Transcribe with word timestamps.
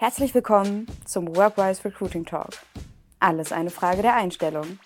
Herzlich 0.00 0.32
willkommen 0.32 0.86
zum 1.04 1.34
Workwise 1.34 1.84
Recruiting 1.84 2.24
Talk. 2.24 2.50
Alles 3.18 3.50
eine 3.50 3.70
Frage 3.70 4.00
der 4.00 4.14
Einstellung. 4.14 4.78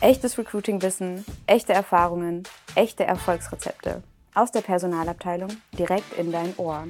Echtes 0.00 0.38
Recruiting-Wissen, 0.38 1.24
echte 1.48 1.72
Erfahrungen, 1.72 2.44
echte 2.76 3.02
Erfolgsrezepte. 3.02 4.04
Aus 4.32 4.52
der 4.52 4.60
Personalabteilung 4.60 5.50
direkt 5.76 6.16
in 6.16 6.30
dein 6.30 6.56
Ohr. 6.56 6.84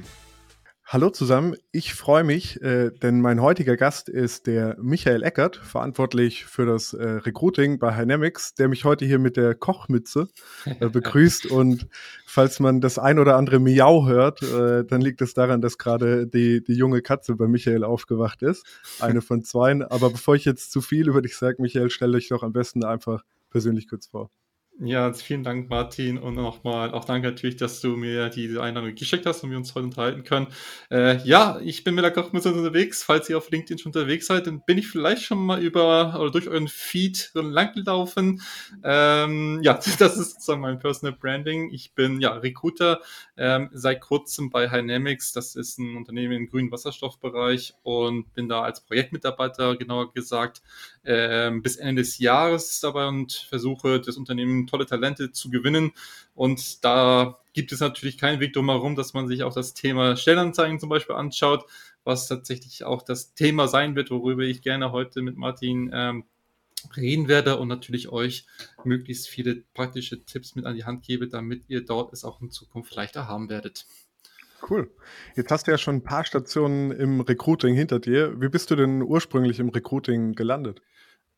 Hallo 0.91 1.11
zusammen, 1.11 1.55
ich 1.71 1.93
freue 1.93 2.23
mich, 2.23 2.63
äh, 2.63 2.89
denn 2.89 3.21
mein 3.21 3.43
heutiger 3.43 3.77
Gast 3.77 4.09
ist 4.09 4.47
der 4.47 4.75
Michael 4.81 5.21
Eckert, 5.21 5.57
verantwortlich 5.57 6.45
für 6.45 6.65
das 6.65 6.93
äh, 6.93 7.03
Recruiting 7.07 7.77
bei 7.77 7.91
Dynamics, 7.95 8.55
der 8.55 8.69
mich 8.69 8.85
heute 8.85 9.05
hier 9.05 9.19
mit 9.19 9.37
der 9.37 9.53
Kochmütze 9.53 10.29
äh, 10.65 10.89
begrüßt. 10.89 11.45
Und 11.45 11.87
falls 12.25 12.59
man 12.59 12.81
das 12.81 12.97
ein 12.97 13.19
oder 13.19 13.37
andere 13.37 13.59
Miau 13.59 14.07
hört, 14.07 14.41
äh, 14.41 14.83
dann 14.83 15.01
liegt 15.01 15.21
es 15.21 15.35
daran, 15.35 15.61
dass 15.61 15.77
gerade 15.77 16.25
die, 16.25 16.63
die 16.63 16.73
junge 16.73 17.03
Katze 17.03 17.35
bei 17.35 17.47
Michael 17.47 17.83
aufgewacht 17.83 18.41
ist. 18.41 18.65
Eine 18.99 19.21
von 19.21 19.43
zwei. 19.43 19.87
Aber 19.91 20.09
bevor 20.09 20.33
ich 20.33 20.45
jetzt 20.45 20.71
zu 20.71 20.81
viel 20.81 21.07
über 21.07 21.21
dich 21.21 21.37
sage, 21.37 21.61
Michael, 21.61 21.91
stell 21.91 22.13
dich 22.13 22.29
doch 22.29 22.41
am 22.41 22.51
besten 22.51 22.83
einfach 22.83 23.23
persönlich 23.51 23.87
kurz 23.87 24.07
vor. 24.07 24.31
Ja, 24.81 25.11
vielen 25.11 25.43
Dank, 25.43 25.69
Martin. 25.69 26.17
Und 26.17 26.35
nochmal 26.35 26.91
auch 26.91 27.03
danke 27.03 27.27
natürlich, 27.27 27.57
dass 27.57 27.81
du 27.81 27.97
mir 27.97 28.29
diese 28.29 28.63
Einladung 28.63 28.95
geschickt 28.95 29.25
hast 29.25 29.43
und 29.43 29.49
wir 29.51 29.57
uns 29.57 29.75
heute 29.75 29.83
unterhalten 29.83 30.23
können. 30.23 30.47
Äh, 30.89 31.17
ja, 31.27 31.59
ich 31.61 31.83
bin 31.83 31.95
mit 31.95 32.05
der 32.05 32.11
Kochmütze 32.11 32.53
unterwegs. 32.53 33.03
Falls 33.03 33.29
ihr 33.29 33.37
auf 33.37 33.51
LinkedIn 33.51 33.77
schon 33.77 33.89
unterwegs 33.89 34.27
seid, 34.27 34.47
dann 34.47 34.63
bin 34.65 34.77
ich 34.77 34.87
vielleicht 34.87 35.23
schon 35.23 35.45
mal 35.45 35.61
über 35.61 36.17
oder 36.17 36.31
durch 36.31 36.47
euren 36.47 36.69
Feed 36.69 37.29
langgelaufen. 37.33 38.41
Ähm, 38.81 39.59
ja, 39.63 39.73
das 39.99 40.15
ist 40.15 40.35
sozusagen 40.35 40.61
mein 40.61 40.79
Personal 40.79 41.17
Branding. 41.19 41.73
Ich 41.73 41.93
bin 41.93 42.21
ja 42.21 42.31
Recruiter 42.35 43.01
ähm, 43.35 43.69
seit 43.73 43.99
kurzem 43.99 44.49
bei 44.49 44.65
Dynamics. 44.65 45.33
Das 45.33 45.57
ist 45.57 45.77
ein 45.77 45.97
Unternehmen 45.97 46.31
im 46.33 46.47
grünen 46.47 46.71
Wasserstoffbereich 46.71 47.73
und 47.83 48.33
bin 48.33 48.47
da 48.47 48.61
als 48.61 48.79
Projektmitarbeiter, 48.79 49.75
genauer 49.75 50.13
gesagt, 50.13 50.61
ähm, 51.03 51.61
bis 51.61 51.75
Ende 51.75 52.01
des 52.01 52.17
Jahres 52.19 52.79
dabei 52.79 53.07
und 53.07 53.33
versuche 53.49 53.99
das 53.99 54.15
Unternehmen 54.15 54.68
tolle 54.69 54.85
Talente 54.85 55.31
zu 55.31 55.49
gewinnen. 55.49 55.91
Und 56.35 56.83
da 56.83 57.39
gibt 57.53 57.71
es 57.71 57.79
natürlich 57.79 58.17
keinen 58.17 58.39
Weg 58.39 58.53
drumherum, 58.53 58.95
dass 58.95 59.13
man 59.13 59.27
sich 59.27 59.43
auch 59.43 59.53
das 59.53 59.73
Thema 59.73 60.15
Stellenanzeigen 60.15 60.79
zum 60.79 60.89
Beispiel 60.89 61.15
anschaut, 61.15 61.65
was 62.03 62.27
tatsächlich 62.27 62.83
auch 62.83 63.01
das 63.01 63.33
Thema 63.33 63.67
sein 63.67 63.95
wird, 63.95 64.11
worüber 64.11 64.43
ich 64.43 64.61
gerne 64.61 64.91
heute 64.91 65.21
mit 65.21 65.37
Martin 65.37 65.91
ähm, 65.93 66.23
reden 66.95 67.27
werde 67.27 67.57
und 67.57 67.67
natürlich 67.67 68.09
euch 68.09 68.45
möglichst 68.83 69.27
viele 69.27 69.63
praktische 69.73 70.23
Tipps 70.23 70.55
mit 70.55 70.65
an 70.65 70.75
die 70.75 70.85
Hand 70.85 71.03
gebe, 71.03 71.27
damit 71.27 71.63
ihr 71.67 71.85
dort 71.85 72.13
es 72.13 72.23
auch 72.23 72.41
in 72.41 72.51
Zukunft 72.51 72.95
leichter 72.95 73.27
haben 73.27 73.49
werdet. 73.49 73.85
Cool. 74.67 74.91
Jetzt 75.35 75.51
hast 75.51 75.67
du 75.67 75.71
ja 75.71 75.77
schon 75.77 75.95
ein 75.95 76.03
paar 76.03 76.25
Stationen 76.25 76.91
im 76.91 77.21
Recruiting 77.21 77.75
hinter 77.75 77.99
dir. 77.99 78.39
Wie 78.41 78.49
bist 78.49 78.69
du 78.71 78.75
denn 78.75 79.01
ursprünglich 79.01 79.59
im 79.59 79.69
Recruiting 79.69 80.33
gelandet? 80.33 80.81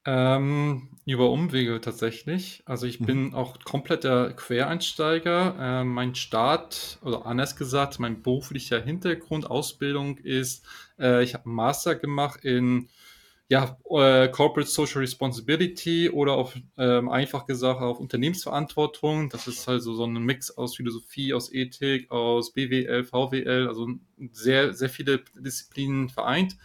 Ähm, 0.06 0.90
über 1.06 1.30
Umwege 1.30 1.80
tatsächlich. 1.80 2.64
Also 2.66 2.88
ich 2.88 3.00
mhm. 3.00 3.06
bin 3.06 3.34
auch 3.34 3.60
kompletter 3.64 4.34
Quereinsteiger. 4.34 5.56
Äh, 5.60 5.84
mein 5.84 6.16
Start, 6.16 7.00
oder 7.04 7.26
anders 7.26 7.56
gesagt, 7.56 8.00
mein 8.00 8.22
beruflicher 8.22 8.82
Hintergrund, 8.82 9.50
Ausbildung 9.50 10.18
ist, 10.18 10.66
äh, 11.00 11.24
ich 11.24 11.34
habe 11.34 11.46
einen 11.46 11.56
Master 11.56 11.96
gemacht 11.96 12.44
in 12.44 12.90
ja, 13.52 13.78
äh, 13.90 14.30
Corporate 14.30 14.70
Social 14.70 15.02
Responsibility 15.02 16.10
oder 16.10 16.34
auf 16.34 16.56
ähm, 16.78 17.10
einfach 17.10 17.46
gesagt 17.46 17.82
auf 17.82 18.00
Unternehmensverantwortung. 18.00 19.30
Das 19.30 19.48
ist 19.48 19.68
also 19.68 19.94
so 19.94 20.06
ein 20.06 20.14
Mix 20.14 20.50
aus 20.58 20.78
Philosophie, 20.78 21.34
aus 21.34 21.52
Ethik, 21.52 22.10
aus 22.10 22.54
BWL, 22.54 23.04
VWL, 23.04 23.68
also 23.68 23.90
sehr, 24.32 24.74
sehr 24.74 24.90
viele 24.90 25.20
Disziplinen 25.36 26.08
vereint. 26.08 26.56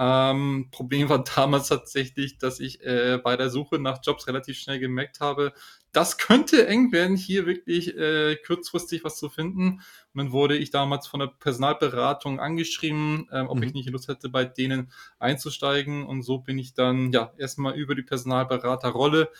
Ähm, 0.00 0.68
Problem 0.70 1.08
war 1.08 1.24
damals 1.24 1.68
tatsächlich, 1.68 2.38
dass 2.38 2.60
ich 2.60 2.84
äh, 2.84 3.18
bei 3.22 3.36
der 3.36 3.50
Suche 3.50 3.80
nach 3.80 3.98
Jobs 4.02 4.28
relativ 4.28 4.56
schnell 4.56 4.78
gemerkt 4.78 5.18
habe, 5.18 5.52
das 5.90 6.18
könnte 6.18 6.68
eng 6.68 6.92
werden, 6.92 7.16
hier 7.16 7.46
wirklich 7.46 7.96
äh, 7.96 8.36
kurzfristig 8.36 9.02
was 9.02 9.16
zu 9.16 9.28
finden. 9.28 9.80
Und 10.14 10.18
dann 10.18 10.32
wurde 10.32 10.56
ich 10.56 10.70
damals 10.70 11.08
von 11.08 11.20
der 11.20 11.26
Personalberatung 11.26 12.38
angeschrieben, 12.38 13.26
äh, 13.32 13.40
ob 13.40 13.56
mhm. 13.56 13.64
ich 13.64 13.74
nicht 13.74 13.90
Lust 13.90 14.06
hätte, 14.06 14.28
bei 14.28 14.44
denen 14.44 14.92
einzusteigen. 15.18 16.06
Und 16.06 16.22
so 16.22 16.38
bin 16.38 16.58
ich 16.58 16.74
dann 16.74 17.12
ja 17.12 17.32
erstmal 17.36 17.74
über 17.74 17.96
die 17.96 18.02
Personalberaterrolle 18.02 19.30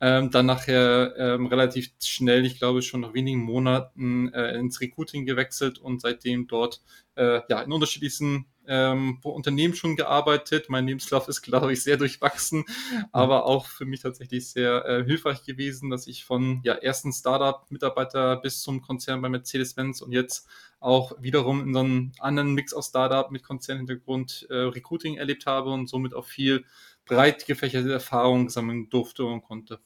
ähm, 0.00 0.30
dann 0.30 0.46
nachher 0.46 1.14
ähm, 1.16 1.46
relativ 1.46 1.90
schnell, 2.02 2.44
ich 2.44 2.58
glaube 2.58 2.82
schon 2.82 3.00
nach 3.00 3.14
wenigen 3.14 3.40
Monaten, 3.40 4.32
äh, 4.32 4.58
ins 4.58 4.80
Recruiting 4.80 5.24
gewechselt 5.24 5.78
und 5.78 6.02
seitdem 6.02 6.46
dort 6.46 6.82
äh, 7.14 7.40
ja 7.48 7.62
in 7.62 7.72
unterschiedlichsten 7.72 8.46
ähm, 8.68 9.18
Unternehmen 9.22 9.74
schon 9.74 9.96
gearbeitet. 9.96 10.68
Mein 10.68 10.86
Lebenslauf 10.86 11.28
ist, 11.28 11.42
glaube 11.42 11.72
ich, 11.72 11.82
sehr 11.82 11.96
durchwachsen, 11.96 12.64
aber 13.12 13.46
auch 13.46 13.66
für 13.66 13.84
mich 13.84 14.00
tatsächlich 14.00 14.50
sehr 14.50 14.84
äh, 14.84 15.04
hilfreich 15.04 15.44
gewesen, 15.44 15.90
dass 15.90 16.06
ich 16.06 16.24
von 16.24 16.60
ja, 16.64 16.74
ersten 16.74 17.12
Startup-Mitarbeiter 17.12 18.36
bis 18.36 18.62
zum 18.62 18.82
Konzern 18.82 19.22
bei 19.22 19.28
Mercedes-Benz 19.28 20.02
und 20.02 20.12
jetzt 20.12 20.48
auch 20.80 21.12
wiederum 21.20 21.62
in 21.62 21.74
so 21.74 21.80
einem 21.80 22.12
anderen 22.20 22.54
Mix 22.54 22.72
aus 22.72 22.88
Startup 22.88 23.30
mit 23.30 23.42
Konzernhintergrund 23.42 24.46
äh, 24.50 24.54
Recruiting 24.54 25.16
erlebt 25.16 25.46
habe 25.46 25.70
und 25.70 25.88
somit 25.88 26.14
auch 26.14 26.26
viel 26.26 26.64
breit 27.06 27.46
gefächerte 27.46 27.92
Erfahrung 27.92 28.48
sammeln 28.48 28.90
durfte 28.90 29.24
und 29.24 29.42
konnte. 29.42 29.80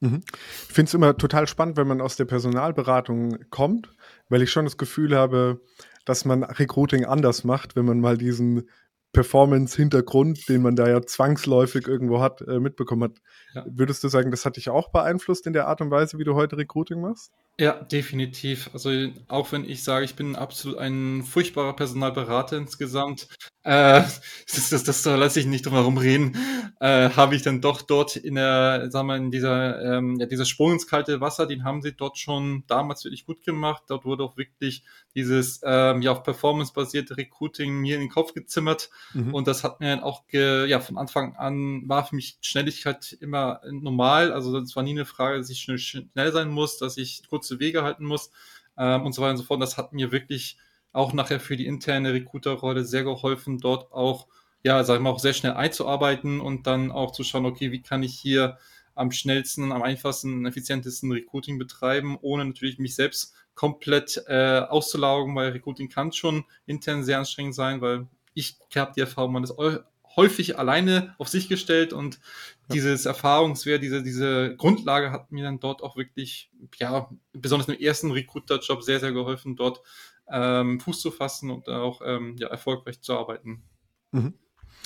Mhm. 0.00 0.22
Ich 0.68 0.74
finde 0.74 0.88
es 0.88 0.94
immer 0.94 1.16
total 1.16 1.46
spannend, 1.46 1.76
wenn 1.76 1.86
man 1.86 2.00
aus 2.00 2.16
der 2.16 2.24
Personalberatung 2.24 3.38
kommt, 3.50 3.88
weil 4.28 4.42
ich 4.42 4.50
schon 4.50 4.64
das 4.64 4.76
Gefühl 4.76 5.16
habe, 5.16 5.60
dass 6.04 6.24
man 6.24 6.42
Recruiting 6.42 7.04
anders 7.04 7.44
macht, 7.44 7.76
wenn 7.76 7.84
man 7.84 8.00
mal 8.00 8.18
diesen 8.18 8.68
Performance-Hintergrund, 9.12 10.48
den 10.48 10.62
man 10.62 10.74
da 10.74 10.88
ja 10.88 11.02
zwangsläufig 11.02 11.86
irgendwo 11.86 12.20
hat, 12.20 12.40
äh, 12.42 12.58
mitbekommen 12.58 13.04
hat. 13.04 13.18
Ja. 13.54 13.66
Würdest 13.68 14.02
du 14.02 14.08
sagen, 14.08 14.30
das 14.30 14.46
hat 14.46 14.56
dich 14.56 14.70
auch 14.70 14.90
beeinflusst 14.90 15.46
in 15.46 15.52
der 15.52 15.68
Art 15.68 15.82
und 15.82 15.90
Weise, 15.90 16.18
wie 16.18 16.24
du 16.24 16.34
heute 16.34 16.56
Recruiting 16.56 17.00
machst? 17.00 17.30
Ja, 17.60 17.74
definitiv. 17.74 18.70
Also 18.72 18.90
auch 19.28 19.52
wenn 19.52 19.68
ich 19.68 19.84
sage, 19.84 20.06
ich 20.06 20.16
bin 20.16 20.36
absolut 20.36 20.78
ein 20.78 21.22
furchtbarer 21.22 21.76
Personalberater 21.76 22.56
insgesamt, 22.56 23.28
äh, 23.62 24.02
das, 24.52 24.70
das, 24.70 24.84
das 24.84 25.02
da 25.02 25.16
lasse 25.16 25.38
ich 25.38 25.46
nicht 25.46 25.66
drum 25.66 25.74
herum 25.74 25.98
reden, 25.98 26.36
äh, 26.80 27.10
habe 27.10 27.36
ich 27.36 27.42
dann 27.42 27.60
doch 27.60 27.82
dort 27.82 28.16
in 28.16 28.36
der, 28.36 28.90
sagen 28.90 29.06
wir, 29.08 29.16
in 29.16 29.30
dieser, 29.30 29.98
ähm, 29.98 30.16
ja, 30.18 30.26
dieser 30.26 30.46
Sprung 30.46 30.72
ins 30.72 30.86
kalte 30.86 31.20
Wasser, 31.20 31.46
den 31.46 31.62
haben 31.62 31.82
sie 31.82 31.92
dort 31.92 32.18
schon 32.18 32.64
damals 32.66 33.04
wirklich 33.04 33.26
gut 33.26 33.44
gemacht. 33.44 33.84
Dort 33.86 34.04
wurde 34.06 34.24
auch 34.24 34.36
wirklich 34.36 34.82
dieses 35.14 35.60
ähm, 35.62 36.00
ja 36.02 36.12
auf 36.12 36.22
Performance 36.22 36.72
basierte 36.72 37.16
Recruiting 37.16 37.80
mir 37.80 37.96
in 37.96 38.00
den 38.00 38.10
Kopf 38.10 38.32
gezimmert 38.32 38.88
mhm. 39.12 39.34
und 39.34 39.46
das 39.46 39.62
hat 39.62 39.78
mir 39.80 39.88
dann 39.88 40.00
auch 40.02 40.26
ge, 40.26 40.66
ja 40.66 40.80
von 40.80 40.96
Anfang 40.96 41.36
an 41.36 41.82
war 41.86 42.06
für 42.06 42.16
mich 42.16 42.38
Schnelligkeit 42.40 43.12
immer 43.20 43.60
normal. 43.70 44.32
Also 44.32 44.58
das 44.58 44.74
war 44.74 44.82
nie 44.82 44.92
eine 44.92 45.04
Frage, 45.04 45.38
dass 45.38 45.50
ich 45.50 45.60
schnell, 45.60 45.78
schnell 45.78 46.32
sein 46.32 46.48
muss, 46.48 46.78
dass 46.78 46.96
ich 46.96 47.22
kurze 47.42 47.60
Wege 47.60 47.82
halten 47.82 48.04
muss 48.04 48.30
ähm, 48.78 49.04
und 49.04 49.12
so 49.12 49.22
weiter 49.22 49.32
und 49.32 49.38
so 49.38 49.44
fort. 49.44 49.60
Das 49.60 49.76
hat 49.76 49.92
mir 49.92 50.12
wirklich 50.12 50.56
auch 50.92 51.12
nachher 51.12 51.40
für 51.40 51.56
die 51.56 51.66
interne 51.66 52.12
Recruiter-Rolle 52.12 52.84
sehr 52.84 53.02
geholfen, 53.02 53.58
dort 53.58 53.92
auch, 53.92 54.28
ja, 54.62 54.84
sag 54.84 54.96
ich 54.96 55.00
mal, 55.00 55.10
auch 55.10 55.18
sehr 55.18 55.32
schnell 55.32 55.54
einzuarbeiten 55.54 56.40
und 56.40 56.66
dann 56.66 56.92
auch 56.92 57.12
zu 57.12 57.24
schauen, 57.24 57.46
okay, 57.46 57.72
wie 57.72 57.82
kann 57.82 58.02
ich 58.02 58.18
hier 58.18 58.58
am 58.94 59.10
schnellsten, 59.10 59.72
am 59.72 59.82
einfachsten, 59.82 60.44
effizientesten 60.46 61.10
Recruiting 61.10 61.58
betreiben, 61.58 62.18
ohne 62.20 62.44
natürlich 62.44 62.78
mich 62.78 62.94
selbst 62.94 63.34
komplett 63.54 64.22
äh, 64.26 64.60
auszulaugen, 64.60 65.34
weil 65.34 65.52
Recruiting 65.52 65.88
kann 65.88 66.12
schon 66.12 66.44
intern 66.66 67.02
sehr 67.02 67.18
anstrengend 67.18 67.54
sein, 67.54 67.80
weil 67.80 68.06
ich 68.34 68.56
habe 68.76 68.92
die 68.94 69.00
Erfahrung, 69.00 69.42
ist 69.42 69.58
häufig 70.16 70.58
alleine 70.58 71.14
auf 71.18 71.28
sich 71.28 71.48
gestellt 71.48 71.92
und 71.92 72.16
ja. 72.68 72.74
dieses 72.74 73.06
Erfahrungswert, 73.06 73.82
diese, 73.82 74.02
diese 74.02 74.56
Grundlage 74.56 75.10
hat 75.10 75.32
mir 75.32 75.44
dann 75.44 75.60
dort 75.60 75.82
auch 75.82 75.96
wirklich, 75.96 76.50
ja, 76.76 77.10
besonders 77.32 77.68
im 77.68 77.78
ersten 77.78 78.10
Recruiter-Job 78.10 78.82
sehr, 78.82 79.00
sehr 79.00 79.12
geholfen, 79.12 79.56
dort 79.56 79.82
ähm, 80.30 80.80
Fuß 80.80 81.00
zu 81.00 81.10
fassen 81.10 81.50
und 81.50 81.68
auch 81.68 82.00
ähm, 82.04 82.36
ja, 82.38 82.48
erfolgreich 82.48 83.00
zu 83.00 83.14
arbeiten. 83.14 83.62
Mhm. 84.12 84.34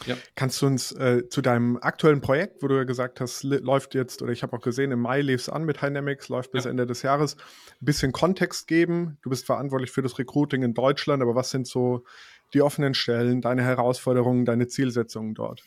Ja. 0.04 0.16
Kannst 0.34 0.60
du 0.60 0.66
uns 0.66 0.92
äh, 0.92 1.28
zu 1.28 1.40
deinem 1.40 1.78
aktuellen 1.78 2.20
Projekt, 2.20 2.62
wo 2.62 2.68
du 2.68 2.76
ja 2.76 2.84
gesagt 2.84 3.20
hast, 3.20 3.42
läuft 3.44 3.94
jetzt, 3.94 4.20
oder 4.20 4.32
ich 4.32 4.42
habe 4.42 4.54
auch 4.56 4.60
gesehen, 4.60 4.92
im 4.92 5.00
Mai 5.00 5.22
lief 5.22 5.40
es 5.40 5.48
an 5.48 5.64
mit 5.64 5.80
Dynamics, 5.80 6.28
läuft 6.28 6.52
bis 6.52 6.64
ja. 6.64 6.70
Ende 6.70 6.86
des 6.86 7.02
Jahres, 7.02 7.36
ein 7.80 7.84
bisschen 7.84 8.12
Kontext 8.12 8.68
geben. 8.68 9.16
Du 9.22 9.30
bist 9.30 9.46
verantwortlich 9.46 9.90
für 9.90 10.02
das 10.02 10.18
Recruiting 10.18 10.62
in 10.62 10.74
Deutschland, 10.74 11.22
aber 11.22 11.34
was 11.34 11.50
sind 11.50 11.66
so 11.66 12.04
die 12.54 12.62
offenen 12.62 12.94
Stellen, 12.94 13.40
deine 13.40 13.62
Herausforderungen, 13.62 14.44
deine 14.44 14.66
Zielsetzungen 14.68 15.34
dort? 15.34 15.62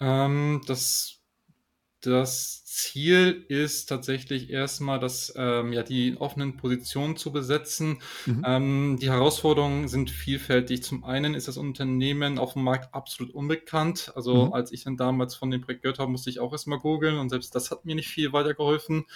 Ähm, 0.00 0.60
das 0.66 1.16
das 2.06 2.64
Ziel 2.64 3.44
ist 3.48 3.86
tatsächlich 3.86 4.50
erstmal, 4.50 5.00
dass 5.00 5.32
ähm, 5.36 5.72
ja 5.72 5.82
die 5.82 6.16
offenen 6.18 6.56
Positionen 6.56 7.16
zu 7.16 7.32
besetzen. 7.32 8.00
Mhm. 8.26 8.42
Ähm, 8.46 8.98
die 9.00 9.10
Herausforderungen 9.10 9.88
sind 9.88 10.10
vielfältig. 10.10 10.82
Zum 10.82 11.04
einen 11.04 11.34
ist 11.34 11.48
das 11.48 11.56
Unternehmen 11.56 12.38
auf 12.38 12.52
dem 12.52 12.62
Markt 12.62 12.94
absolut 12.94 13.34
unbekannt. 13.34 14.12
Also 14.14 14.46
mhm. 14.46 14.52
als 14.52 14.72
ich 14.72 14.84
dann 14.84 14.96
damals 14.96 15.34
von 15.34 15.50
dem 15.50 15.62
Projekt 15.62 15.82
gehört 15.82 15.98
habe, 15.98 16.10
musste 16.10 16.30
ich 16.30 16.38
auch 16.38 16.52
erstmal 16.52 16.78
googeln 16.78 17.18
und 17.18 17.30
selbst 17.30 17.54
das 17.54 17.70
hat 17.70 17.84
mir 17.84 17.94
nicht 17.94 18.08
viel 18.08 18.32
weitergeholfen. 18.32 19.06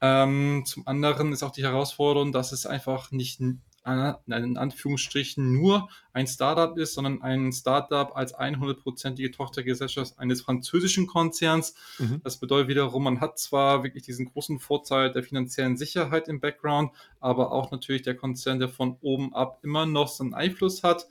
Ähm, 0.00 0.62
zum 0.64 0.86
anderen 0.86 1.32
ist 1.32 1.42
auch 1.42 1.50
die 1.50 1.64
Herausforderung, 1.64 2.30
dass 2.30 2.52
es 2.52 2.66
einfach 2.66 3.10
nicht 3.10 3.40
in 3.88 4.56
Anführungsstrichen 4.56 5.52
nur 5.52 5.88
ein 6.12 6.26
Startup 6.26 6.76
ist, 6.76 6.94
sondern 6.94 7.22
ein 7.22 7.52
Startup 7.52 8.14
als 8.16 8.36
100%ige 8.36 9.30
Tochtergesellschaft 9.30 10.18
eines 10.18 10.42
französischen 10.42 11.06
Konzerns. 11.06 11.74
Mhm. 11.98 12.20
Das 12.24 12.38
bedeutet 12.38 12.68
wiederum, 12.68 13.04
man 13.04 13.20
hat 13.20 13.38
zwar 13.38 13.84
wirklich 13.84 14.04
diesen 14.04 14.26
großen 14.26 14.58
Vorteil 14.58 15.12
der 15.12 15.22
finanziellen 15.22 15.76
Sicherheit 15.76 16.28
im 16.28 16.40
Background, 16.40 16.92
aber 17.20 17.52
auch 17.52 17.70
natürlich 17.70 18.02
der 18.02 18.16
Konzern, 18.16 18.58
der 18.58 18.68
von 18.68 18.96
oben 19.00 19.34
ab 19.34 19.60
immer 19.62 19.86
noch 19.86 20.08
so 20.08 20.24
einen 20.24 20.34
Einfluss 20.34 20.82
hat 20.82 21.06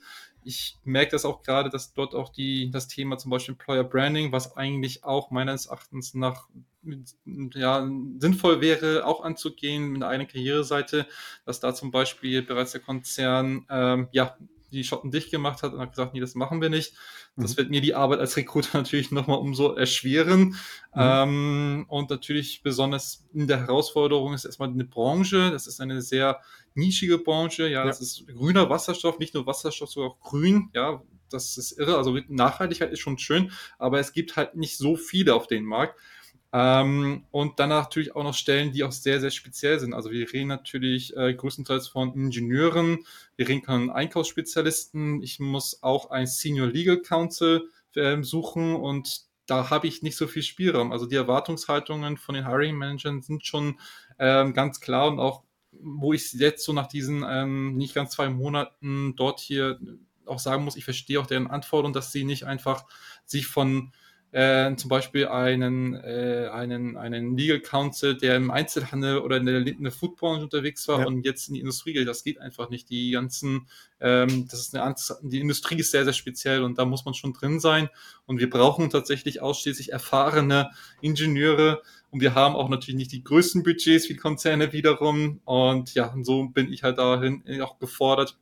ich 0.48 0.78
merke 0.82 1.10
das 1.10 1.26
auch 1.26 1.42
gerade, 1.42 1.68
dass 1.68 1.92
dort 1.92 2.14
auch 2.14 2.30
die, 2.30 2.70
das 2.70 2.88
Thema 2.88 3.18
zum 3.18 3.30
Beispiel 3.30 3.52
Employer 3.52 3.84
Branding, 3.84 4.32
was 4.32 4.56
eigentlich 4.56 5.04
auch 5.04 5.30
meines 5.30 5.66
Erachtens 5.66 6.14
nach 6.14 6.48
ja, 7.54 7.86
sinnvoll 8.18 8.62
wäre, 8.62 9.04
auch 9.04 9.22
anzugehen 9.22 9.90
mit 9.90 10.02
einer 10.02 10.24
Karriereseite, 10.24 11.06
dass 11.44 11.60
da 11.60 11.74
zum 11.74 11.90
Beispiel 11.90 12.40
bereits 12.40 12.72
der 12.72 12.80
Konzern 12.80 13.66
ähm, 13.68 14.08
ja, 14.12 14.38
die 14.70 14.84
Schotten 14.84 15.10
dicht 15.10 15.30
gemacht 15.30 15.62
hat 15.62 15.72
und 15.72 15.80
hat 15.80 15.90
gesagt, 15.90 16.14
nee, 16.14 16.20
das 16.20 16.34
machen 16.34 16.60
wir 16.60 16.68
nicht. 16.68 16.94
Das 17.36 17.52
mhm. 17.52 17.58
wird 17.58 17.70
mir 17.70 17.80
die 17.80 17.94
Arbeit 17.94 18.20
als 18.20 18.36
Recruiter 18.36 18.70
natürlich 18.78 19.10
nochmal 19.10 19.38
umso 19.38 19.72
erschweren. 19.72 20.40
Mhm. 20.40 20.54
Ähm, 20.94 21.86
und 21.88 22.10
natürlich 22.10 22.62
besonders 22.62 23.24
in 23.32 23.46
der 23.46 23.60
Herausforderung 23.60 24.34
ist 24.34 24.44
erstmal 24.44 24.68
eine 24.68 24.84
Branche. 24.84 25.50
Das 25.50 25.66
ist 25.66 25.80
eine 25.80 26.02
sehr 26.02 26.40
nischige 26.74 27.18
Branche. 27.18 27.64
Ja, 27.64 27.80
ja. 27.80 27.84
das 27.84 28.00
ist 28.00 28.26
grüner 28.28 28.70
Wasserstoff, 28.70 29.18
nicht 29.18 29.34
nur 29.34 29.46
Wasserstoff, 29.46 29.90
sondern 29.90 30.12
auch 30.12 30.20
grün. 30.20 30.70
Ja, 30.74 31.02
das 31.30 31.56
ist 31.56 31.72
irre. 31.72 31.96
Also 31.96 32.18
Nachhaltigkeit 32.28 32.92
ist 32.92 33.00
schon 33.00 33.18
schön, 33.18 33.52
aber 33.78 34.00
es 34.00 34.12
gibt 34.12 34.36
halt 34.36 34.56
nicht 34.56 34.78
so 34.78 34.96
viele 34.96 35.34
auf 35.34 35.46
dem 35.46 35.64
Markt. 35.64 35.98
Ähm, 36.52 37.24
und 37.30 37.60
dann 37.60 37.68
natürlich 37.68 38.16
auch 38.16 38.24
noch 38.24 38.34
Stellen, 38.34 38.72
die 38.72 38.82
auch 38.82 38.92
sehr, 38.92 39.20
sehr 39.20 39.30
speziell 39.30 39.78
sind. 39.78 39.92
Also 39.92 40.10
wir 40.10 40.32
reden 40.32 40.48
natürlich 40.48 41.14
äh, 41.16 41.34
größtenteils 41.34 41.88
von 41.88 42.14
Ingenieuren, 42.14 43.04
wir 43.36 43.48
reden 43.48 43.64
von 43.64 43.90
Einkaufsspezialisten. 43.90 45.22
Ich 45.22 45.40
muss 45.40 45.82
auch 45.82 46.10
ein 46.10 46.26
Senior 46.26 46.68
Legal 46.68 47.02
Counsel 47.02 47.68
äh, 47.94 48.22
suchen 48.22 48.76
und 48.76 49.28
da 49.46 49.70
habe 49.70 49.86
ich 49.86 50.02
nicht 50.02 50.16
so 50.16 50.26
viel 50.26 50.42
Spielraum. 50.42 50.92
Also 50.92 51.06
die 51.06 51.16
Erwartungshaltungen 51.16 52.16
von 52.16 52.34
den 52.34 52.46
Hiring 52.46 52.76
Managern 52.76 53.22
sind 53.22 53.46
schon 53.46 53.78
ähm, 54.18 54.54
ganz 54.54 54.80
klar 54.80 55.08
und 55.08 55.18
auch 55.18 55.42
wo 55.70 56.12
ich 56.12 56.32
jetzt 56.32 56.64
so 56.64 56.72
nach 56.72 56.86
diesen 56.86 57.24
ähm, 57.28 57.76
nicht 57.76 57.94
ganz 57.94 58.12
zwei 58.12 58.30
Monaten 58.30 59.14
dort 59.16 59.40
hier 59.40 59.78
auch 60.26 60.38
sagen 60.38 60.64
muss, 60.64 60.76
ich 60.76 60.84
verstehe 60.84 61.20
auch 61.20 61.26
deren 61.26 61.46
Anforderungen, 61.46 61.94
dass 61.94 62.12
sie 62.12 62.24
nicht 62.24 62.44
einfach 62.44 62.84
sich 63.24 63.46
von 63.46 63.92
äh, 64.30 64.74
zum 64.76 64.90
Beispiel 64.90 65.26
einen, 65.26 65.94
äh, 65.94 66.48
einen, 66.52 66.96
einen 66.96 67.36
Legal 67.36 67.60
Counsel, 67.60 68.16
der 68.16 68.36
im 68.36 68.50
Einzelhandel 68.50 69.18
oder 69.18 69.38
in 69.38 69.46
der, 69.46 69.66
in 69.66 69.82
der 69.82 69.92
Foodbranche 69.92 70.44
unterwegs 70.44 70.86
war 70.86 71.00
ja. 71.00 71.06
und 71.06 71.24
jetzt 71.24 71.48
in 71.48 71.54
die 71.54 71.60
Industrie 71.60 71.94
geht. 71.94 72.06
Das 72.06 72.24
geht 72.24 72.38
einfach 72.38 72.68
nicht. 72.68 72.90
Die 72.90 73.10
ganzen, 73.12 73.68
ähm, 74.00 74.46
das 74.50 74.60
ist 74.60 74.76
eine, 74.76 74.94
die 75.22 75.40
Industrie 75.40 75.78
ist 75.78 75.92
sehr, 75.92 76.04
sehr 76.04 76.12
speziell 76.12 76.62
und 76.62 76.78
da 76.78 76.84
muss 76.84 77.06
man 77.06 77.14
schon 77.14 77.32
drin 77.32 77.58
sein. 77.58 77.88
Und 78.26 78.38
wir 78.38 78.50
brauchen 78.50 78.90
tatsächlich 78.90 79.40
ausschließlich 79.40 79.92
erfahrene 79.92 80.70
Ingenieure. 81.00 81.82
Und 82.10 82.20
wir 82.20 82.34
haben 82.34 82.54
auch 82.54 82.68
natürlich 82.68 82.98
nicht 82.98 83.12
die 83.12 83.24
größten 83.24 83.62
Budgets 83.62 84.08
wie 84.10 84.16
Konzerne 84.16 84.72
wiederum. 84.74 85.40
Und 85.44 85.94
ja, 85.94 86.12
und 86.12 86.24
so 86.24 86.48
bin 86.48 86.70
ich 86.70 86.82
halt 86.82 86.98
dahin 86.98 87.42
auch 87.62 87.78
gefordert, 87.78 88.36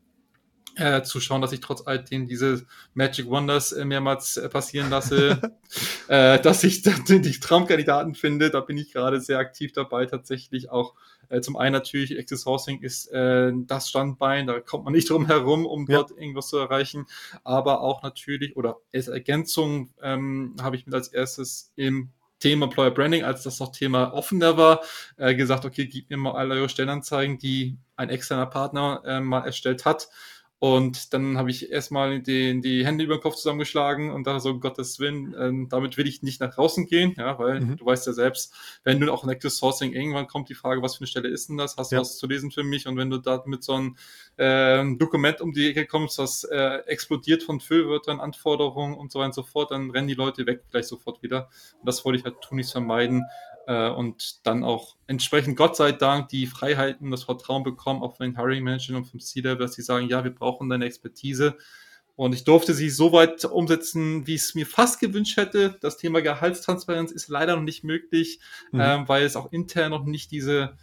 äh, 0.77 1.03
zu 1.03 1.21
schauen, 1.21 1.41
dass 1.41 1.53
ich 1.53 1.61
trotz 1.61 1.87
alledem 1.87 2.27
diese 2.29 2.67
Magic 2.95 3.29
Wonders 3.29 3.73
äh, 3.73 3.85
mehrmals 3.85 4.37
äh, 4.37 4.49
passieren 4.49 4.91
lasse, 4.91 5.41
äh, 6.09 6.39
dass 6.39 6.65
ich 6.65 6.83
die 6.83 7.41
Traumkandidaten 7.41 8.15
finde. 8.15 8.51
Da 8.51 8.61
bin 8.61 8.77
ich 8.77 8.93
gerade 8.93 9.21
sehr 9.21 9.39
aktiv 9.39 9.73
dabei, 9.73 10.07
tatsächlich 10.07 10.71
auch. 10.71 10.95
Äh, 11.29 11.41
zum 11.41 11.57
einen 11.57 11.73
natürlich 11.73 12.17
Access 12.17 12.43
Sourcing 12.43 12.83
ist 12.83 13.11
das 13.11 13.89
Standbein, 13.89 14.47
da 14.47 14.61
kommt 14.61 14.85
man 14.85 14.93
nicht 14.93 15.11
drum 15.11 15.27
herum, 15.27 15.67
um 15.67 15.87
ja. 15.89 15.97
dort 15.97 16.11
irgendwas 16.11 16.49
zu 16.49 16.59
erreichen. 16.59 17.07
Aber 17.43 17.81
auch 17.81 18.03
natürlich, 18.03 18.57
oder 18.57 18.77
als 18.95 19.09
Ergänzung 19.09 19.91
ähm, 20.03 20.55
habe 20.61 20.77
ich 20.77 20.87
mir 20.87 20.95
als 20.95 21.09
erstes 21.09 21.73
im 21.77 22.11
Thema 22.39 22.67
Employer 22.67 22.91
Branding, 22.91 23.25
als 23.25 23.43
das 23.45 23.59
noch 23.61 23.73
Thema 23.73 24.13
offener 24.13 24.59
war, 24.59 24.83
gesagt, 25.17 25.65
okay, 25.65 25.87
gib 25.87 26.11
mir 26.11 26.19
mal 26.19 26.33
alle 26.33 26.55
eure 26.55 26.69
Stellenanzeigen, 26.69 27.39
die 27.39 27.79
ein 27.97 28.11
externer 28.11 28.45
Partner 28.45 29.23
mal 29.23 29.41
erstellt 29.41 29.87
hat 29.87 30.09
und 30.59 31.13
dann 31.13 31.37
habe 31.37 31.51
ich 31.51 31.71
erstmal 31.71 32.21
die, 32.21 32.61
die 32.63 32.87
Hände 32.87 33.05
über 33.05 33.17
den 33.17 33.21
Kopf 33.21 33.35
zusammengeschlagen 33.35 34.11
und 34.11 34.27
dachte 34.27 34.41
so, 34.41 34.51
um 34.51 34.61
Gottes 34.61 34.99
Willen, 34.99 35.35
äh, 35.35 35.69
damit 35.69 35.99
will 35.99 36.07
ich 36.07 36.23
nicht 36.23 36.41
nach 36.41 36.55
draußen 36.55 36.87
gehen, 36.87 37.15
ja, 37.19 37.39
weil 37.39 37.61
mhm. 37.61 37.77
du 37.77 37.85
weißt 37.85 38.07
ja 38.07 38.15
selbst, 38.15 38.55
wenn 38.83 38.99
du 38.99 39.13
auch 39.13 39.23
in 39.23 39.29
Active 39.29 39.51
Sourcing, 39.51 39.93
irgendwann 39.93 40.29
kommt 40.29 40.49
die 40.49 40.55
Frage, 40.55 40.81
was 40.81 40.97
für 40.97 41.01
eine 41.01 41.09
Stelle 41.09 41.29
ist 41.29 41.51
denn 41.51 41.59
das? 41.59 41.77
Hast 41.77 41.93
du 41.93 41.99
was 41.99 42.17
zu 42.17 42.27
lesen 42.27 42.51
für 42.51 42.63
mich? 42.63 42.87
Und 42.87 42.97
wenn 42.97 43.11
du 43.11 43.19
da 43.19 43.43
mit 43.45 43.65
so 43.65 43.75
einem 43.75 43.97
äh, 44.39 44.83
Dokument 44.97 45.43
um 45.43 45.53
die 45.53 45.69
Ecke 45.69 45.87
kommst, 45.87 46.19
das 46.19 46.45
äh, 46.45 46.79
explodiert 46.87 47.43
von 47.43 47.61
Füllwörtern, 47.61 48.19
Anforderungen 48.19 48.95
und 48.95 49.13
so 49.13 49.19
weiter 49.19 49.27
und 49.27 49.35
so 49.35 49.43
fort, 49.43 49.73
dann 49.73 49.91
rennen 49.91 50.09
die 50.09 50.15
Leute 50.15 50.47
weg 50.47 50.63
gleich 50.71 50.87
sofort 50.87 51.23
wieder. 51.23 51.51
Und 51.81 51.87
das 51.87 52.03
wollte 52.07 52.19
ich 52.19 52.25
halt 52.25 52.41
tun, 52.41 52.57
nichts 52.57 52.73
vermeiden 52.73 53.25
äh, 53.67 53.91
und 53.91 54.47
dann 54.47 54.65
auch 54.65 54.97
entsprechend 55.07 55.57
Gott 55.57 55.77
sei 55.77 55.93
Dank 55.93 56.29
die 56.29 56.47
Freiheiten, 56.47 57.11
das 57.11 57.25
Vertrauen 57.25 57.63
bekommen, 57.63 58.03
auch 58.03 58.17
von 58.17 58.27
den 58.27 58.37
Hiring 58.37 58.65
Managern 58.65 58.97
und 58.97 59.05
vom 59.05 59.21
C-Level, 59.21 59.59
dass 59.59 59.75
sie 59.75 59.83
sagen, 59.83 60.09
ja, 60.09 60.25
wir 60.25 60.35
brauchen 60.35 60.69
deine 60.69 60.87
Expertise. 60.87 61.57
Und 62.15 62.33
ich 62.33 62.45
durfte 62.45 62.73
sie 62.73 62.89
so 62.89 63.13
weit 63.13 63.45
umsetzen, 63.45 64.27
wie 64.27 64.37
ich 64.37 64.41
es 64.41 64.55
mir 64.55 64.67
fast 64.67 65.01
gewünscht 65.01 65.37
hätte. 65.37 65.77
Das 65.83 65.99
Thema 65.99 66.23
Gehaltstransparenz 66.23 67.13
ist 67.13 67.29
leider 67.29 67.57
noch 67.57 67.63
nicht 67.63 67.85
möglich, 67.85 68.41
mhm. 68.73 68.81
ähm, 68.81 69.09
weil 69.09 69.25
es 69.25 69.37
auch 69.37 69.53
intern 69.53 69.91
noch 69.91 70.05
nicht 70.05 70.31
diese 70.31 70.77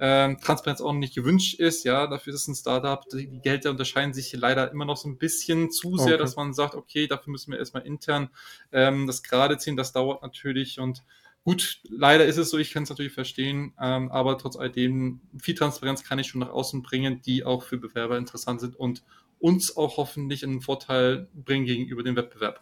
ähm, 0.00 0.40
Transparenz 0.40 0.80
auch 0.80 0.92
noch 0.92 0.98
nicht 0.98 1.14
gewünscht 1.14 1.60
ist. 1.60 1.84
Ja, 1.84 2.08
dafür 2.08 2.32
ist 2.32 2.40
es 2.40 2.48
ein 2.48 2.54
Startup. 2.56 3.04
Die 3.12 3.40
Gelder 3.40 3.70
unterscheiden 3.70 4.14
sich 4.14 4.32
leider 4.32 4.72
immer 4.72 4.84
noch 4.86 4.96
so 4.96 5.08
ein 5.08 5.18
bisschen 5.18 5.70
zu 5.70 5.96
sehr, 5.96 6.14
okay. 6.14 6.18
dass 6.18 6.36
man 6.36 6.54
sagt, 6.54 6.74
okay, 6.74 7.06
dafür 7.06 7.30
müssen 7.30 7.52
wir 7.52 7.58
erstmal 7.58 7.86
intern 7.86 8.30
ähm, 8.72 9.06
das 9.06 9.22
gerade 9.22 9.58
ziehen. 9.58 9.76
Das 9.76 9.92
dauert 9.92 10.22
natürlich 10.22 10.80
und 10.80 11.04
Gut, 11.44 11.80
leider 11.88 12.26
ist 12.26 12.36
es 12.36 12.50
so, 12.50 12.58
ich 12.58 12.72
kann 12.72 12.82
es 12.82 12.90
natürlich 12.90 13.12
verstehen, 13.12 13.72
ähm, 13.80 14.10
aber 14.10 14.36
trotz 14.36 14.56
alledem, 14.56 15.20
viel 15.38 15.54
Transparenz 15.54 16.04
kann 16.04 16.18
ich 16.18 16.26
schon 16.26 16.40
nach 16.40 16.50
außen 16.50 16.82
bringen, 16.82 17.22
die 17.22 17.44
auch 17.44 17.62
für 17.62 17.78
Bewerber 17.78 18.18
interessant 18.18 18.60
sind 18.60 18.76
und 18.76 19.02
uns 19.38 19.76
auch 19.76 19.96
hoffentlich 19.96 20.44
einen 20.44 20.60
Vorteil 20.60 21.28
bringen 21.32 21.64
gegenüber 21.64 22.02
dem 22.02 22.16
Wettbewerb. 22.16 22.60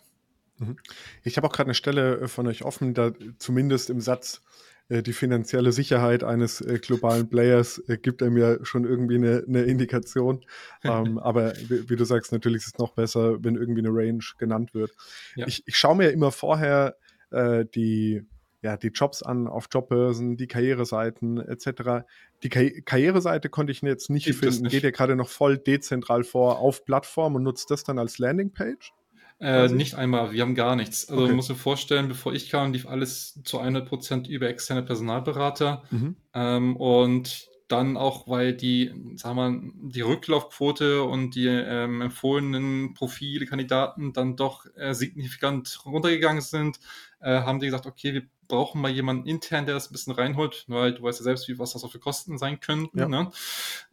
Mhm. 0.58 0.76
Ich 1.24 1.36
habe 1.36 1.46
auch 1.46 1.52
gerade 1.52 1.68
eine 1.68 1.74
Stelle 1.74 2.20
äh, 2.20 2.28
von 2.28 2.46
euch 2.46 2.64
offen, 2.64 2.94
da 2.94 3.12
zumindest 3.38 3.90
im 3.90 4.00
Satz 4.00 4.42
äh, 4.88 5.02
die 5.02 5.12
finanzielle 5.12 5.72
Sicherheit 5.72 6.22
eines 6.22 6.60
äh, 6.60 6.78
globalen 6.78 7.28
Players 7.28 7.82
gibt 8.02 8.22
einem 8.22 8.36
ja 8.36 8.64
schon 8.64 8.84
irgendwie 8.84 9.16
eine, 9.16 9.44
eine 9.46 9.62
Indikation. 9.62 10.44
ähm, 10.84 11.18
aber 11.18 11.54
wie, 11.68 11.90
wie, 11.90 11.96
du 11.96 12.04
sagst, 12.04 12.30
natürlich 12.30 12.62
ist 12.62 12.74
es 12.74 12.78
noch 12.78 12.92
besser, 12.92 13.42
wenn 13.42 13.56
irgendwie 13.56 13.80
eine 13.80 13.90
Range 13.90 14.24
genannt 14.38 14.72
wird. 14.72 14.92
Ja. 15.34 15.48
Ich, 15.48 15.64
ich 15.66 15.76
schaue 15.76 15.96
mir 15.96 16.10
immer 16.10 16.30
vorher 16.30 16.96
äh, 17.30 17.64
die 17.74 18.22
ja, 18.62 18.76
die 18.76 18.88
Jobs 18.88 19.22
an 19.22 19.46
auf 19.46 19.68
Jobbörsen, 19.70 20.36
die 20.36 20.46
Karriereseiten 20.46 21.38
etc. 21.38 22.06
Die 22.42 22.48
Ka 22.48 22.62
Karriereseite 22.84 23.48
konnte 23.48 23.72
ich 23.72 23.82
jetzt 23.82 24.10
nicht 24.10 24.26
Gibt 24.26 24.38
finden. 24.38 24.62
Nicht. 24.62 24.72
Geht 24.72 24.82
ja 24.82 24.90
gerade 24.90 25.16
noch 25.16 25.28
voll 25.28 25.58
dezentral 25.58 26.24
vor 26.24 26.58
auf 26.58 26.84
Plattform 26.84 27.36
und 27.36 27.42
nutzt 27.44 27.70
das 27.70 27.84
dann 27.84 27.98
als 27.98 28.18
Landingpage? 28.18 28.92
Äh, 29.40 29.68
nicht 29.68 29.94
einmal, 29.94 30.32
wir 30.32 30.42
haben 30.42 30.56
gar 30.56 30.74
nichts. 30.74 31.08
Also 31.08 31.22
okay. 31.22 31.28
man 31.28 31.36
muss 31.36 31.46
sich 31.46 31.56
vorstellen, 31.56 32.08
bevor 32.08 32.32
ich 32.32 32.50
kam, 32.50 32.72
lief 32.72 32.88
alles 32.88 33.40
zu 33.44 33.60
100% 33.60 34.28
über 34.28 34.48
externe 34.48 34.82
Personalberater. 34.82 35.84
Mhm. 35.90 36.16
Ähm, 36.34 36.76
und 36.76 37.48
dann 37.68 37.96
auch, 37.96 38.26
weil 38.26 38.54
die, 38.54 38.92
sagen 39.16 39.36
wir, 39.36 39.90
die 39.90 40.00
Rücklaufquote 40.00 41.02
und 41.02 41.34
die 41.34 41.46
ähm, 41.46 42.00
empfohlenen 42.00 42.94
Profile, 42.94 43.46
Kandidaten 43.46 44.12
dann 44.12 44.36
doch 44.36 44.64
äh, 44.74 44.94
signifikant 44.94 45.84
runtergegangen 45.84 46.40
sind, 46.40 46.80
äh, 47.20 47.40
haben 47.40 47.60
die 47.60 47.66
gesagt, 47.66 47.86
okay, 47.86 48.14
wir 48.14 48.22
brauchen 48.48 48.80
mal 48.80 48.90
jemanden 48.90 49.26
intern, 49.26 49.66
der 49.66 49.74
das 49.74 49.90
ein 49.90 49.92
bisschen 49.92 50.14
reinholt, 50.14 50.64
weil 50.68 50.94
du 50.94 51.02
weißt 51.02 51.20
ja 51.20 51.24
selbst, 51.24 51.48
wie, 51.48 51.58
was 51.58 51.74
das 51.74 51.84
auch 51.84 51.92
für 51.92 51.98
Kosten 51.98 52.38
sein 52.38 52.60
könnten. 52.60 52.98
Ja. 52.98 53.08
Ne? 53.08 53.30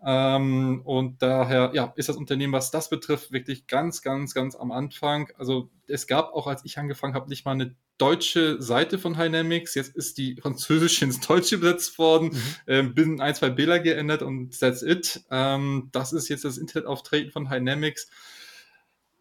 Ähm, 0.05 0.81
und 0.85 1.21
daher, 1.21 1.71
ja, 1.73 1.93
ist 1.97 2.09
das 2.09 2.15
Unternehmen, 2.15 2.53
was 2.53 2.71
das 2.71 2.89
betrifft, 2.89 3.31
wirklich 3.31 3.67
ganz, 3.67 4.01
ganz, 4.01 4.33
ganz 4.33 4.55
am 4.55 4.71
Anfang. 4.71 5.29
Also 5.37 5.69
es 5.87 6.07
gab 6.07 6.33
auch, 6.33 6.47
als 6.47 6.63
ich 6.63 6.77
angefangen 6.77 7.13
habe, 7.13 7.29
nicht 7.29 7.45
mal 7.45 7.51
eine 7.51 7.75
deutsche 7.97 8.61
Seite 8.61 8.97
von 8.97 9.13
Dynamics. 9.13 9.75
Jetzt 9.75 9.95
ist 9.95 10.17
die 10.17 10.35
französische 10.35 11.05
ins 11.05 11.19
Deutsche 11.19 11.55
übersetzt 11.55 11.97
worden, 11.97 12.29
mhm. 12.29 12.41
ähm, 12.67 12.93
bin 12.95 13.21
ein, 13.21 13.35
zwei 13.35 13.49
Bilder 13.49 13.79
geändert 13.79 14.21
und 14.21 14.59
that's 14.59 14.81
it. 14.81 15.23
Ähm, 15.31 15.89
das 15.91 16.13
ist 16.13 16.29
jetzt 16.29 16.45
das 16.45 16.57
Internetauftreten 16.57 17.31
von 17.31 17.45
Dynamics. 17.45 18.09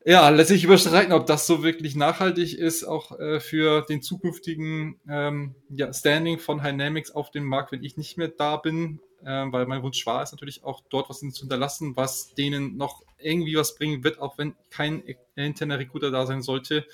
Ja, 0.07 0.29
lässt 0.29 0.49
sich 0.49 0.65
überstreiten, 0.65 1.15
ob 1.15 1.25
das 1.25 1.47
so 1.47 1.63
wirklich 1.63 1.97
nachhaltig 1.97 2.59
ist, 2.59 2.85
auch 2.85 3.19
äh, 3.19 3.41
für 3.41 3.83
den 3.89 4.03
zukünftigen 4.03 5.01
ähm, 5.09 5.55
ja, 5.71 5.91
Standing 5.95 6.39
von 6.39 6.63
Dynamics 6.63 7.11
auf 7.11 7.31
dem 7.31 7.45
Markt, 7.45 7.73
wenn 7.73 7.83
ich 7.83 7.97
nicht 7.97 8.19
mehr 8.19 8.29
da 8.29 8.57
bin. 8.59 9.01
Äh, 9.23 9.47
weil 9.51 9.65
mein 9.65 9.83
Wunsch 9.83 10.05
war 10.05 10.23
es 10.23 10.33
natürlich 10.33 10.63
auch 10.63 10.83
dort 10.91 11.09
was 11.09 11.21
zu 11.21 11.41
hinterlassen, 11.41 11.97
was 11.97 12.35
denen 12.35 12.77
noch 12.77 13.03
irgendwie 13.19 13.57
was 13.57 13.77
bringen 13.77 14.05
wird, 14.05 14.19
auch 14.19 14.37
wenn 14.37 14.55
kein 14.69 15.03
interner 15.35 15.79
Recruiter 15.79 16.11
da 16.11 16.27
sein 16.27 16.43
sollte. 16.43 16.85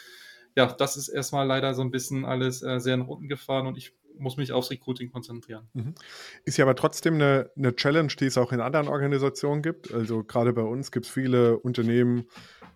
Ja, 0.56 0.66
das 0.66 0.96
ist 0.96 1.08
erstmal 1.08 1.46
leider 1.46 1.74
so 1.74 1.82
ein 1.82 1.90
bisschen 1.90 2.24
alles 2.24 2.62
äh, 2.62 2.78
sehr 2.78 2.96
nach 2.96 3.08
unten 3.08 3.28
gefahren 3.28 3.66
und 3.66 3.76
ich 3.76 3.92
muss 4.18 4.36
mich 4.36 4.52
aufs 4.52 4.70
Recruiting 4.70 5.10
konzentrieren. 5.10 5.68
Mhm. 5.72 5.94
Ist 6.44 6.58
ja 6.58 6.64
aber 6.64 6.76
trotzdem 6.76 7.14
eine, 7.14 7.50
eine 7.56 7.74
Challenge, 7.74 8.12
die 8.18 8.26
es 8.26 8.38
auch 8.38 8.52
in 8.52 8.60
anderen 8.60 8.88
Organisationen 8.88 9.62
gibt. 9.62 9.92
Also 9.92 10.22
gerade 10.22 10.52
bei 10.52 10.62
uns 10.62 10.92
gibt 10.92 11.06
es 11.06 11.12
viele 11.12 11.58
Unternehmen, 11.58 12.26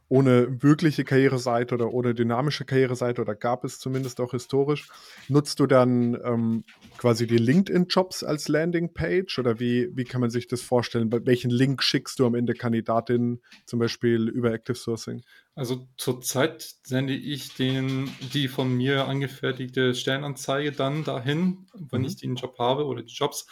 ohne 0.09 0.63
wirkliche 0.63 1.05
Karriereseite 1.05 1.75
oder 1.75 1.93
ohne 1.93 2.15
dynamische 2.15 2.65
Karriereseite 2.65 3.23
oder 3.23 3.35
gab 3.35 3.65
es 3.65 3.79
zumindest 3.79 4.21
auch 4.21 4.33
historisch. 4.33 4.89
Nutzt 5.29 5.61
du 5.61 5.67
dann 5.67 6.19
ähm, 6.25 6.65
quasi 6.99 7.27
die 7.27 7.39
LinkedIn-Jobs 7.39 8.23
als 8.23 8.49
Landingpage 8.49 9.39
oder 9.39 9.61
wie, 9.61 9.89
wie 9.95 10.05
kann 10.05 10.21
man 10.21 10.31
sich 10.31 10.47
das 10.47 10.63
vorstellen? 10.63 11.11
Bei 11.11 11.25
welchen 11.25 11.51
Link 11.51 11.83
schickst 11.83 12.19
du 12.19 12.27
am 12.27 12.35
Ende 12.35 12.55
Kandidatinnen 12.55 13.41
zum 13.67 13.79
Beispiel 13.79 14.29
über 14.29 14.53
Active 14.53 14.77
Sourcing? 14.77 15.23
Also 15.57 15.87
zurzeit 15.97 16.75
sende 16.83 17.15
ich 17.15 17.55
den, 17.55 18.11
die 18.33 18.49
von 18.49 18.75
mir 18.75 19.07
angefertigte 19.07 19.95
Stellenanzeige 19.95 20.73
dann 20.73 21.05
dahin, 21.05 21.67
wenn 21.75 22.01
mhm. 22.01 22.09
ich 22.09 22.17
den 22.17 22.35
Job 22.35 22.59
habe 22.59 22.87
oder 22.87 23.03
die 23.03 23.13
Jobs. 23.13 23.47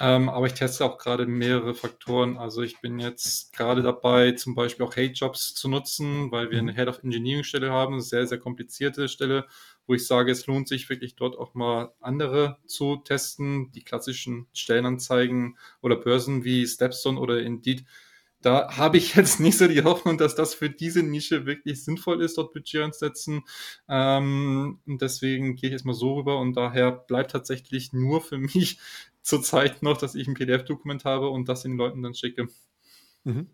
Ähm, 0.00 0.28
aber 0.28 0.46
ich 0.46 0.54
teste 0.54 0.84
auch 0.84 0.98
gerade 0.98 1.26
mehrere 1.26 1.74
Faktoren. 1.74 2.36
Also 2.36 2.62
ich 2.62 2.80
bin 2.80 2.98
jetzt 2.98 3.52
gerade 3.52 3.82
dabei, 3.82 4.32
zum 4.32 4.54
Beispiel 4.54 4.86
auch 4.86 4.96
Hate-Jobs 4.96 5.54
zu 5.54 5.68
nutzen, 5.68 6.30
weil 6.30 6.50
wir 6.50 6.58
eine 6.58 6.72
mhm. 6.72 6.76
Head 6.76 6.88
of 6.88 7.02
Engineering-Stelle 7.02 7.72
haben, 7.72 7.94
eine 7.94 8.02
sehr, 8.02 8.26
sehr 8.26 8.38
komplizierte 8.38 9.08
Stelle, 9.08 9.46
wo 9.86 9.94
ich 9.94 10.06
sage, 10.06 10.30
es 10.30 10.46
lohnt 10.46 10.68
sich 10.68 10.88
wirklich 10.88 11.16
dort 11.16 11.36
auch 11.36 11.54
mal 11.54 11.92
andere 12.00 12.58
zu 12.66 12.96
testen. 12.96 13.72
Die 13.72 13.82
klassischen 13.82 14.46
Stellenanzeigen 14.52 15.58
oder 15.82 15.96
Börsen 15.96 16.44
wie 16.44 16.66
Stepstone 16.66 17.18
oder 17.18 17.40
Indeed 17.40 17.84
da 18.40 18.76
habe 18.76 18.98
ich 18.98 19.14
jetzt 19.16 19.40
nicht 19.40 19.58
so 19.58 19.66
die 19.66 19.82
Hoffnung, 19.82 20.18
dass 20.18 20.34
das 20.34 20.54
für 20.54 20.70
diese 20.70 21.02
Nische 21.02 21.46
wirklich 21.46 21.84
sinnvoll 21.84 22.22
ist, 22.22 22.38
dort 22.38 22.52
Budget 22.52 22.82
anzusetzen. 22.82 23.42
Ähm, 23.88 24.78
und 24.86 25.02
deswegen 25.02 25.56
gehe 25.56 25.70
ich 25.70 25.72
jetzt 25.72 25.84
mal 25.84 25.94
so 25.94 26.14
rüber 26.14 26.38
und 26.38 26.54
daher 26.54 26.92
bleibt 26.92 27.32
tatsächlich 27.32 27.92
nur 27.92 28.20
für 28.20 28.38
mich 28.38 28.78
zurzeit 29.28 29.82
noch, 29.82 29.96
dass 29.96 30.14
ich 30.14 30.26
ein 30.26 30.34
PDF-Dokument 30.34 31.04
habe 31.04 31.28
und 31.28 31.48
das 31.48 31.62
den 31.62 31.76
Leuten 31.76 32.02
dann 32.02 32.14
schicke. 32.14 32.48
Mhm. 33.24 33.48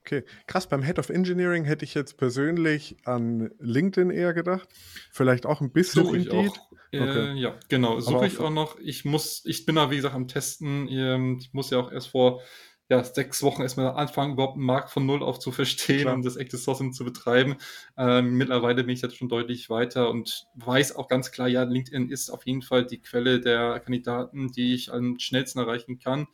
Okay, 0.00 0.24
krass. 0.48 0.68
Beim 0.68 0.82
Head 0.82 0.98
of 0.98 1.10
Engineering 1.10 1.64
hätte 1.64 1.84
ich 1.84 1.94
jetzt 1.94 2.16
persönlich 2.16 2.96
an 3.04 3.50
LinkedIn 3.60 4.10
eher 4.10 4.34
gedacht. 4.34 4.68
Vielleicht 5.12 5.46
auch 5.46 5.60
ein 5.60 5.70
bisschen 5.70 6.04
Suche 6.04 6.18
ich 6.18 6.26
Indeed. 6.26 6.50
Auch. 6.50 6.72
Äh, 6.90 7.00
okay. 7.00 7.32
ja, 7.34 7.58
genau. 7.68 8.00
Suche 8.00 8.26
ich 8.26 8.38
auch 8.38 8.50
noch. 8.50 8.78
Ich 8.80 9.04
muss, 9.04 9.42
ich 9.44 9.64
bin 9.64 9.76
da 9.76 9.90
wie 9.90 9.96
gesagt 9.96 10.16
am 10.16 10.26
Testen. 10.26 10.88
Ähm, 10.88 11.38
ich 11.40 11.52
muss 11.52 11.70
ja 11.70 11.78
auch 11.78 11.92
erst 11.92 12.08
vor 12.08 12.42
ja, 12.88 13.02
sechs 13.02 13.42
Wochen 13.42 13.62
erstmal 13.62 13.92
anfangen, 13.92 14.34
überhaupt 14.34 14.56
einen 14.56 14.66
Markt 14.66 14.90
von 14.90 15.06
Null 15.06 15.22
auf 15.22 15.38
zu 15.38 15.50
verstehen 15.52 16.02
Klar. 16.02 16.14
und 16.14 16.24
das 16.24 16.36
Active 16.36 16.60
Sourcing 16.60 16.92
zu 16.92 17.04
betreiben. 17.04 17.56
Ähm, 17.96 18.36
mittlerweile 18.36 18.84
bin 18.84 18.94
ich 18.94 19.02
jetzt 19.02 19.16
schon 19.16 19.28
deutlich 19.28 19.70
weiter 19.70 20.10
und 20.10 20.46
weiß 20.56 20.96
auch 20.96 21.08
ganz 21.08 21.32
klar, 21.32 21.48
ja, 21.48 21.62
LinkedIn 21.62 22.10
ist 22.10 22.30
auf 22.30 22.46
jeden 22.46 22.62
Fall 22.62 22.86
die 22.86 23.00
Quelle 23.00 23.40
der 23.40 23.80
Kandidaten, 23.80 24.52
die 24.52 24.74
ich 24.74 24.92
am 24.92 25.18
schnellsten 25.18 25.60
erreichen 25.60 25.98
kann. 25.98 26.26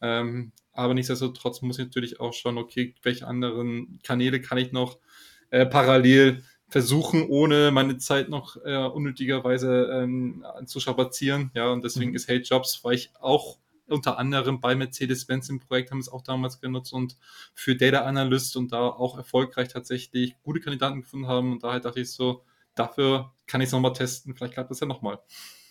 Ähm, 0.00 0.52
aber 0.72 0.94
nichtsdestotrotz 0.94 1.62
muss 1.62 1.78
ich 1.78 1.86
natürlich 1.86 2.20
auch 2.20 2.32
schauen, 2.32 2.58
okay, 2.58 2.94
welche 3.02 3.26
anderen 3.26 3.98
Kanäle 4.02 4.40
kann 4.40 4.58
ich 4.58 4.72
noch 4.72 4.98
äh, 5.50 5.66
parallel 5.66 6.42
versuchen, 6.68 7.26
ohne 7.28 7.70
meine 7.70 7.96
Zeit 7.98 8.28
noch 8.28 8.56
äh, 8.64 8.76
unnötigerweise 8.76 9.88
ähm, 9.92 10.44
zu 10.66 10.80
schabazieren. 10.80 11.50
Ja, 11.54 11.70
und 11.70 11.84
deswegen 11.84 12.10
mhm. 12.10 12.16
ist 12.16 12.28
Hate 12.28 12.42
Jobs, 12.42 12.80
weil 12.82 12.94
ich 12.94 13.10
auch 13.20 13.58
unter 13.88 14.18
anderem 14.18 14.60
bei 14.60 14.74
Mercedes-Benz 14.74 15.48
im 15.48 15.60
Projekt 15.60 15.90
haben 15.90 15.98
es 15.98 16.08
auch 16.08 16.22
damals 16.22 16.60
genutzt 16.60 16.92
und 16.92 17.16
für 17.54 17.76
Data 17.76 18.04
Analyst 18.04 18.56
und 18.56 18.72
da 18.72 18.88
auch 18.88 19.16
erfolgreich 19.16 19.68
tatsächlich 19.68 20.34
gute 20.42 20.60
Kandidaten 20.60 21.02
gefunden 21.02 21.28
haben. 21.28 21.52
Und 21.52 21.62
daher 21.62 21.80
dachte 21.80 22.00
ich 22.00 22.12
so, 22.12 22.42
dafür 22.74 23.32
kann 23.46 23.60
ich 23.60 23.66
es 23.66 23.72
nochmal 23.72 23.92
testen. 23.92 24.34
Vielleicht 24.34 24.54
klappt 24.54 24.70
das 24.70 24.80
ja 24.80 24.86
nochmal. 24.86 25.20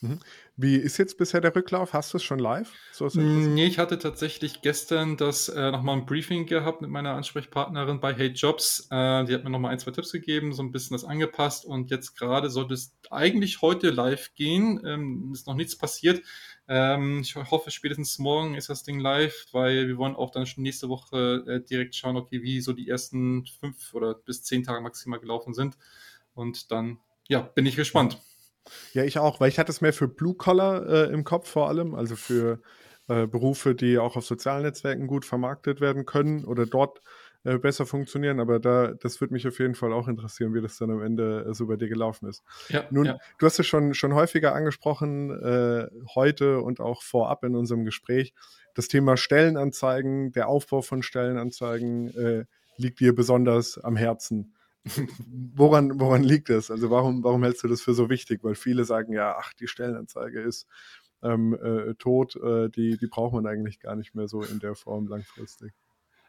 Mhm. 0.10 0.20
Wie 0.58 0.76
ist 0.78 0.98
jetzt 0.98 1.18
bisher 1.18 1.42
der 1.42 1.54
Rücklauf? 1.54 1.92
Hast 1.92 2.14
du 2.14 2.18
es 2.18 2.24
schon 2.24 2.40
live? 2.40 2.72
So 2.94 3.10
nee, 3.14 3.66
ich 3.66 3.78
hatte 3.78 4.00
tatsächlich 4.00 4.62
gestern 4.62 5.18
das 5.18 5.50
äh, 5.50 5.72
nochmal 5.72 5.98
ein 5.98 6.06
Briefing 6.06 6.46
gehabt 6.46 6.82
mit 6.82 6.90
meiner 6.90 7.14
Ansprechpartnerin 7.14 8.00
bei 8.00 8.14
Hey 8.14 8.28
Jobs. 8.28 8.88
Äh, 8.90 9.26
die 9.26 9.34
hat 9.34 9.44
mir 9.44 9.50
nochmal 9.50 9.74
ein, 9.74 9.80
zwei 9.80 9.92
Tipps 9.92 10.14
gegeben, 10.14 10.54
so 10.54 10.64
ein 10.64 10.72
bisschen 10.72 10.96
das 10.96 11.04
angepasst 11.04 11.66
und 11.66 11.92
jetzt 11.92 12.16
gerade 12.18 12.50
sollte 12.50 12.74
es 12.74 12.96
eigentlich 13.12 13.62
heute 13.62 13.90
live 13.90 14.34
gehen. 14.36 14.82
Ähm, 14.86 15.32
ist 15.34 15.48
noch 15.48 15.56
nichts 15.56 15.78
passiert. 15.78 16.22
Ähm, 16.68 17.20
ich 17.22 17.36
hoffe, 17.36 17.70
spätestens 17.70 18.18
morgen 18.18 18.56
ist 18.56 18.70
das 18.70 18.84
Ding 18.84 19.00
live, 19.00 19.48
weil 19.52 19.88
wir 19.88 19.98
wollen 19.98 20.16
auch 20.16 20.32
dann 20.32 20.46
schon 20.46 20.64
nächste 20.64 20.90
Woche 20.90 21.44
äh, 21.48 21.60
direkt 21.60 21.96
schauen, 21.96 22.16
okay, 22.16 22.42
wie 22.42 22.62
so 22.62 22.74
die 22.74 22.88
ersten 22.88 23.46
fünf 23.60 23.94
oder 23.94 24.16
bis 24.16 24.44
zehn 24.44 24.64
Tage 24.64 24.82
maximal 24.82 25.20
gelaufen 25.20 25.54
sind. 25.54 25.78
Und 26.34 26.72
dann, 26.72 27.00
ja, 27.28 27.42
bin 27.42 27.66
ich 27.66 27.76
gespannt. 27.76 28.20
Ja, 28.94 29.04
ich 29.04 29.20
auch, 29.20 29.40
weil 29.40 29.50
ich 29.50 29.60
hatte 29.60 29.72
es 29.72 29.82
mehr 29.82 29.94
für 29.94 30.08
Blue 30.08 30.36
Collar 30.36 30.88
äh, 30.88 31.14
im 31.14 31.24
Kopf 31.24 31.50
vor 31.50 31.70
allem, 31.70 31.96
also 31.96 32.16
für 32.16 32.60
äh, 33.08 33.28
Berufe, 33.28 33.76
die 33.76 33.98
auch 33.98 34.16
auf 34.16 34.26
sozialen 34.26 34.64
Netzwerken 34.64 35.08
gut 35.08 35.26
vermarktet 35.26 35.82
werden 35.82 36.06
können 36.06 36.44
oder 36.46 36.66
dort 36.66 37.02
äh, 37.44 37.60
besser 37.60 37.86
funktionieren. 37.86 38.40
Aber 38.40 38.60
da, 38.60 38.94
das 38.94 39.22
würde 39.22 39.34
mich 39.34 39.48
auf 39.48 39.60
jeden 39.60 39.76
Fall 39.76 39.94
auch 39.94 40.08
interessieren, 40.08 40.54
wie 40.54 40.62
das 40.62 40.78
dann 40.78 40.90
am 40.90 41.02
Ende 41.02 41.46
äh, 41.48 41.54
so 41.54 41.68
bei 41.68 41.76
dir 41.76 41.88
gelaufen 41.88 42.28
ist. 42.28 42.44
Ja, 42.70 42.86
Nun, 42.90 43.06
ja. 43.06 43.18
du 43.38 43.46
hast 43.46 43.60
es 43.60 43.68
schon, 43.68 43.94
schon 43.94 44.16
häufiger 44.16 44.56
angesprochen, 44.56 45.30
äh, 45.30 45.88
heute 46.16 46.62
und 46.62 46.80
auch 46.80 47.04
vorab 47.04 47.44
in 47.44 47.56
unserem 47.56 47.86
Gespräch. 47.86 48.34
Das 48.74 48.88
Thema 48.88 49.16
Stellenanzeigen, 49.16 50.32
der 50.32 50.48
Aufbau 50.48 50.82
von 50.82 51.04
Stellenanzeigen 51.04 52.16
äh, 52.18 52.46
liegt 52.78 53.00
dir 53.00 53.14
besonders 53.14 53.78
am 53.78 53.96
Herzen. 53.96 54.56
Woran, 55.56 56.00
woran 56.00 56.24
liegt 56.24 56.50
das? 56.50 56.72
Also 56.72 56.90
warum, 56.90 57.24
warum 57.24 57.44
hältst 57.44 57.64
du 57.64 57.68
das 57.68 57.82
für 57.82 57.94
so 57.94 58.10
wichtig? 58.10 58.44
Weil 58.44 58.56
viele 58.56 58.86
sagen 58.86 59.14
ja, 59.14 59.36
ach, 59.38 59.54
die 59.54 59.68
Stellenanzeige 59.68 60.42
ist 60.42 60.68
ähm, 61.24 61.54
äh, 61.54 61.96
tot, 61.96 62.36
äh, 62.36 62.70
die, 62.70 62.98
die 62.98 63.08
braucht 63.08 63.34
man 63.34 63.48
eigentlich 63.48 63.80
gar 63.80 63.96
nicht 63.96 64.16
mehr 64.16 64.28
so 64.28 64.44
in 64.44 64.60
der 64.60 64.76
Form 64.76 65.08
langfristig. 65.08 65.74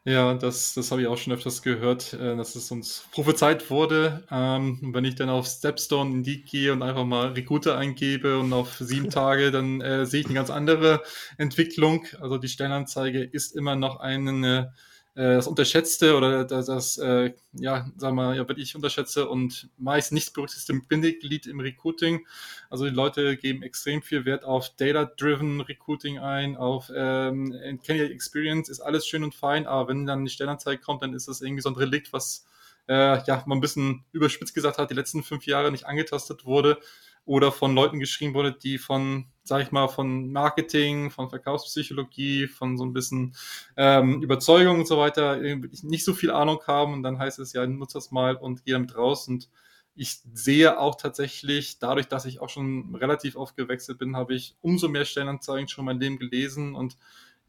Ja, 0.08 0.34
das, 0.34 0.72
das 0.74 0.92
habe 0.92 1.02
ich 1.02 1.08
auch 1.08 1.18
schon 1.18 1.32
öfters 1.32 1.62
gehört, 1.62 2.12
äh, 2.12 2.36
dass 2.36 2.54
es 2.54 2.70
uns 2.70 3.08
prophezeit 3.10 3.70
wurde. 3.70 4.22
Ähm, 4.30 4.78
wenn 4.94 5.04
ich 5.04 5.16
dann 5.16 5.28
auf 5.28 5.48
Stepstone 5.48 6.10
in 6.12 6.22
die 6.22 6.42
gehe 6.42 6.72
und 6.72 6.84
einfach 6.84 7.04
mal 7.04 7.32
Recruiter 7.32 7.76
eingebe 7.76 8.38
und 8.38 8.52
auf 8.52 8.76
sieben 8.76 9.10
Tage, 9.10 9.50
dann 9.50 9.80
äh, 9.80 10.06
sehe 10.06 10.20
ich 10.20 10.26
eine 10.26 10.36
ganz 10.36 10.48
andere 10.48 11.02
Entwicklung. 11.38 12.06
Also 12.20 12.38
die 12.38 12.46
Stellenanzeige 12.46 13.24
ist 13.24 13.56
immer 13.56 13.74
noch 13.74 13.96
eine 13.96 14.72
das 15.16 15.46
Unterschätzte 15.46 16.14
oder 16.14 16.44
das, 16.44 16.66
das 16.66 16.98
äh, 16.98 17.32
ja, 17.54 17.90
sagen 17.96 18.16
wir, 18.16 18.34
ja, 18.34 18.46
wirklich 18.48 18.76
unterschätze 18.76 19.28
und 19.28 19.70
meist 19.78 20.12
nicht 20.12 20.34
berücksichtigte 20.34 20.86
Bindeglied 20.86 21.46
im 21.46 21.58
Recruiting. 21.58 22.26
Also 22.68 22.84
die 22.84 22.94
Leute 22.94 23.38
geben 23.38 23.62
extrem 23.62 24.02
viel 24.02 24.26
Wert 24.26 24.44
auf 24.44 24.68
Data-Driven 24.76 25.62
Recruiting 25.62 26.18
ein, 26.18 26.56
auf 26.56 26.90
ähm, 26.94 27.50
Candidate 27.84 28.12
Experience 28.12 28.68
ist 28.68 28.80
alles 28.80 29.06
schön 29.06 29.24
und 29.24 29.34
fein, 29.34 29.66
aber 29.66 29.88
wenn 29.88 30.04
dann 30.04 30.24
die 30.24 30.30
Stellenanzeige 30.30 30.82
kommt, 30.82 31.02
dann 31.02 31.14
ist 31.14 31.28
das 31.28 31.40
irgendwie 31.40 31.62
so 31.62 31.70
ein 31.70 31.76
Relikt, 31.76 32.12
was 32.12 32.44
äh, 32.86 33.24
ja, 33.24 33.42
man 33.46 33.58
ein 33.58 33.62
bisschen 33.62 34.04
überspitzt 34.12 34.54
gesagt 34.54 34.76
hat, 34.76 34.90
die 34.90 34.94
letzten 34.94 35.22
fünf 35.22 35.46
Jahre 35.46 35.72
nicht 35.72 35.86
angetastet 35.86 36.44
wurde 36.44 36.78
oder 37.26 37.52
von 37.52 37.74
Leuten 37.74 37.98
geschrieben 37.98 38.34
wurde, 38.34 38.52
die 38.52 38.78
von, 38.78 39.26
sag 39.42 39.60
ich 39.60 39.72
mal, 39.72 39.88
von 39.88 40.32
Marketing, 40.32 41.10
von 41.10 41.28
Verkaufspsychologie, 41.28 42.46
von 42.46 42.78
so 42.78 42.84
ein 42.84 42.92
bisschen 42.92 43.34
ähm, 43.76 44.22
Überzeugung 44.22 44.78
und 44.78 44.86
so 44.86 44.96
weiter 44.96 45.36
nicht 45.82 46.04
so 46.04 46.14
viel 46.14 46.30
Ahnung 46.30 46.60
haben. 46.66 46.94
Und 46.94 47.02
dann 47.02 47.18
heißt 47.18 47.40
es 47.40 47.52
ja, 47.52 47.66
nutzt 47.66 47.96
das 47.96 48.12
mal 48.12 48.36
und 48.36 48.64
geh 48.64 48.72
damit 48.72 48.96
raus. 48.96 49.26
Und 49.26 49.50
ich 49.96 50.20
sehe 50.32 50.78
auch 50.78 50.94
tatsächlich, 50.94 51.80
dadurch, 51.80 52.06
dass 52.06 52.26
ich 52.26 52.40
auch 52.40 52.48
schon 52.48 52.94
relativ 52.94 53.34
oft 53.34 53.56
gewechselt 53.56 53.98
bin, 53.98 54.16
habe 54.16 54.34
ich 54.34 54.54
umso 54.60 54.88
mehr 54.88 55.04
Stellenanzeigen 55.04 55.68
schon 55.68 55.84
mein 55.84 55.98
Leben 55.98 56.18
gelesen. 56.18 56.76
Und 56.76 56.96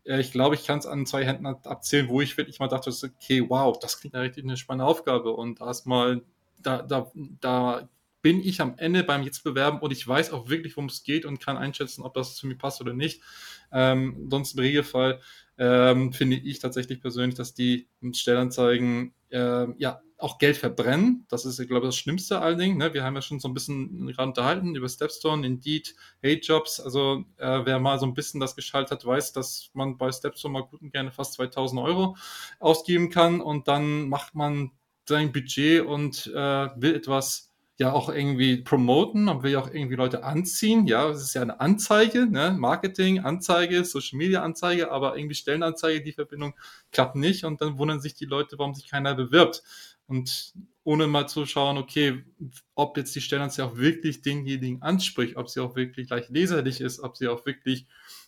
äh, 0.05 0.19
ich 0.19 0.31
glaube, 0.31 0.55
ich 0.55 0.65
kann 0.65 0.79
es 0.79 0.87
an 0.87 1.05
zwei 1.05 1.23
Händen 1.23 1.45
abzählen, 1.45 2.09
wo 2.09 2.19
ich 2.19 2.35
wirklich 2.35 2.59
mal 2.59 2.67
dachte, 2.67 2.89
okay, 2.89 3.45
wow, 3.47 3.77
das 3.77 3.99
klingt 3.99 4.15
ja 4.15 4.21
richtig 4.21 4.43
eine 4.43 4.57
spannende 4.57 4.85
Aufgabe. 4.85 5.33
Und 5.33 5.61
erstmal 5.61 6.23
da, 6.57 6.81
da, 6.81 7.11
da 7.41 7.87
bin 8.27 8.43
ich 8.43 8.59
am 8.59 8.73
Ende 8.75 9.05
beim 9.05 9.23
Jetzt 9.23 9.45
bewerben 9.45 9.79
und 9.79 9.93
ich 9.93 10.05
weiß 10.05 10.33
auch 10.33 10.49
wirklich, 10.49 10.75
worum 10.75 10.89
es 10.89 11.03
geht 11.03 11.25
und 11.25 11.39
kann 11.39 11.55
einschätzen, 11.55 12.01
ob 12.01 12.13
das 12.13 12.35
zu 12.35 12.45
mir 12.45 12.57
passt 12.57 12.81
oder 12.81 12.91
nicht. 12.91 13.21
Ähm, 13.71 14.27
sonst 14.29 14.55
im 14.55 14.59
Regelfall 14.59 15.21
ähm, 15.57 16.11
finde 16.11 16.35
ich 16.35 16.59
tatsächlich 16.59 16.99
persönlich, 16.99 17.35
dass 17.35 17.53
die 17.53 17.87
Stellanzeigen 18.11 19.13
äh, 19.29 19.67
ja 19.77 20.01
auch 20.17 20.39
Geld 20.39 20.57
verbrennen. 20.57 21.25
Das 21.29 21.45
ist, 21.45 21.65
glaube 21.69 21.85
ich, 21.85 21.91
das 21.91 21.95
Schlimmste 21.95 22.41
allen 22.41 22.77
Ne? 22.77 22.93
Wir 22.93 23.05
haben 23.05 23.15
ja 23.15 23.21
schon 23.21 23.39
so 23.39 23.47
ein 23.47 23.53
bisschen 23.53 24.07
gerade 24.07 24.27
unterhalten 24.27 24.75
über 24.75 24.89
Stepstone, 24.89 25.47
Indeed, 25.47 25.95
Hate 26.21 26.41
Jobs. 26.41 26.81
Also 26.81 27.23
äh, 27.37 27.61
wer 27.63 27.79
mal 27.79 27.97
so 27.97 28.07
ein 28.07 28.13
bisschen 28.13 28.41
das 28.41 28.57
geschaltet 28.57 28.91
hat, 28.91 29.05
weiß, 29.05 29.31
dass 29.31 29.69
man 29.71 29.97
bei 29.97 30.11
Stepstone 30.11 30.51
mal 30.51 30.63
gut 30.63 30.81
und 30.81 30.91
gerne 30.91 31.13
fast 31.13 31.35
2000 31.35 31.79
Euro 31.79 32.17
ausgeben 32.59 33.09
kann 33.09 33.39
und 33.39 33.69
dann 33.69 34.09
macht 34.09 34.35
man 34.35 34.71
sein 35.07 35.31
Budget 35.31 35.85
und 35.85 36.27
äh, 36.27 36.69
will 36.75 36.93
etwas 36.93 37.46
ja 37.77 37.93
auch 37.93 38.09
irgendwie 38.09 38.57
promoten, 38.57 39.25
man 39.25 39.43
will 39.43 39.51
ja 39.51 39.59
auch 39.59 39.71
irgendwie 39.71 39.95
Leute 39.95 40.23
anziehen. 40.23 40.87
Ja, 40.87 41.09
es 41.09 41.21
ist 41.21 41.35
ja 41.35 41.43
eine 41.43 41.59
Anzeige, 41.59 42.25
ne? 42.25 42.55
Marketing, 42.57 43.19
Anzeige, 43.19 43.85
Social 43.85 44.17
Media 44.17 44.41
Anzeige, 44.41 44.91
aber 44.91 45.15
irgendwie 45.15 45.35
Stellenanzeige, 45.35 46.01
die 46.01 46.11
Verbindung 46.13 46.55
klappt 46.91 47.15
nicht 47.15 47.45
und 47.45 47.61
dann 47.61 47.77
wundern 47.77 48.01
sich 48.01 48.15
die 48.15 48.25
Leute, 48.25 48.57
warum 48.57 48.73
sich 48.73 48.89
keiner 48.89 49.13
bewirbt. 49.13 49.61
Und 50.07 50.53
ohne 50.83 51.05
mal 51.05 51.27
zu 51.27 51.45
schauen, 51.45 51.77
okay, 51.77 52.23
ob 52.73 52.97
jetzt 52.97 53.13
die 53.15 53.21
Stellenanzeige 53.21 53.69
auch 53.69 53.77
wirklich 53.77 54.21
denjenigen 54.21 54.81
anspricht, 54.81 55.35
ob 55.35 55.49
sie 55.49 55.59
auch 55.59 55.75
wirklich 55.75 56.09
leicht 56.09 56.29
leserlich 56.29 56.81
ist, 56.81 57.01
ob 57.01 57.17
sie 57.17 57.27
auch 57.27 57.45
wirklich 57.45 57.85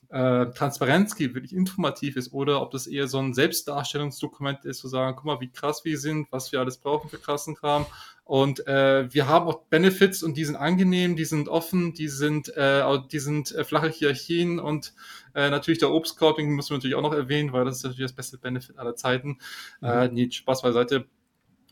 äh, 0.10 0.48
Transparenz 0.48 1.16
gibt, 1.16 1.36
wirklich 1.36 1.54
informativ 1.54 2.16
ist 2.16 2.34
oder 2.34 2.62
ob 2.62 2.72
das 2.72 2.88
eher 2.88 3.08
so 3.08 3.20
ein 3.20 3.34
Selbstdarstellungsdokument 3.34 4.66
ist, 4.66 4.80
zu 4.80 4.88
sagen, 4.88 5.16
guck 5.16 5.26
mal, 5.26 5.40
wie 5.40 5.52
krass 5.52 5.86
wir 5.86 6.00
sind, 6.00 6.32
was 6.32 6.52
wir 6.52 6.60
alles 6.60 6.78
brauchen 6.78 7.10
für 7.10 7.20
krassen 7.20 7.56
Kram. 7.56 7.86
Und 8.24 8.68
äh, 8.68 9.12
wir 9.12 9.28
haben 9.28 9.48
auch 9.48 9.64
Benefits 9.70 10.22
und 10.22 10.38
die 10.38 10.46
sind 10.46 10.56
angenehm, 10.56 11.16
die 11.16 11.26
sind 11.26 11.48
offen, 11.50 11.94
die 11.94 12.08
sind, 12.08 12.56
äh, 12.56 12.84
die 13.12 13.20
sind 13.20 13.52
äh, 13.54 13.64
flache 13.64 13.90
Hierarchien 13.90 14.60
und 14.60 14.94
äh, 15.34 15.50
natürlich 15.50 15.80
der 15.80 15.92
Obstkorb, 15.92 16.38
den 16.38 16.50
müssen 16.50 16.70
wir 16.70 16.78
natürlich 16.78 16.96
auch 16.96 17.02
noch 17.02 17.14
erwähnen, 17.14 17.54
weil 17.54 17.66
das 17.66 17.78
ist 17.78 17.84
natürlich 17.84 18.06
das 18.06 18.16
beste 18.16 18.38
Benefit 18.38 18.78
aller 18.78 18.96
Zeiten. 18.96 19.40
Mhm. 19.82 19.88
Äh, 19.88 20.08
nee, 20.10 20.32
Spaß 20.32 20.62
beiseite. 20.62 21.06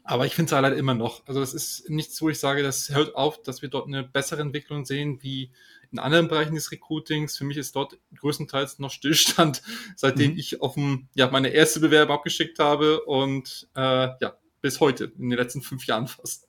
Aber 0.10 0.26
ich 0.26 0.36
finde 0.36 0.56
es 0.56 0.62
leider 0.62 0.78
immer 0.78 0.94
noch. 0.94 1.28
Also 1.28 1.42
das 1.42 1.54
ist 1.54 1.90
nichts, 1.90 2.22
wo 2.22 2.30
ich 2.30 2.40
sage, 2.40 2.64
das 2.64 2.90
hört 2.90 3.14
auf, 3.16 3.42
dass 3.42 3.62
wir 3.62 3.68
dort 3.68 3.88
eine 3.88 4.04
bessere 4.04 4.42
Entwicklung 4.42 4.86
sehen, 4.86 5.22
wie 5.22 5.52
in 5.92 6.00
anderen 6.00 6.30
Bereichen 6.30 6.56
des 6.56 6.72
Recruitings. 6.72 7.38
Für 7.38 7.44
mich 7.44 7.58
ist 7.58 7.76
dort 7.76 8.00
größtenteils 8.16 8.80
noch 8.80 8.90
Stillstand, 8.90 9.62
seitdem 9.98 10.32
mhm. 10.32 10.38
ich 10.38 10.62
auf 10.62 10.76
dem, 10.76 11.10
ja, 11.14 11.30
meine 11.30 11.50
erste 11.50 11.82
Bewerbung 11.82 12.16
abgeschickt 12.16 12.58
habe 12.58 13.02
und 13.04 13.68
äh, 13.76 13.82
ja, 14.22 14.38
bis 14.62 14.80
heute, 14.80 15.12
in 15.20 15.30
den 15.30 15.38
letzten 15.38 15.62
fünf 15.62 15.86
Jahren 15.86 16.08
fast. 16.08 16.48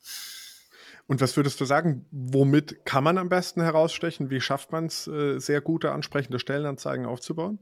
Und 1.09 1.21
was 1.21 1.37
würdest 1.37 1.61
du 1.61 1.65
sagen, 1.65 2.07
womit 2.13 2.85
kann 2.85 3.03
man 3.03 3.19
am 3.19 3.29
besten 3.29 3.61
herausstechen? 3.61 4.31
Wie 4.31 4.41
schafft 4.41 4.71
man 4.71 4.87
es, 4.87 5.09
äh, 5.09 5.41
sehr 5.41 5.61
gute, 5.61 5.91
ansprechende 5.91 6.39
Stellenanzeigen 6.39 7.07
aufzubauen? 7.07 7.59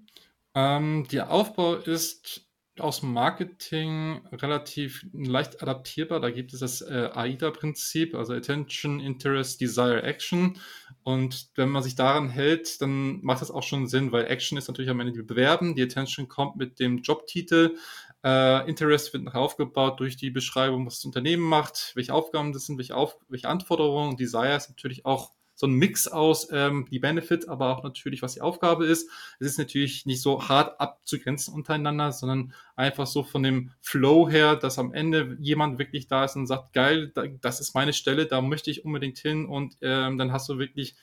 Ähm, 0.55 1.07
der 1.11 1.31
Aufbau 1.31 1.77
ist 1.77 2.46
aus 2.81 3.01
dem 3.01 3.13
Marketing 3.13 4.21
relativ 4.33 5.07
leicht 5.13 5.63
adaptierbar. 5.63 6.21
Da 6.21 6.31
gibt 6.31 6.53
es 6.53 6.61
das 6.61 6.81
äh, 6.83 7.11
AIDA-Prinzip, 7.13 8.15
also 8.15 8.33
Attention, 8.33 9.01
Interest, 9.01 9.61
Desire, 9.61 10.03
Action. 10.03 10.59
Und 11.03 11.49
wenn 11.55 11.69
man 11.69 11.83
sich 11.83 11.95
daran 11.95 12.29
hält, 12.29 12.81
dann 12.83 13.23
macht 13.23 13.41
das 13.41 13.51
auch 13.51 13.63
schon 13.63 13.87
Sinn, 13.87 14.13
weil 14.13 14.27
Action 14.27 14.59
ist 14.59 14.69
natürlich 14.69 14.91
am 14.91 15.01
Ende 15.01 15.13
die 15.13 15.23
Bewerben, 15.23 15.75
die 15.75 15.83
Attention 15.83 16.29
kommt 16.29 16.57
mit 16.57 16.81
dem 16.81 16.99
Jobtitel, 16.99 17.77
äh, 18.25 18.69
Interest 18.69 19.13
wird 19.13 19.23
nachher 19.23 19.41
aufgebaut 19.41 20.01
durch 20.01 20.17
die 20.17 20.31
Beschreibung, 20.31 20.85
was 20.85 20.97
das 20.97 21.05
Unternehmen 21.05 21.45
macht, 21.45 21.93
welche 21.95 22.13
Aufgaben 22.13 22.53
das 22.53 22.67
sind, 22.67 22.77
welche, 22.77 22.97
Auf 22.97 23.17
welche 23.29 23.49
Anforderungen. 23.49 24.17
Desire 24.17 24.57
ist 24.57 24.69
natürlich 24.69 25.07
auch 25.07 25.36
so 25.57 25.67
ein 25.67 25.73
Mix 25.73 26.07
aus 26.07 26.49
ähm, 26.53 26.87
die 26.91 26.99
Benefit, 26.99 27.49
aber 27.49 27.77
auch 27.77 27.83
natürlich, 27.83 28.23
was 28.23 28.35
die 28.35 28.43
Aufgabe 28.43 28.85
ist. 28.87 29.11
Es 29.41 29.49
ist 29.49 29.59
natürlich 29.59 30.07
nicht 30.07 30.21
so 30.21 30.49
hart 30.49 30.79
abzugrenzen 30.79 31.55
untereinander, 31.55 32.13
sondern 32.13 32.53
einfach 32.77 33.07
so 33.07 33.25
von 33.25 33.43
dem 33.43 33.73
Flow 33.81 34.29
her, 34.29 34.55
dass 34.55 34.79
am 34.79 34.93
Ende 34.93 35.37
jemand 35.41 35.79
wirklich 35.79 36.07
da 36.07 36.25
ist 36.25 36.37
und 36.37 36.47
sagt, 36.47 36.75
geil, 36.75 37.13
das 37.41 37.61
ist 37.61 37.75
meine 37.75 37.95
Stelle, 37.95 38.27
da 38.27 38.41
möchte 38.43 38.71
ich 38.71 38.85
unbedingt 38.85 39.19
hin 39.19 39.47
und 39.47 39.77
ähm, 39.81 40.19
dann 40.19 40.31
hast 40.31 40.49
du 40.49 40.59
wirklich 40.59 40.95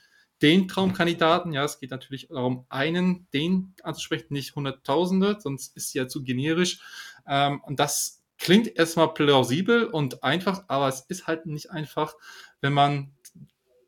den 0.43 0.67
Traumkandidaten. 0.67 1.51
Ja, 1.53 1.63
es 1.63 1.79
geht 1.79 1.91
natürlich 1.91 2.27
darum, 2.27 2.65
einen, 2.69 3.27
den 3.33 3.73
anzusprechen, 3.81 4.33
nicht 4.33 4.55
Hunderttausende, 4.55 5.37
sonst 5.39 5.75
ist 5.75 5.89
sie 5.89 5.97
ja 5.97 6.07
zu 6.07 6.23
generisch. 6.23 6.79
Ähm, 7.27 7.61
und 7.61 7.79
das 7.79 8.23
klingt 8.37 8.75
erstmal 8.75 9.13
plausibel 9.13 9.85
und 9.85 10.23
einfach, 10.23 10.65
aber 10.67 10.89
es 10.89 11.01
ist 11.07 11.27
halt 11.27 11.45
nicht 11.45 11.71
einfach, 11.71 12.15
wenn 12.61 12.73
man 12.73 13.13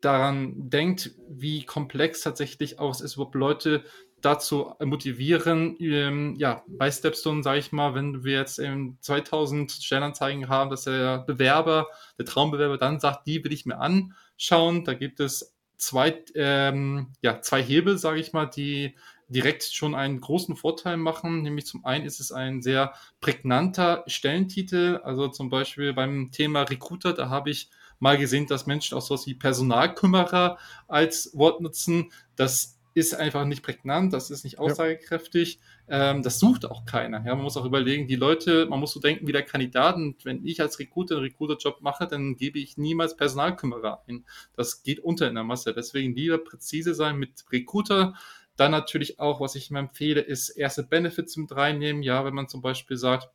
daran 0.00 0.70
denkt, 0.70 1.12
wie 1.28 1.64
komplex 1.64 2.20
tatsächlich 2.20 2.78
auch 2.78 2.90
es 2.90 3.00
ist, 3.00 3.14
überhaupt 3.14 3.34
Leute 3.34 3.84
dazu 4.20 4.72
motivieren, 4.82 5.76
ähm, 5.78 6.34
ja, 6.38 6.64
bei 6.66 6.90
Stepstone, 6.90 7.42
sage 7.42 7.58
ich 7.58 7.72
mal, 7.72 7.94
wenn 7.94 8.24
wir 8.24 8.38
jetzt 8.38 8.58
ähm, 8.58 8.96
2000 9.00 9.70
Stellenanzeigen 9.70 10.48
haben, 10.48 10.70
dass 10.70 10.84
der 10.84 11.18
Bewerber, 11.18 11.88
der 12.18 12.24
Traumbewerber 12.24 12.78
dann 12.78 12.98
sagt, 12.98 13.26
die 13.26 13.44
will 13.44 13.52
ich 13.52 13.66
mir 13.66 13.78
anschauen, 13.78 14.84
da 14.84 14.94
gibt 14.94 15.20
es 15.20 15.54
zwei, 15.76 16.24
ähm, 16.34 17.12
ja, 17.20 17.40
zwei 17.40 17.62
Hebel, 17.62 17.98
sage 17.98 18.20
ich 18.20 18.32
mal, 18.32 18.46
die 18.46 18.96
direkt 19.28 19.64
schon 19.64 19.94
einen 19.94 20.20
großen 20.20 20.56
Vorteil 20.56 20.96
machen. 20.96 21.42
Nämlich 21.42 21.66
zum 21.66 21.84
einen 21.84 22.04
ist 22.04 22.20
es 22.20 22.32
ein 22.32 22.62
sehr 22.62 22.94
prägnanter 23.20 24.04
Stellentitel. 24.06 25.00
Also 25.02 25.28
zum 25.28 25.50
Beispiel 25.50 25.92
beim 25.92 26.30
Thema 26.30 26.62
Recruiter, 26.62 27.12
da 27.12 27.28
habe 27.28 27.50
ich 27.50 27.70
mal 27.98 28.18
gesehen, 28.18 28.46
dass 28.46 28.66
Menschen 28.66 28.96
auch 28.96 29.02
sowas 29.02 29.26
wie 29.26 29.34
Personalkümmerer 29.34 30.58
als 30.88 31.30
Wort 31.34 31.60
nutzen. 31.60 32.12
Das 32.36 32.76
ist 32.96 33.14
einfach 33.14 33.44
nicht 33.44 33.62
prägnant, 33.62 34.14
das 34.14 34.30
ist 34.30 34.42
nicht 34.44 34.58
aussagekräftig, 34.58 35.60
ja. 35.86 36.12
ähm, 36.12 36.22
das 36.22 36.38
sucht 36.38 36.64
auch 36.64 36.86
keiner. 36.86 37.18
Ja, 37.26 37.34
man 37.34 37.44
muss 37.44 37.58
auch 37.58 37.66
überlegen, 37.66 38.06
die 38.08 38.16
Leute, 38.16 38.64
man 38.70 38.80
muss 38.80 38.92
so 38.92 39.00
denken 39.00 39.26
wie 39.26 39.32
der 39.32 39.42
Kandidat. 39.42 39.96
Und 39.96 40.24
wenn 40.24 40.46
ich 40.46 40.62
als 40.62 40.78
Recruiter 40.78 41.16
einen 41.16 41.24
Recruiter-Job 41.24 41.82
mache, 41.82 42.06
dann 42.06 42.36
gebe 42.36 42.58
ich 42.58 42.78
niemals 42.78 43.14
Personalkümmerer 43.14 44.02
ein. 44.08 44.24
Das 44.54 44.82
geht 44.82 45.00
unter 45.00 45.28
in 45.28 45.34
der 45.34 45.44
Masse. 45.44 45.74
Deswegen 45.74 46.16
lieber 46.16 46.38
präzise 46.38 46.94
sein 46.94 47.16
mit 47.16 47.44
Recruiter. 47.52 48.14
Dann 48.56 48.70
natürlich 48.70 49.20
auch, 49.20 49.40
was 49.40 49.56
ich 49.56 49.68
immer 49.68 49.80
empfehle, 49.80 50.22
ist 50.22 50.48
erste 50.48 50.82
Benefits 50.82 51.36
mit 51.36 51.54
reinnehmen. 51.54 52.02
Ja, 52.02 52.24
wenn 52.24 52.34
man 52.34 52.48
zum 52.48 52.62
Beispiel 52.62 52.96
sagt, 52.96 53.28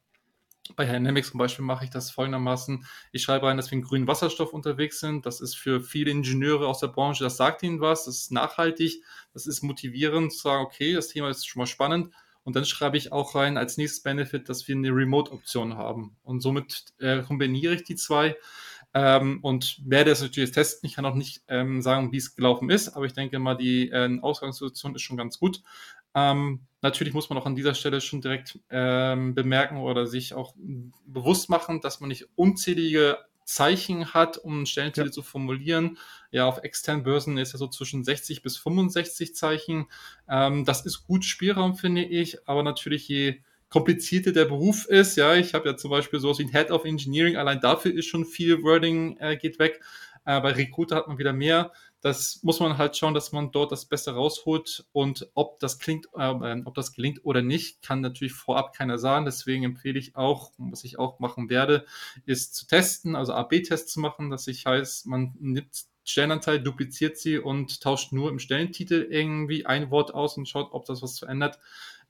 bei 0.76 0.86
Dynamics 0.86 1.32
zum 1.32 1.38
Beispiel 1.38 1.66
mache 1.66 1.86
ich 1.86 1.90
das 1.90 2.12
folgendermaßen. 2.12 2.86
Ich 3.12 3.24
schreibe 3.24 3.48
rein, 3.48 3.58
dass 3.58 3.72
wir 3.72 3.78
in 3.78 3.84
grünen 3.84 4.08
Wasserstoff 4.08 4.54
unterwegs 4.54 5.00
sind. 5.00 5.26
Das 5.26 5.42
ist 5.42 5.56
für 5.56 5.82
viele 5.82 6.12
Ingenieure 6.12 6.68
aus 6.68 6.80
der 6.80 6.88
Branche, 6.88 7.24
das 7.24 7.38
sagt 7.38 7.64
ihnen 7.64 7.82
was, 7.82 8.06
das 8.06 8.18
ist 8.18 8.32
nachhaltig, 8.32 9.04
das 9.34 9.48
ist 9.48 9.62
motivierend 9.62 10.34
zu 10.34 10.40
sagen, 10.40 10.66
okay, 10.66 10.94
das 10.94 11.10
Thema 11.10 11.30
ist 11.30 11.48
schon 11.48 11.60
mal 11.60 11.68
spannend. 11.68 12.14
Und 12.44 12.56
dann 12.56 12.66
schreibe 12.66 12.98
ich 12.98 13.12
auch 13.12 13.36
rein 13.36 13.58
als 13.58 13.78
nächstes 13.78 14.02
Benefit, 14.02 14.50
dass 14.50 14.68
wir 14.68 14.76
eine 14.76 14.90
Remote-Option 14.90 15.78
haben. 15.78 16.18
Und 16.24 16.42
somit 16.42 16.86
äh, 16.98 17.22
kombiniere 17.22 17.76
ich 17.76 17.84
die 17.84 17.96
zwei 17.96 18.36
ähm, 18.94 19.40
und 19.42 19.80
werde 19.86 20.12
es 20.12 20.22
natürlich 20.22 20.52
testen. 20.52 20.88
Ich 20.88 20.96
kann 20.96 21.06
auch 21.06 21.16
nicht 21.16 21.44
ähm, 21.48 21.82
sagen, 21.82 22.12
wie 22.12 22.18
es 22.18 22.36
gelaufen 22.36 22.70
ist, 22.70 22.90
aber 22.90 23.06
ich 23.06 23.14
denke 23.14 23.40
mal, 23.40 23.56
die 23.56 23.90
äh, 23.90 24.20
Ausgangssituation 24.22 24.96
ist 24.96 25.04
schon 25.04 25.18
ganz 25.18 25.40
gut. 25.40 25.62
Ähm, 26.14 26.62
natürlich 26.82 27.14
muss 27.14 27.30
man 27.30 27.38
auch 27.38 27.46
an 27.46 27.56
dieser 27.56 27.74
Stelle 27.74 28.02
schon 28.02 28.22
direkt 28.22 28.60
ähm, 28.70 29.36
bemerken 29.36 29.78
oder 29.78 30.08
sich 30.08 30.34
auch 30.34 30.56
bewusst 31.06 31.50
machen, 31.50 31.82
dass 31.82 32.00
man 32.00 32.10
nicht 32.10 32.28
unzählige 32.36 33.18
Zeichen 33.44 34.14
hat, 34.14 34.38
um 34.38 34.66
Stellentitel 34.66 35.08
ja. 35.08 35.12
zu 35.12 35.24
formulieren. 35.24 35.98
Ja, 36.32 36.48
auf 36.48 36.64
externen 36.64 37.04
Börsen 37.04 37.38
ist 37.38 37.54
ja 37.54 37.60
so 37.60 37.68
zwischen 37.68 38.04
60 38.04 38.42
bis 38.44 38.58
65 38.58 39.36
Zeichen. 39.36 39.88
Ähm, 40.30 40.66
das 40.66 40.86
ist 40.86 41.06
gut 41.06 41.26
Spielraum, 41.26 41.76
finde 41.76 42.04
ich, 42.04 42.48
aber 42.48 42.64
natürlich 42.64 43.08
je 43.08 43.42
komplizierter 43.70 44.34
der 44.34 44.46
Beruf 44.46 44.86
ist, 44.86 45.16
ja, 45.16 45.34
ich 45.36 45.54
habe 45.54 45.70
ja 45.70 45.78
zum 45.78 45.92
Beispiel 45.92 46.20
sowas 46.20 46.40
wie 46.40 46.44
ein 46.44 46.52
Head 46.52 46.72
of 46.72 46.84
Engineering, 46.84 47.38
allein 47.38 47.62
dafür 47.62 47.94
ist 47.94 48.06
schon 48.06 48.26
viel 48.26 48.64
Wording 48.64 49.18
äh, 49.18 49.38
geht 49.38 49.60
weg. 49.60 49.80
Äh, 50.26 50.42
bei 50.42 50.52
Recruiter 50.52 50.98
hat 50.98 51.08
man 51.08 51.18
wieder 51.18 51.34
mehr 51.34 51.72
das 52.02 52.42
muss 52.42 52.60
man 52.60 52.78
halt 52.78 52.98
schauen, 52.98 53.14
dass 53.14 53.32
man 53.32 53.52
dort 53.52 53.72
das 53.72 53.86
Beste 53.86 54.12
rausholt 54.12 54.86
und 54.92 55.30
ob 55.36 55.60
das 55.60 55.78
klingt, 55.80 56.08
äh, 56.16 56.62
ob 56.66 56.74
das 56.74 56.94
gelingt 56.94 57.24
oder 57.24 57.42
nicht, 57.42 57.82
kann 57.84 58.02
natürlich 58.02 58.34
vorab 58.34 58.74
keiner 58.74 58.98
sagen. 58.98 59.26
Deswegen 59.26 59.64
empfehle 59.64 60.00
ich 60.00 60.16
auch, 60.16 60.52
was 60.58 60.84
ich 60.84 60.98
auch 60.98 61.20
machen 61.20 61.50
werde, 61.50 61.86
ist 62.26 62.56
zu 62.56 62.66
testen, 62.68 63.16
also 63.16 63.34
AB-Tests 63.34 63.94
zu 63.94 64.00
machen, 64.00 64.30
dass 64.32 64.48
ich 64.48 64.66
heißt, 64.66 65.06
man 65.06 65.36
nimmt 65.40 65.86
Stellenanzahl, 66.04 66.60
dupliziert 66.62 67.18
sie 67.18 67.38
und 67.38 67.82
tauscht 67.82 68.12
nur 68.12 68.30
im 68.30 68.40
Stellentitel 68.40 69.08
irgendwie 69.10 69.66
ein 69.68 69.92
Wort 69.92 70.14
aus 70.14 70.36
und 70.38 70.50
schaut, 70.50 70.70
ob 70.72 70.86
das 70.86 71.02
was 71.04 71.20
verändert. 71.20 71.60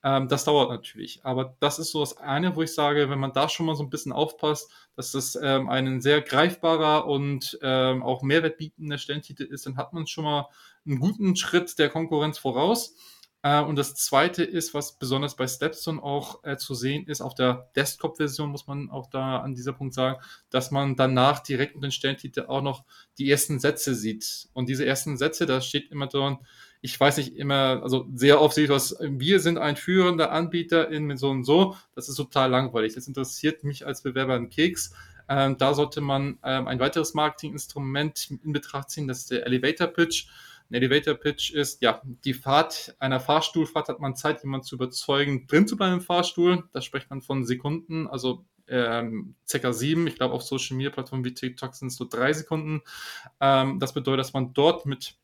Ähm, 0.04 0.28
das 0.28 0.46
dauert 0.46 0.70
natürlich. 0.70 1.20
Aber 1.24 1.56
das 1.60 1.80
ist 1.80 1.92
so 1.92 2.00
das 2.00 2.18
eine, 2.18 2.56
wo 2.56 2.62
ich 2.62 2.74
sage, 2.74 3.10
wenn 3.10 3.20
man 3.20 3.34
da 3.34 3.50
schon 3.50 3.66
mal 3.66 3.76
so 3.76 3.84
ein 3.84 3.90
bisschen 3.90 4.12
aufpasst, 4.12 4.72
dass 4.96 5.12
das 5.12 5.38
ähm, 5.42 5.70
ein 5.70 6.02
sehr 6.02 6.22
greifbarer 6.22 7.06
und 7.06 7.60
ähm, 7.62 8.02
auch 8.04 8.24
Mehrwert 8.24 8.58
bietender 8.58 8.98
Stellentitel 8.98 9.44
ist, 9.44 9.66
dann 9.66 9.78
hat 9.78 9.94
man 9.94 10.08
schon 10.08 10.24
mal 10.24 10.48
einen 10.86 11.00
guten 11.00 11.36
Schritt 11.36 11.78
der 11.78 11.90
Konkurrenz 11.90 12.40
voraus. 12.40 12.96
Äh, 13.44 13.62
und 13.62 13.76
das 13.76 13.96
zweite 13.96 14.44
ist, 14.44 14.74
was 14.74 14.98
besonders 14.98 15.36
bei 15.36 15.48
Stepstone 15.48 16.02
auch 16.02 16.44
äh, 16.44 16.58
zu 16.58 16.76
sehen 16.76 17.08
ist, 17.08 17.22
auf 17.22 17.34
der 17.36 17.70
Desktop-Version 17.76 18.50
muss 18.50 18.68
man 18.68 18.90
auch 18.90 19.10
da 19.10 19.40
an 19.40 19.56
dieser 19.56 19.74
Punkt 19.74 19.94
sagen, 19.94 20.20
dass 20.50 20.72
man 20.72 20.96
danach 20.96 21.40
direkt 21.40 21.76
unter 21.76 21.88
den 21.88 21.92
Stellentitel 21.92 22.46
auch 22.48 22.62
noch 22.62 22.84
die 23.18 23.30
ersten 23.30 23.60
Sätze 23.60 23.96
sieht. 23.96 24.50
Und 24.54 24.70
diese 24.70 24.86
ersten 24.86 25.18
Sätze, 25.18 25.46
da 25.46 25.62
steht 25.62 25.92
immer 25.92 26.08
drin, 26.08 26.38
ich 26.82 27.00
weiß 27.00 27.18
nicht 27.18 27.36
immer, 27.38 27.82
also 27.84 28.08
sehr 28.16 28.42
oft 28.42 28.56
sehe 28.56 28.66
ich 28.66 28.70
was, 28.70 28.98
wir 29.00 29.40
sind 29.40 29.58
ein 29.60 29.76
führender 29.76 30.32
Anbieter 30.32 30.90
in 30.90 31.16
so 31.16 31.30
und 31.30 31.44
so. 31.44 31.76
Das 31.94 32.10
ist 32.10 32.16
total 32.16 32.50
langweilig. 32.50 32.96
Das 32.96 33.08
interessiert 33.08 33.64
mich 33.64 33.86
als 33.86 34.02
Bewerber 34.02 34.36
im 34.36 34.50
Keks. 34.50 34.94
Ähm, 35.30 35.58
da 35.58 35.74
sollte 35.76 36.02
man 36.02 36.40
ähm, 36.44 36.68
ein 36.68 36.80
weiteres 36.80 37.14
Marketinginstrument 37.14 38.32
in 38.44 38.52
Betracht 38.52 38.90
ziehen, 38.90 39.08
das 39.08 39.20
ist 39.20 39.32
der 39.32 39.46
Elevator 39.46 39.88
Pitch. 39.88 40.28
Ein 40.70 40.76
Elevator 40.76 41.14
Pitch 41.14 41.52
ist, 41.52 41.82
ja, 41.82 42.02
die 42.04 42.34
Fahrt 42.34 42.96
einer 43.00 43.20
Fahrstuhlfahrt 43.20 43.88
hat 43.88 44.00
man 44.00 44.16
Zeit, 44.16 44.42
jemanden 44.42 44.66
zu 44.66 44.76
überzeugen, 44.76 45.46
drin 45.48 45.68
zu 45.68 45.78
bleiben 45.78 45.96
im 45.96 46.02
Fahrstuhl. 46.02 46.64
Da 46.74 46.82
spricht 46.82 47.10
man 47.10 47.22
von 47.22 47.46
Sekunden, 47.46 48.08
also 48.08 48.46
ähm, 48.68 49.36
circa 49.48 49.74
sieben. 49.74 50.08
Ich 50.08 50.16
glaube, 50.16 50.34
auf 50.34 50.44
Social 50.44 50.78
Media 50.78 50.90
Plattformen 50.92 51.26
wie 51.26 51.34
TikTok 51.34 51.76
sind 51.76 51.90
es 51.90 51.96
so 51.96 52.06
drei 52.10 52.34
Sekunden. 52.34 52.82
Ähm, 53.40 53.80
das 53.80 53.94
bedeutet, 53.94 54.22
dass 54.22 54.34
man 54.34 54.54
dort 54.54 54.86
mit 54.86 55.16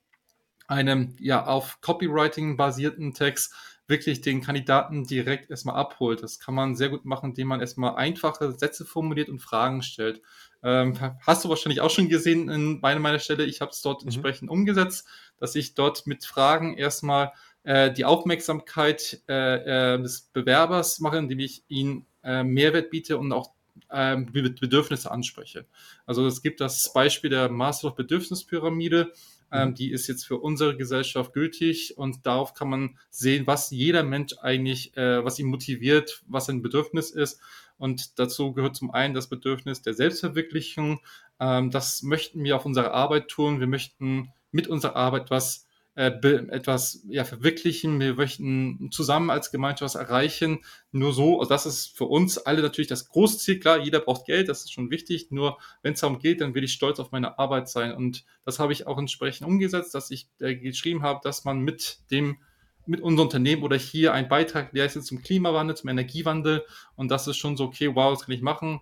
einem 0.67 1.15
ja 1.19 1.45
auf 1.45 1.82
Copywriting 1.82 2.58
basierten 2.58 3.13
Text 3.13 3.53
wirklich 3.88 4.21
den 4.21 4.41
Kandidaten 4.41 5.06
direkt 5.06 5.49
erstmal 5.49 5.75
abholt. 5.75 6.21
Das 6.21 6.39
kann 6.39 6.53
man 6.53 6.75
sehr 6.75 6.89
gut 6.89 7.06
machen, 7.06 7.30
indem 7.30 7.47
man 7.47 7.62
erstmal 7.62 7.95
einfache 7.95 8.51
Sätze 8.51 8.86
formuliert 8.86 9.30
und 9.30 9.39
Fragen 9.39 9.82
stellt. 9.82 10.21
Ähm, 10.62 10.93
hast 11.25 11.45
du 11.45 11.49
wahrscheinlich 11.49 11.82
auch 11.82 11.89
schon 11.89 12.10
gesehen 12.10 12.49
in 12.49 12.80
meiner, 12.82 12.99
meiner 12.99 13.19
Stelle. 13.19 13.45
Ich 13.45 13.62
habe 13.62 13.71
es 13.71 13.82
dort 13.82 14.01
mhm. 14.01 14.10
entsprechend 14.10 14.49
umgesetzt, 14.49 15.08
dass 15.39 15.56
ich 15.56 15.73
dort 15.73 16.06
mit 16.06 16.25
Fragen 16.25 16.77
erstmal 16.77 17.32
äh, 17.63 17.91
die 17.91 18.06
Aufmerksamkeit 18.06 19.21
äh, 19.30 19.93
äh, 19.93 20.01
des 20.01 20.21
Bewerbers 20.34 20.99
mache, 20.99 21.17
indem 21.17 21.39
ich 21.39 21.63
ihn 21.69 22.06
äh, 22.23 22.43
Mehrwert 22.43 22.89
biete 22.89 23.17
und 23.17 23.32
auch 23.32 23.51
ähm, 23.91 24.25
Bedürfnisse 24.32 25.12
anspreche. 25.12 25.65
Also 26.06 26.25
es 26.25 26.41
gibt 26.41 26.60
das 26.60 26.91
Beispiel 26.91 27.30
der 27.30 27.49
Maslow-Bedürfnispyramide. 27.49 29.13
Ähm, 29.51 29.69
mhm. 29.69 29.75
die 29.75 29.91
ist 29.91 30.07
jetzt 30.07 30.25
für 30.25 30.38
unsere 30.38 30.75
Gesellschaft 30.75 31.33
gültig 31.33 31.97
und 31.97 32.25
darauf 32.25 32.53
kann 32.53 32.69
man 32.69 32.97
sehen, 33.10 33.47
was 33.47 33.71
jeder 33.71 34.03
Mensch 34.03 34.36
eigentlich, 34.41 34.95
äh, 34.97 35.23
was 35.23 35.39
ihn 35.39 35.47
motiviert, 35.47 36.23
was 36.27 36.47
sein 36.47 36.62
Bedürfnis 36.62 37.12
ist. 37.12 37.39
Und 37.77 38.19
dazu 38.19 38.53
gehört 38.53 38.75
zum 38.75 38.91
einen 38.91 39.13
das 39.13 39.27
Bedürfnis 39.27 39.81
der 39.81 39.93
Selbstverwirklichung. 39.93 40.99
Ähm, 41.39 41.71
das 41.71 42.03
möchten 42.03 42.43
wir 42.43 42.55
auf 42.55 42.65
unserer 42.65 42.91
Arbeit 42.93 43.29
tun. 43.29 43.60
Wir 43.60 43.67
möchten 43.67 44.33
mit 44.51 44.67
unserer 44.67 44.95
Arbeit 44.95 45.29
was 45.29 45.66
äh, 45.97 46.12
etwas 46.49 47.03
ja, 47.10 47.23
verwirklichen. 47.23 47.99
Wir 47.99 48.13
möchten 48.13 48.91
zusammen 48.91 49.31
als 49.31 49.49
Gemeinschaft 49.49 49.81
was 49.81 49.95
erreichen. 49.95 50.60
Nur 50.91 51.12
so, 51.12 51.39
also 51.39 51.49
das 51.49 51.65
ist 51.65 51.97
für 51.97 52.05
uns 52.05 52.38
alle 52.38 52.62
natürlich 52.62 52.88
das 52.88 53.10
Großziel. 53.10 53.60
Klar, 53.60 53.79
jeder 53.79 53.99
braucht 53.99 54.25
Geld, 54.25 54.47
das 54.47 54.60
ist 54.60 54.73
schon 54.73 54.91
wichtig. 54.91 55.31
Nur 55.31 55.57
wenn 55.81 55.93
es 55.93 56.01
darum 56.01 56.19
geht, 56.19 56.41
dann 56.41 56.53
will 56.53 56.63
ich 56.63 56.73
stolz 56.73 56.99
auf 56.99 57.12
meine 57.12 57.39
Arbeit 57.39 57.67
sein. 57.67 57.95
Und 57.95 58.25
das 58.45 58.60
habe 58.60 58.73
ich 58.73 58.86
auch 58.86 58.99
entsprechend 58.99 59.47
umgesetzt, 59.47 59.95
dass 59.95 60.12
ich 60.12 60.29
äh, 60.39 60.55
geschrieben 60.55 61.01
habe, 61.01 61.19
dass 61.23 61.45
man 61.45 61.62
mit 61.62 61.99
dem 62.12 62.38
mit 62.86 63.01
unserem 63.01 63.27
Unternehmen 63.27 63.63
oder 63.63 63.75
hier 63.75 64.13
einen 64.13 64.29
Beitrag 64.29 64.73
leistet 64.73 65.03
zum 65.03 65.21
Klimawandel, 65.21 65.75
zum 65.75 65.89
Energiewandel. 65.89 66.63
Und 66.95 67.10
das 67.10 67.27
ist 67.27 67.36
schon 67.36 67.57
so, 67.57 67.65
okay, 67.65 67.93
wow, 67.93 68.13
das 68.13 68.25
kann 68.25 68.36
ich 68.36 68.41
machen. 68.41 68.81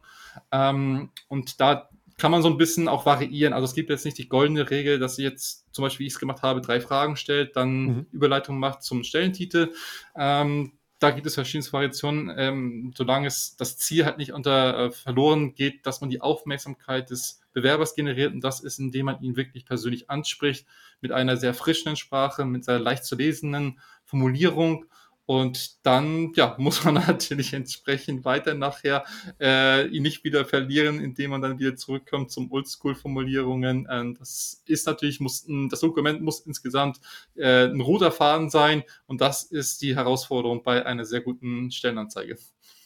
Ähm, 0.52 1.10
und 1.28 1.60
da 1.60 1.90
kann 2.18 2.32
man 2.32 2.42
so 2.42 2.50
ein 2.50 2.58
bisschen 2.58 2.88
auch 2.88 3.06
variieren. 3.06 3.54
Also 3.54 3.66
es 3.66 3.74
gibt 3.74 3.90
jetzt 3.90 4.06
nicht 4.06 4.18
die 4.18 4.30
goldene 4.30 4.70
Regel, 4.70 5.00
dass 5.00 5.20
ihr 5.20 5.30
jetzt 5.30 5.66
zum 5.74 5.84
Beispiel, 5.84 6.06
wie 6.06 6.08
ich 6.08 6.14
es 6.14 6.20
gemacht 6.20 6.44
habe, 6.44 6.62
drei 6.62 6.80
Fragen 6.80 7.18
stellt, 7.18 7.56
dann 7.56 7.82
mhm. 7.82 8.06
Überleitung 8.12 8.58
macht 8.58 8.84
zum 8.84 9.04
Stellentitel. 9.04 9.74
Ähm, 10.16 10.74
da 11.00 11.12
gibt 11.12 11.28
es 11.28 11.36
verschiedene 11.36 11.72
Variationen, 11.72 12.34
ähm, 12.38 12.94
solange 12.96 13.28
es 13.28 13.58
das 13.58 13.78
Ziel 13.78 14.06
halt 14.06 14.18
nicht 14.18 14.32
unter 14.32 14.78
äh, 14.78 14.92
verloren 14.92 15.54
geht, 15.54 15.86
dass 15.86 16.00
man 16.00 16.10
die 16.10 16.22
Aufmerksamkeit 16.22 17.10
des 17.10 17.42
Bewerbers 17.52 17.96
generiert 17.96 18.34
und 18.34 18.42
das 18.42 18.62
ist, 18.62 18.80
indem 18.80 19.08
man 19.08 19.22
ihn 19.22 19.36
wirklich 19.36 19.66
persönlich 19.66 20.10
anspricht, 20.10 20.66
mit 21.02 21.12
einer 21.12 21.36
sehr 21.36 21.54
frischen 21.54 21.96
Sprache, 21.98 22.46
mit 22.46 22.68
einer 22.70 22.80
leicht 22.80 23.04
zu 23.04 23.16
lesenden 23.16 23.80
Formulierung 24.06 24.86
und 25.26 25.86
dann 25.86 26.32
ja, 26.36 26.56
muss 26.60 26.84
man 26.84 26.96
natürlich 26.96 27.54
entsprechend 27.54 28.26
weiter 28.26 28.54
nachher 28.54 29.04
äh, 29.40 29.88
ihn 29.88 30.04
nicht 30.04 30.24
wieder 30.24 30.46
verlieren, 30.46 31.00
indem 31.00 31.32
man 31.32 31.42
dann 31.42 31.60
wieder 31.60 31.76
zurückkommt 31.76 32.32
zum 32.32 32.52
Oldschool-Formulierungen. 32.52 33.88
Ähm, 33.90 34.16
das 34.18 34.64
ist 34.66 34.86
natürlich, 34.86 35.20
muss, 35.20 35.46
das 35.70 35.80
Dokument 35.80 36.22
muss 36.22 36.42
insgesamt 36.42 37.00
äh, 37.36 37.66
ein 37.66 37.82
roter 37.82 38.12
Faden 38.12 38.50
sein 38.50 38.84
und 39.08 39.22
das 39.22 39.44
ist 39.44 39.82
die 39.82 39.96
Herausforderung 39.96 40.64
bei 40.64 40.86
einer 40.86 41.06
sehr 41.06 41.22
guten 41.22 41.72
Stellenanzeige. 41.72 42.38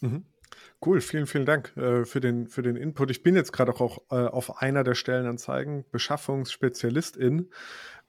Mhm. 0.02 0.26
Cool, 0.84 1.02
vielen, 1.02 1.28
vielen 1.28 1.46
Dank 1.46 1.76
äh, 1.76 2.06
für, 2.06 2.22
den, 2.22 2.48
für 2.48 2.62
den 2.62 2.78
Input. 2.78 3.12
Ich 3.12 3.22
bin 3.22 3.36
jetzt 3.36 3.52
gerade 3.52 3.74
auch, 3.74 3.82
auch 3.82 4.00
äh, 4.12 4.28
auf 4.28 4.62
einer 4.62 4.86
der 4.86 4.96
Stellenanzeigen, 4.96 5.84
Beschaffungsspezialistin. 5.92 7.50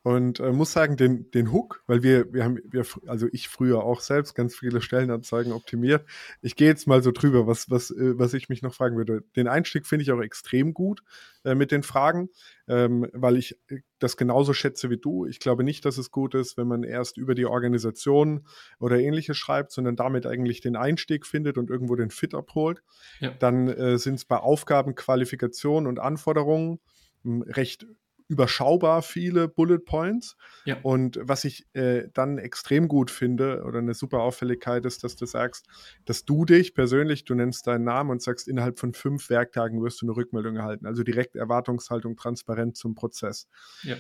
Und 0.03 0.41
äh, 0.41 0.51
muss 0.51 0.73
sagen, 0.73 0.97
den, 0.97 1.31
den 1.31 1.53
Hook, 1.53 1.83
weil 1.87 2.03
wir, 2.03 2.33
wir 2.33 2.45
haben, 2.45 2.59
wir, 2.65 2.87
also 3.07 3.27
ich 3.33 3.51
früher 3.51 3.85
auch 3.85 4.01
selbst 4.01 4.35
ganz 4.35 4.57
viele 4.57 4.81
Stellenanzeigen 4.81 5.53
optimiert. 5.53 6.07
Ich 6.41 6.57
gehe 6.57 6.69
jetzt 6.69 6.87
mal 6.87 7.03
so 7.03 7.13
drüber, 7.13 7.47
was, 7.47 7.69
was, 7.69 7.91
äh, 7.91 8.19
was 8.19 8.33
ich 8.33 8.49
mich 8.49 8.63
noch 8.63 8.73
fragen 8.73 8.97
würde. 8.97 9.23
Den 9.37 9.47
Einstieg 9.47 9.87
finde 9.87 10.05
ich 10.05 10.13
auch 10.13 10.23
extrem 10.23 10.73
gut 10.73 11.03
äh, 11.45 11.55
mit 11.55 11.71
den 11.71 11.83
Fragen, 11.83 12.31
ähm, 12.67 13.09
weil 13.13 13.37
ich 13.37 13.59
äh, 13.69 13.81
das 13.99 14.17
genauso 14.17 14.55
schätze 14.55 14.89
wie 14.89 14.97
du. 14.97 15.27
Ich 15.27 15.39
glaube 15.39 15.65
nicht, 15.65 15.85
dass 15.85 15.99
es 15.99 16.11
gut 16.11 16.35
ist, 16.35 16.57
wenn 16.57 16.67
man 16.67 16.83
erst 16.83 17.19
über 17.19 17.35
die 17.35 17.45
Organisation 17.45 18.47
oder 18.79 18.99
ähnliches 18.99 19.37
schreibt, 19.37 19.71
sondern 19.71 19.97
damit 19.97 20.25
eigentlich 20.25 20.63
den 20.63 20.77
Einstieg 20.77 21.27
findet 21.27 21.59
und 21.59 21.69
irgendwo 21.69 21.95
den 21.95 22.11
Fit 22.11 22.35
abholt. 22.35 22.83
Ja. 23.19 23.35
Dann 23.39 23.69
äh, 23.69 23.99
sind 23.99 24.15
es 24.15 24.25
bei 24.25 24.39
Aufgaben, 24.39 24.95
Qualifikationen 24.95 25.87
und 25.87 25.99
Anforderungen 25.99 26.81
hm, 27.23 27.43
recht 27.43 27.87
überschaubar 28.31 29.03
viele 29.03 29.49
Bullet 29.49 29.81
Points. 29.81 30.37
Ja. 30.65 30.79
Und 30.83 31.19
was 31.21 31.45
ich 31.45 31.67
äh, 31.75 32.05
dann 32.15 32.39
extrem 32.39 32.87
gut 32.87 33.11
finde 33.11 33.65
oder 33.65 33.81
eine 33.81 33.93
super 33.93 34.21
Auffälligkeit 34.21 34.87
ist, 34.87 35.03
dass 35.03 35.17
du 35.17 35.27
sagst, 35.27 35.67
dass 36.05 36.25
du 36.25 36.45
dich 36.45 36.73
persönlich, 36.75 37.25
du 37.25 37.35
nennst 37.35 37.67
deinen 37.67 37.83
Namen 37.83 38.11
und 38.11 38.23
sagst, 38.23 38.47
innerhalb 38.47 38.79
von 38.79 38.95
fünf 38.95 39.31
Werktagen 39.31 39.83
wirst 39.83 40.01
du 40.01 40.07
eine 40.07 40.17
Rückmeldung 40.17 40.57
erhalten. 40.57 40.87
Also 40.87 41.03
direkt 41.03 41.35
Erwartungshaltung 41.35 42.17
transparent 42.17 42.77
zum 42.77 42.95
Prozess. 42.95 43.49
Ja. 43.83 43.97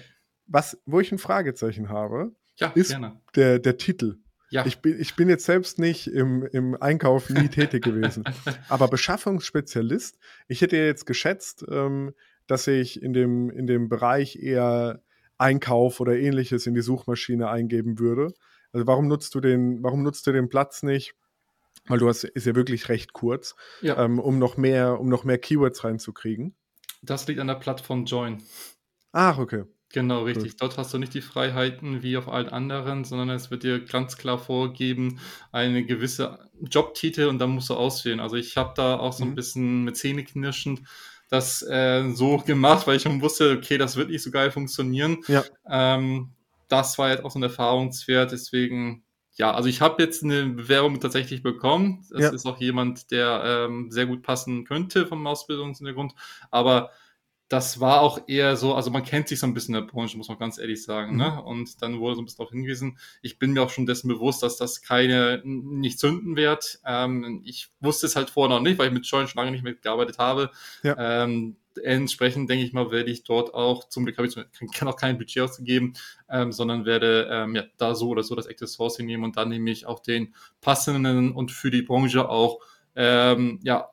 Was, 0.47 0.79
wo 0.87 1.01
ich 1.01 1.11
ein 1.11 1.19
Fragezeichen 1.19 1.89
habe, 1.89 2.33
ja, 2.57 2.69
ist 2.69 2.97
der, 3.35 3.59
der 3.59 3.77
Titel. 3.79 4.19
Ja. 4.51 4.67
Ich, 4.67 4.79
bin, 4.79 5.01
ich 5.01 5.15
bin 5.15 5.29
jetzt 5.29 5.45
selbst 5.45 5.79
nicht 5.79 6.09
im, 6.09 6.45
im 6.53 6.81
Einkauf 6.81 7.31
nie 7.31 7.49
tätig 7.49 7.85
gewesen. 7.85 8.25
Aber 8.69 8.89
Beschaffungsspezialist, 8.89 10.19
ich 10.49 10.61
hätte 10.61 10.77
jetzt 10.77 11.07
geschätzt, 11.07 11.65
ähm, 11.71 12.13
dass 12.51 12.67
ich 12.67 13.03
in 13.03 13.13
dem, 13.13 13.51
in 13.51 13.67
dem 13.67 13.89
Bereich 13.89 14.37
eher 14.37 15.03
Einkauf 15.39 16.01
oder 16.01 16.17
ähnliches 16.19 16.67
in 16.67 16.75
die 16.75 16.83
Suchmaschine 16.83 17.49
eingeben 17.49 17.99
würde. 17.99 18.35
Also 18.73 18.87
warum 18.87 19.09
nutzt 19.09 19.35
du 19.35 19.41
den, 19.41 19.83
warum 19.83 20.03
nutzt 20.03 20.27
du 20.27 20.33
den 20.33 20.49
Platz 20.49 20.83
nicht? 20.83 21.15
Weil 21.87 21.99
du 21.99 22.09
hast, 22.09 22.25
ist 22.25 22.47
ja 22.47 22.55
wirklich 22.55 22.89
recht 22.89 23.13
kurz, 23.13 23.55
ja. 23.81 24.03
ähm, 24.05 24.19
um 24.19 24.39
noch 24.39 24.57
mehr, 24.57 25.01
um 25.01 25.09
noch 25.09 25.25
mehr 25.25 25.39
Keywords 25.39 25.83
reinzukriegen. 25.83 26.55
Das 27.03 27.27
liegt 27.27 27.41
an 27.41 27.47
der 27.47 27.55
Plattform 27.55 28.05
Join. 28.05 28.43
Ach, 29.13 29.39
okay. 29.39 29.65
Genau, 29.93 30.23
richtig. 30.23 30.57
Dort 30.57 30.79
hast 30.79 30.95
du 30.95 30.99
nicht 30.99 31.15
die 31.15 31.21
Freiheiten 31.21 32.03
wie 32.03 32.17
auf 32.17 32.29
allen 32.29 32.49
anderen, 32.49 33.05
sondern 33.05 33.31
es 33.31 33.51
wird 33.51 33.65
dir 33.65 33.85
ganz 33.85 34.17
klar 34.17 34.39
vorgeben, 34.39 35.19
eine 35.51 35.85
gewisse 35.85 36.39
Jobtitel 36.61 37.27
und 37.27 37.39
dann 37.39 37.51
musst 37.51 37.71
du 37.71 37.75
auswählen. 37.75 38.21
Also 38.21 38.37
ich 38.37 38.57
habe 38.57 38.73
da 38.77 38.99
auch 38.99 39.13
so 39.13 39.25
ein 39.25 39.31
mhm. 39.31 39.35
bisschen 39.35 39.85
mit 39.85 39.97
Zähne 39.97 40.23
knirschend 40.23 40.83
das 41.31 41.63
äh, 41.63 42.11
so 42.13 42.39
gemacht, 42.39 42.87
weil 42.87 42.97
ich 42.97 43.03
schon 43.03 43.23
wusste, 43.23 43.57
okay, 43.57 43.79
das 43.79 43.97
wird 43.97 44.11
nicht 44.11 44.23
so 44.23 44.31
geil 44.31 44.51
funktionieren. 44.51 45.19
Ja. 45.29 45.45
Ähm, 45.69 46.31
das 46.69 46.99
war 46.99 47.11
jetzt 47.11 47.25
auch 47.25 47.31
so 47.31 47.39
ein 47.39 47.45
Erfahrungswert, 47.45 48.33
deswegen 48.33 49.03
ja, 49.41 49.53
also 49.53 49.71
ich 49.71 49.81
habe 49.81 50.03
jetzt 50.03 50.23
eine 50.23 50.45
Bewerbung 50.47 51.01
tatsächlich 51.01 51.43
bekommen. 51.43 52.05
Das 52.11 52.21
ja. 52.21 52.31
ist 52.31 52.45
auch 52.45 52.61
jemand, 52.61 53.11
der 53.11 53.43
ähm, 53.45 53.91
sehr 53.91 54.05
gut 54.05 54.23
passen 54.23 54.65
könnte 54.67 55.07
vom 55.07 55.27
Ausbildungshintergrund. 55.27 56.13
Aber 56.51 56.91
das 57.51 57.81
war 57.81 58.01
auch 58.01 58.29
eher 58.29 58.57
so, 58.57 58.75
also 58.75 58.93
man 58.93 59.03
kennt 59.03 59.27
sich 59.27 59.41
so 59.41 59.47
ein 59.47 59.55
bisschen 59.55 59.75
in 59.75 59.81
der 59.85 59.91
Branche, 59.91 60.17
muss 60.17 60.29
man 60.29 60.39
ganz 60.39 60.57
ehrlich 60.57 60.85
sagen. 60.85 61.17
Ne? 61.17 61.31
Mhm. 61.31 61.35
Ne? 61.35 61.43
Und 61.43 61.83
dann 61.83 61.99
wurde 61.99 62.15
so 62.15 62.23
ein 62.23 62.25
bisschen 62.25 62.39
darauf 62.39 62.53
hingewiesen. 62.53 62.97
Ich 63.23 63.41
bin 63.41 63.51
mir 63.51 63.63
auch 63.65 63.71
schon 63.71 63.87
dessen 63.87 64.07
bewusst, 64.07 64.45
dass 64.45 64.57
das 64.57 64.83
keine, 64.83 65.43
nicht 65.45 65.99
zünden 65.99 66.37
wird. 66.37 66.79
Ähm, 66.87 67.43
ich 67.45 67.69
wusste 67.81 68.07
es 68.07 68.15
halt 68.15 68.31
vorher 68.31 68.57
noch 68.57 68.63
nicht, 68.63 68.79
weil 68.79 68.87
ich 68.87 68.93
mit 68.93 69.05
Join 69.05 69.27
schon 69.27 69.41
lange 69.41 69.51
nicht 69.51 69.65
mitgearbeitet 69.65 70.19
habe. 70.19 70.53
Ja. 70.85 71.25
Ähm, 71.25 71.57
entsprechend 71.83 72.49
denke 72.49 72.65
ich 72.65 72.73
mal, 72.73 72.93
werde 72.93 73.11
ich 73.11 73.25
dort 73.25 73.53
auch, 73.53 73.89
zum 73.89 74.05
Glück 74.05 74.19
habe 74.19 74.29
ich 74.29 74.37
kann 74.73 74.87
auch 74.87 74.97
kein 74.97 75.19
Budget 75.19 75.43
ausgegeben, 75.43 75.95
ähm, 76.29 76.53
sondern 76.53 76.85
werde 76.85 77.29
ähm, 77.33 77.57
ja, 77.57 77.65
da 77.79 77.97
so 77.97 78.11
oder 78.11 78.23
so 78.23 78.37
das 78.37 78.47
Active 78.47 78.69
Sourcing 78.69 79.07
nehmen 79.07 79.25
und 79.25 79.37
dann 79.37 79.49
nehme 79.49 79.73
ich 79.73 79.87
auch 79.87 79.99
den 79.99 80.35
passenden 80.61 81.33
und 81.33 81.51
für 81.51 81.73
die 81.73 81.83
Branche 81.83 82.29
auch 82.29 82.61
ähm, 82.95 83.59
ja, 83.65 83.89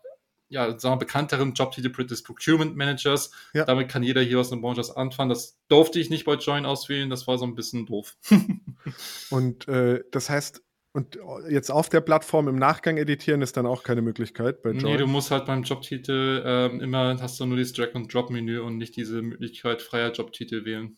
ja, 0.50 0.78
sagen 0.80 0.96
wir, 0.96 1.00
bekannteren 1.00 1.54
Jobtitel 1.54 2.06
des 2.06 2.24
Procurement 2.24 2.76
Managers. 2.76 3.32
Ja. 3.54 3.66
Damit 3.66 3.90
kann 3.90 4.04
jeder 4.04 4.22
hier 4.22 4.40
aus 4.40 4.50
der 4.50 4.58
Branche 4.58 4.80
was 4.80 4.96
anfangen. 4.96 5.30
Das 5.30 5.58
durfte 5.68 6.00
ich 6.00 6.10
nicht 6.10 6.26
bei 6.26 6.36
Join 6.36 6.66
auswählen, 6.66 7.10
das 7.10 7.28
war 7.28 7.38
so 7.38 7.46
ein 7.46 7.56
bisschen 7.56 7.86
doof. 7.86 8.16
und 9.30 9.68
äh, 9.68 10.04
das 10.12 10.30
heißt, 10.30 10.64
und 10.94 11.20
jetzt 11.48 11.70
auf 11.70 11.90
der 11.90 12.02
Plattform 12.02 12.48
im 12.48 12.56
Nachgang 12.56 12.98
editieren 12.98 13.44
ist 13.44 13.56
dann 13.56 13.68
auch 13.68 13.84
keine 13.84 14.02
Möglichkeit 14.02 14.64
bei 14.64 14.72
Join? 14.72 14.84
Nee, 14.84 14.98
du 14.98 15.06
musst 15.06 15.30
halt 15.30 15.46
beim 15.46 15.62
Jobtitel 15.62 16.42
ähm, 16.44 16.82
immer, 16.82 17.22
hast 17.22 17.40
du 17.40 17.46
nur 17.46 17.58
dieses 17.58 17.74
Drag-and-Drop-Menü 17.74 18.60
und 18.60 18.78
nicht 18.78 18.96
diese 18.96 19.22
Möglichkeit 19.22 19.84
freier 19.84 20.12
Jobtitel 20.12 20.66
wählen. 20.66 20.98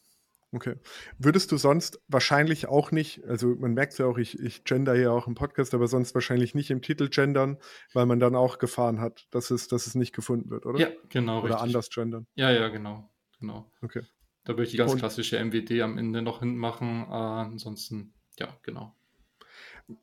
Okay. 0.52 0.76
Würdest 1.20 1.52
du 1.52 1.58
sonst 1.58 2.02
wahrscheinlich 2.08 2.68
auch 2.68 2.92
nicht, 2.92 3.24
also 3.26 3.50
man 3.56 3.74
merkt 3.74 3.98
ja 4.00 4.06
auch, 4.06 4.18
ich, 4.18 4.40
ich 4.40 4.64
gender 4.64 4.96
hier 4.96 5.12
auch 5.12 5.28
im 5.28 5.36
Podcast, 5.36 5.74
aber 5.76 5.88
sonst 5.88 6.16
wahrscheinlich 6.16 6.56
nicht 6.56 6.72
im 6.72 6.82
Titel 6.82 7.08
gendern, 7.10 7.58
weil 7.94 8.08
man 8.08 8.20
dann 8.20 8.36
auch 8.36 8.58
Gefahren 8.58 9.00
hat, 9.00 9.28
dass 9.30 9.52
es, 9.52 9.68
dass 9.68 9.86
es 9.86 9.94
nicht 9.94 10.14
gefunden 10.14 10.50
wird, 10.50 10.66
oder? 10.66 10.80
Ja, 10.80 10.90
genau. 11.10 11.40
Oder 11.40 11.56
richtig. 11.56 11.62
anders 11.62 11.90
gendern. 11.90 12.26
Ja, 12.34 12.50
ja, 12.50 12.70
genau. 12.70 13.12
genau. 13.40 13.72
Okay. 13.82 14.02
Da 14.46 14.54
würde 14.54 14.64
ich 14.64 14.72
die 14.72 14.78
ganz 14.78 14.94
Und, 14.94 15.00
klassische 15.00 15.38
MWD 15.38 15.82
am 15.82 15.98
Ende 16.00 16.24
noch 16.24 16.40
hinmachen. 16.40 17.04
Äh, 17.04 17.14
ansonsten, 17.14 18.16
ja, 18.40 18.58
genau. 18.64 18.96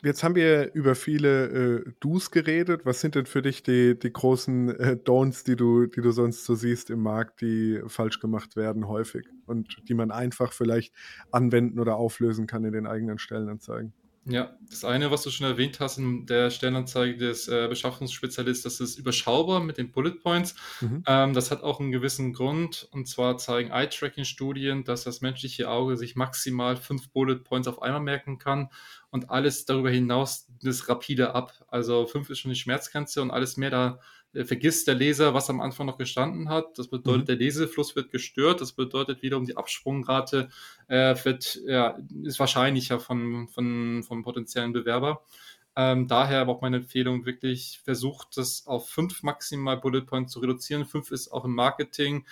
Jetzt 0.02 0.24
haben 0.24 0.34
wir 0.34 0.74
über 0.74 0.96
viele 0.96 1.84
äh, 1.84 1.92
Do's 2.00 2.30
geredet. 2.32 2.84
Was 2.84 3.00
sind 3.00 3.14
denn 3.14 3.26
für 3.26 3.42
dich 3.42 3.62
die, 3.62 3.96
die 3.96 4.12
großen 4.12 4.68
äh, 4.70 4.96
Don'ts, 4.96 5.44
die 5.44 5.54
du, 5.54 5.86
die 5.86 6.00
du 6.00 6.10
sonst 6.10 6.44
so 6.44 6.56
siehst 6.56 6.90
im 6.90 7.02
Markt, 7.02 7.40
die 7.40 7.80
falsch 7.86 8.18
gemacht 8.18 8.56
werden 8.56 8.88
häufig 8.88 9.28
und 9.46 9.76
die 9.88 9.94
man 9.94 10.10
einfach 10.10 10.52
vielleicht 10.52 10.92
anwenden 11.30 11.78
oder 11.78 11.96
auflösen 11.96 12.46
kann 12.48 12.64
in 12.64 12.72
den 12.72 12.86
eigenen 12.86 13.18
Stellenanzeigen? 13.18 13.92
Ja, 14.28 14.56
das 14.68 14.84
eine, 14.84 15.12
was 15.12 15.22
du 15.22 15.30
schon 15.30 15.46
erwähnt 15.46 15.78
hast 15.78 15.98
in 15.98 16.26
der 16.26 16.50
Stellenanzeige 16.50 17.16
des 17.16 17.46
äh, 17.46 17.68
Beschaffungsspezialistes, 17.68 18.78
das 18.78 18.80
ist 18.80 18.98
überschaubar 18.98 19.60
mit 19.60 19.78
den 19.78 19.92
Bullet 19.92 20.16
Points. 20.20 20.56
Mhm. 20.80 21.04
Ähm, 21.06 21.32
das 21.32 21.52
hat 21.52 21.62
auch 21.62 21.78
einen 21.78 21.92
gewissen 21.92 22.32
Grund. 22.32 22.88
Und 22.90 23.06
zwar 23.06 23.38
zeigen 23.38 23.70
Eye-Tracking-Studien, 23.70 24.82
dass 24.82 25.04
das 25.04 25.20
menschliche 25.20 25.70
Auge 25.70 25.96
sich 25.96 26.16
maximal 26.16 26.76
fünf 26.76 27.10
Bullet 27.10 27.36
Points 27.44 27.68
auf 27.68 27.80
einmal 27.82 28.00
merken 28.00 28.38
kann 28.38 28.70
und 29.10 29.30
alles 29.30 29.64
darüber 29.64 29.90
hinaus 29.90 30.48
das 30.60 30.88
rapide 30.88 31.34
ab. 31.34 31.52
Also 31.68 32.06
fünf 32.06 32.28
ist 32.28 32.40
schon 32.40 32.50
die 32.50 32.58
Schmerzgrenze 32.58 33.22
und 33.22 33.30
alles 33.30 33.56
mehr 33.56 33.70
da 33.70 34.00
vergisst 34.44 34.86
der 34.88 34.94
Leser, 34.94 35.34
was 35.34 35.48
am 35.50 35.60
Anfang 35.60 35.86
noch 35.86 35.98
gestanden 35.98 36.48
hat. 36.48 36.78
Das 36.78 36.88
bedeutet, 36.88 37.22
Mhm. 37.22 37.26
der 37.26 37.36
Lesefluss 37.36 37.96
wird 37.96 38.10
gestört. 38.10 38.60
Das 38.60 38.72
bedeutet 38.72 39.22
wiederum, 39.22 39.46
die 39.46 39.56
Absprungrate 39.56 40.48
äh, 40.88 41.14
wird, 41.24 41.60
ja, 41.66 41.96
ist 42.24 42.38
wahrscheinlicher 42.38 43.00
von, 43.00 43.48
von, 43.48 44.02
vom 44.02 44.22
potenziellen 44.22 44.72
Bewerber. 44.72 45.22
Ähm, 45.78 46.08
daher 46.08 46.40
aber 46.40 46.52
auch 46.52 46.62
meine 46.62 46.78
Empfehlung 46.78 47.26
wirklich, 47.26 47.80
versucht 47.84 48.38
das 48.38 48.66
auf 48.66 48.88
fünf 48.88 49.22
maximal 49.22 49.76
Bullet 49.76 50.02
Points 50.06 50.32
zu 50.32 50.40
reduzieren. 50.40 50.86
Fünf 50.86 51.10
ist 51.10 51.28
auch 51.30 51.44
im 51.44 51.54
Marketing, 51.54 52.24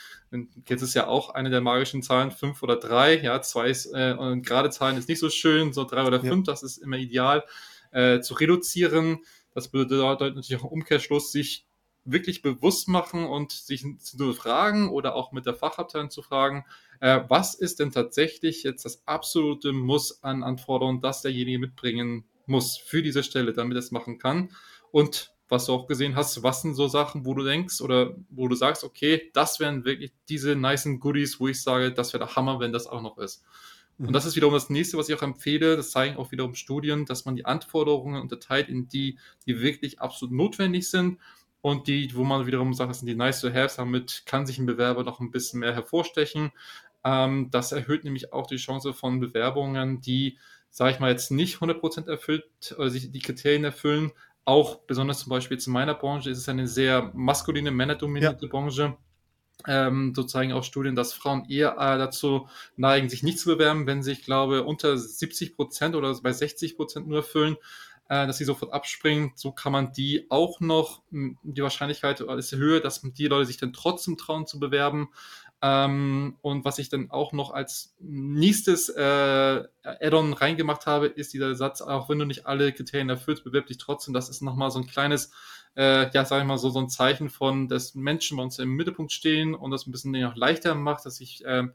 jetzt 0.67 0.81
ist 0.81 0.95
ja 0.95 1.09
auch 1.09 1.29
eine 1.29 1.51
der 1.51 1.61
magischen 1.61 2.03
Zahlen, 2.03 2.31
fünf 2.31 2.63
oder 2.63 2.77
drei. 2.77 3.21
Ja, 3.21 3.43
zwei 3.43 3.69
ist, 3.69 3.85
äh, 3.93 4.15
und 4.19 4.47
gerade 4.47 4.71
Zahlen 4.71 4.97
ist 4.97 5.11
nicht 5.11 5.19
so 5.19 5.29
schön, 5.29 5.75
so 5.75 5.85
drei 5.85 6.07
oder 6.07 6.23
Ja. 6.25 6.31
fünf, 6.31 6.47
das 6.47 6.63
ist 6.63 6.79
immer 6.79 6.97
ideal 6.97 7.45
äh, 7.91 8.21
zu 8.21 8.33
reduzieren. 8.33 9.19
Das 9.53 9.69
bedeutet 9.69 10.35
natürlich 10.35 10.57
auch 10.63 10.65
im 10.65 10.71
Umkehrschluss, 10.81 11.31
sich 11.31 11.67
wirklich 12.05 12.43
bewusst 12.43 12.89
machen 12.89 13.25
und 13.25 13.53
sich 13.53 13.85
zu 13.99 14.33
fragen 14.35 14.91
oder 14.91 15.15
auch 15.15 15.33
mit 15.33 15.47
der 15.47 15.55
Fachabteilung 15.55 16.11
zu 16.11 16.23
fragen, 16.23 16.65
äh, 17.01 17.21
was 17.29 17.55
ist 17.55 17.81
denn 17.81 17.91
tatsächlich 17.91 18.63
jetzt 18.63 18.85
das 18.85 19.07
absolute 19.07 19.73
Muss 19.73 20.23
an 20.23 20.43
Anforderungen, 20.43 21.01
das 21.01 21.23
derjenige 21.23 21.59
mitbringen 21.59 22.25
muss 22.47 22.77
für 22.77 23.03
diese 23.03 23.23
Stelle, 23.23 23.53
damit 23.53 23.77
er 23.77 23.81
es 23.81 23.91
machen 23.91 24.19
kann. 24.19 24.51
Und 24.91 25.33
was 25.49 25.67
du 25.67 25.73
auch 25.73 25.87
gesehen 25.87 26.17
hast, 26.17 26.43
was 26.43 26.63
sind 26.63 26.75
so 26.75 26.89
Sachen, 26.89 27.25
wo 27.25 27.35
du 27.35 27.45
denkst 27.45 27.81
oder 27.81 28.15
wo 28.31 28.49
du 28.49 28.55
sagst, 28.55 28.85
okay, 28.85 29.31
das 29.35 29.61
wären 29.61 29.85
wirklich 29.85 30.13
diese 30.29 30.57
nice 30.57 30.89
Goodies, 30.99 31.41
wo 31.41 31.49
ich 31.49 31.63
sage, 31.63 31.93
das 31.93 32.13
wäre 32.13 32.25
der 32.25 32.37
Hammer, 32.37 32.61
wenn 32.61 32.73
das 32.73 32.87
auch 32.87 33.03
noch 33.03 33.19
ist. 33.19 33.45
Mhm. 33.99 34.09
Und 34.09 34.13
das 34.13 34.27
ist 34.27 34.37
wiederum 34.37 34.55
das 34.55 34.71
nächste, 34.71 34.97
was 34.99 35.09
ich 35.09 35.15
auch 35.15 35.23
empfehle. 35.23 35.77
Das 35.77 35.91
zeigen 35.91 36.17
auch 36.17 36.33
wiederum 36.33 36.55
Studien, 36.55 37.05
dass 37.05 37.25
man 37.25 37.37
die 37.37 37.45
Anforderungen 37.45 38.21
unterteilt 38.21 38.69
in 38.69 38.89
die, 38.89 39.19
die 39.47 39.61
wirklich 39.61 40.01
absolut 40.01 40.35
notwendig 40.35 40.89
sind 40.89 41.19
und 41.65 41.87
die, 41.87 42.15
wo 42.15 42.25
man 42.25 42.45
wiederum 42.45 42.75
sagt, 42.75 42.91
das 42.91 42.99
sind 42.99 43.07
die 43.07 43.15
nice 43.15 43.41
to 43.41 43.51
have, 43.51 43.75
damit 43.79 44.25
kann 44.27 44.45
sich 44.45 44.59
ein 44.59 44.67
Bewerber 44.67 45.03
noch 45.03 45.21
ein 45.21 45.31
bisschen 45.31 45.61
mehr 45.61 45.73
hervorstechen. 45.73 46.53
Ähm, 47.03 47.49
das 47.51 47.73
erhöht 47.73 48.05
nämlich 48.05 48.35
auch 48.35 48.47
die 48.47 48.59
Chance 48.59 48.93
von 48.93 49.19
Bewerbungen, 49.19 50.03
die, 50.03 50.37
sage 50.69 50.91
ich 50.91 51.01
mal, 51.01 51.11
jetzt 51.11 51.31
nicht 51.31 51.57
100% 51.57 52.07
erfüllt 52.07 52.45
oder 52.77 52.91
sich 52.91 53.11
die 53.11 53.19
Kriterien 53.19 53.65
erfüllen. 53.65 54.13
Auch 54.45 54.81
besonders 54.81 55.21
zum 55.21 55.31
Beispiel 55.31 55.57
jetzt 55.57 55.67
in 55.67 55.73
meiner 55.73 55.95
Branche 55.95 56.29
ist 56.29 56.37
es 56.37 56.51
eine 56.51 56.69
sehr 56.69 57.11
maskuline, 57.15 57.71
männerdominierte 57.71 58.47
Branche. 58.47 58.99
Ähm, 59.67 60.13
so 60.15 60.23
zeigen 60.25 60.53
auch 60.53 60.65
Studien, 60.65 60.95
dass 60.95 61.15
Frauen 61.15 61.47
eher 61.49 61.79
äh, 61.79 61.97
dazu 61.97 62.47
neigen, 62.77 63.09
sich 63.09 63.23
nicht 63.23 63.39
zu 63.39 63.49
bewerben, 63.49 63.87
wenn 63.87 64.03
sie, 64.03 64.13
ich 64.13 64.23
glaube, 64.23 64.65
unter 64.65 64.99
70 64.99 65.57
Prozent 65.57 65.97
oder 65.97 66.15
bei 66.21 66.33
60 66.35 66.77
Prozent 66.77 67.09
nur 67.09 67.19
erfüllen, 67.19 67.57
äh, 68.09 68.27
dass 68.27 68.39
sie 68.39 68.45
sofort 68.45 68.73
abspringen. 68.73 69.33
So 69.35 69.53
kann 69.53 69.73
man 69.73 69.93
die 69.93 70.27
auch 70.31 70.61
noch, 70.61 71.03
die 71.11 71.63
Wahrscheinlichkeit 71.63 72.21
ist 72.21 72.53
höher, 72.53 72.81
dass 72.81 73.03
die 73.03 73.27
Leute 73.27 73.47
sich 73.47 73.57
dann 73.57 73.73
trotzdem 73.73 74.17
trauen 74.17 74.47
zu 74.47 74.59
bewerben. 74.61 75.09
Ähm, 75.63 76.37
und 76.43 76.65
was 76.65 76.79
ich 76.79 76.89
dann 76.91 77.11
auch 77.11 77.33
noch 77.33 77.53
als 77.53 77.95
nächstes 77.99 78.91
äh, 78.91 79.65
Add-on 79.83 80.35
reingemacht 80.35 80.87
habe, 80.87 81.07
ist 81.07 81.33
dieser 81.33 81.55
Satz, 81.55 81.81
auch 81.81 82.09
wenn 82.09 82.19
du 82.19 82.27
nicht 82.27 82.47
alle 82.47 82.73
Kriterien 82.73 83.09
erfüllst, 83.09 83.45
bewirb 83.45 83.67
dich 83.67 83.79
trotzdem. 83.79 84.13
Das 84.13 84.29
ist 84.29 84.43
nochmal 84.43 84.71
so 84.71 84.79
ein 84.79 84.87
kleines 84.87 85.33
äh, 85.77 86.11
ja, 86.11 86.25
sag 86.25 86.41
ich 86.41 86.47
mal, 86.47 86.59
so, 86.59 86.71
so 86.71 86.79
ein 86.79 86.89
Zeichen 86.89 87.31
von, 87.31 87.69
dass 87.69 87.95
Menschen 87.95 88.37
bei 88.37 88.43
uns 88.43 88.59
im 88.59 88.71
Mittelpunkt 88.77 89.13
stehen 89.13 89.55
und 89.55 89.71
das 89.71 89.87
ein 89.87 89.93
bisschen 89.93 90.13
noch 90.13 90.37
leichter 90.37 90.75
macht, 90.75 91.05
dass 91.05 91.17
sich 91.17 91.43
ähm, 91.47 91.73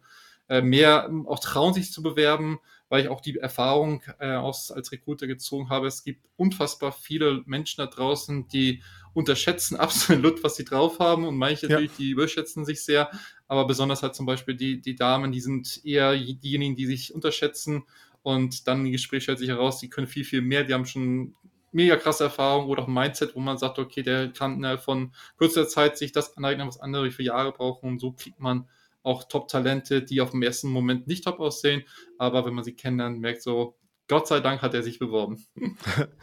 äh, 0.48 0.62
mehr 0.62 1.10
auch 1.26 1.40
trauen, 1.40 1.74
sich 1.74 1.92
zu 1.92 2.02
bewerben, 2.02 2.60
weil 2.90 3.04
ich 3.04 3.10
auch 3.10 3.22
die 3.22 3.38
Erfahrung 3.38 4.02
äh, 4.20 4.34
aus, 4.34 4.72
als 4.72 4.92
Recruiter 4.92 5.28
gezogen 5.28 5.70
habe. 5.70 5.88
Es 5.88 6.04
gibt 6.04 6.26
unfassbar 6.38 6.92
viele 6.92 7.44
Menschen 7.46 7.78
da 7.78 7.88
draußen, 7.88 8.48
die 8.48 8.82
unterschätzen 9.14 9.76
absolut, 9.80 10.44
was 10.44 10.56
sie 10.56 10.66
drauf 10.66 11.00
haben. 11.00 11.26
Und 11.26 11.38
manche 11.38 11.68
Ja. 11.68 11.76
natürlich, 11.76 11.96
die 11.96 12.10
überschätzen 12.10 12.66
sich 12.66 12.84
sehr, 12.84 13.10
aber 13.48 13.68
besonders 13.68 14.04
halt 14.04 14.16
zum 14.16 14.26
Beispiel 14.26 14.56
die, 14.56 14.82
die 14.82 14.96
Damen, 14.96 15.32
die 15.32 15.42
sind 15.42 15.82
eher 15.86 16.16
diejenigen, 16.18 16.76
die 16.76 16.86
sich 16.88 17.14
unterschätzen. 17.14 17.84
Und 18.22 18.68
dann 18.68 18.86
im 18.86 18.92
Gespräch 18.92 19.24
stellt 19.24 19.40
sich 19.40 19.50
heraus, 19.50 19.80
die 19.80 19.90
können 19.90 20.08
viel, 20.08 20.26
viel 20.26 20.42
mehr, 20.42 20.64
die 20.64 20.74
haben 20.74 20.86
schon 20.86 21.36
mega 21.72 21.96
krasse 21.96 22.26
Erfahrung 22.26 22.68
oder 22.68 22.84
auch 22.84 22.88
ein 22.88 22.94
Mindset, 22.94 23.36
wo 23.36 23.40
man 23.40 23.58
sagt, 23.58 23.78
okay, 23.80 24.02
der 24.02 24.30
kann 24.34 24.56
innerhalb 24.56 24.82
von 24.82 25.14
kurzer 25.38 25.68
Zeit 25.68 25.98
sich 25.98 26.12
das 26.12 26.36
aneignen, 26.36 26.68
was 26.68 26.80
andere 26.80 27.12
für 27.12 27.24
Jahre 27.24 27.52
brauchen. 27.52 27.88
Und 27.90 28.00
so 28.00 28.12
kriegt 28.12 28.40
man 28.40 28.68
auch 29.04 29.24
Top-Talente, 29.24 30.04
die 30.04 30.22
auf 30.22 30.32
dem 30.32 30.42
ersten 30.42 30.70
Moment 30.70 31.08
nicht 31.08 31.24
top 31.24 31.40
aussehen, 31.40 31.84
aber 32.18 32.46
wenn 32.46 32.54
man 32.54 32.64
sie 32.64 32.76
kennenlernt, 32.76 33.20
merkt 33.20 33.42
so, 33.42 33.78
Gott 34.08 34.28
sei 34.28 34.40
Dank 34.40 34.62
hat 34.62 34.74
er 34.74 34.84
sich 34.84 35.00
beworben. 35.00 35.46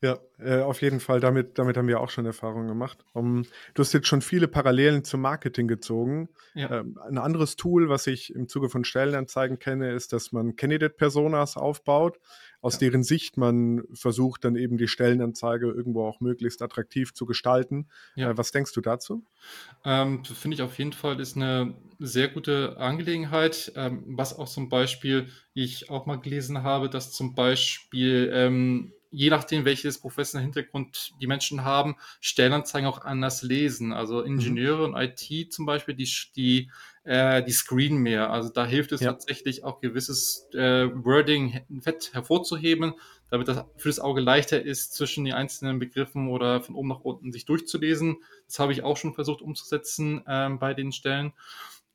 Ja, 0.00 0.18
äh, 0.38 0.60
auf 0.60 0.80
jeden 0.80 1.00
Fall. 1.00 1.18
Damit, 1.18 1.58
damit 1.58 1.76
haben 1.76 1.88
wir 1.88 2.00
auch 2.00 2.10
schon 2.10 2.24
Erfahrungen 2.24 2.68
gemacht. 2.68 3.04
Um, 3.14 3.42
du 3.74 3.82
hast 3.82 3.92
jetzt 3.92 4.06
schon 4.06 4.22
viele 4.22 4.46
Parallelen 4.46 5.02
zum 5.02 5.20
Marketing 5.20 5.66
gezogen. 5.66 6.28
Ja. 6.54 6.70
Ähm, 6.70 6.96
ein 7.02 7.18
anderes 7.18 7.56
Tool, 7.56 7.88
was 7.88 8.06
ich 8.06 8.32
im 8.32 8.46
Zuge 8.46 8.68
von 8.68 8.84
Stellenanzeigen 8.84 9.58
kenne, 9.58 9.92
ist, 9.92 10.12
dass 10.12 10.30
man 10.30 10.54
Candidate-Personas 10.54 11.56
aufbaut, 11.56 12.20
aus 12.60 12.74
Ja. 12.74 12.80
deren 12.80 13.02
Sicht 13.02 13.36
man 13.36 13.84
versucht, 13.92 14.44
dann 14.44 14.56
eben 14.56 14.78
die 14.78 14.88
Stellenanzeige 14.88 15.66
irgendwo 15.70 16.04
auch 16.04 16.20
möglichst 16.20 16.60
attraktiv 16.62 17.12
zu 17.14 17.26
gestalten. 17.26 17.88
Ja. 18.16 18.30
Äh, 18.30 18.38
was 18.38 18.50
denkst 18.50 18.72
du 18.72 18.80
dazu? 18.80 19.24
Ähm, 19.84 20.24
finde 20.24 20.56
ich 20.56 20.62
auf 20.62 20.78
jeden 20.78 20.92
Fall 20.92 21.20
ist 21.20 21.36
eine 21.36 21.74
sehr 21.98 22.28
gute 22.28 22.76
Angelegenheit. 22.78 23.72
Ähm, 23.76 24.02
was 24.06 24.36
auch 24.38 24.48
zum 24.48 24.68
Beispiel 24.68 25.28
ich 25.54 25.90
auch 25.90 26.06
mal 26.06 26.16
gelesen 26.20 26.62
habe, 26.62 26.88
dass 26.90 27.12
zum 27.12 27.34
Beispiel 27.34 28.30
ähm, 28.32 28.92
je 29.10 29.30
nachdem, 29.30 29.64
welches 29.64 29.98
professionelle 29.98 30.44
Hintergrund 30.44 31.12
die 31.20 31.26
Menschen 31.26 31.64
haben, 31.64 31.96
Stellenanzeigen 32.20 32.86
auch 32.88 32.98
anders 33.04 33.42
lesen. 33.42 33.92
Also 33.92 34.20
Ingenieure 34.20 34.84
und 34.84 34.94
IT 34.94 35.52
zum 35.52 35.64
Beispiel, 35.64 35.94
die, 35.94 36.08
die, 36.36 36.70
äh, 37.08 37.42
die 37.42 37.52
screenen 37.52 37.98
mehr. 37.98 38.30
Also 38.30 38.50
da 38.50 38.66
hilft 38.66 38.92
es 38.92 39.00
Ja. 39.00 39.12
tatsächlich 39.12 39.64
auch 39.64 39.80
gewisses 39.80 40.46
äh, 40.52 40.88
Wording 41.04 41.60
fett 41.80 42.10
hervorzuheben, 42.12 42.94
damit 43.30 43.48
das 43.48 43.64
für 43.76 43.88
das 43.88 43.98
Auge 43.98 44.20
leichter 44.20 44.62
ist, 44.62 44.92
zwischen 44.92 45.24
den 45.24 45.34
einzelnen 45.34 45.78
Begriffen 45.78 46.28
oder 46.28 46.60
von 46.60 46.74
oben 46.74 46.88
nach 46.88 47.00
unten 47.00 47.32
sich 47.32 47.46
durchzulesen. 47.46 48.18
Das 48.46 48.58
habe 48.58 48.72
ich 48.72 48.82
auch 48.82 48.98
schon 48.98 49.14
versucht 49.14 49.40
umzusetzen 49.40 50.22
ähm, 50.28 50.58
bei 50.58 50.74
den 50.74 50.92
Stellen. 50.92 51.32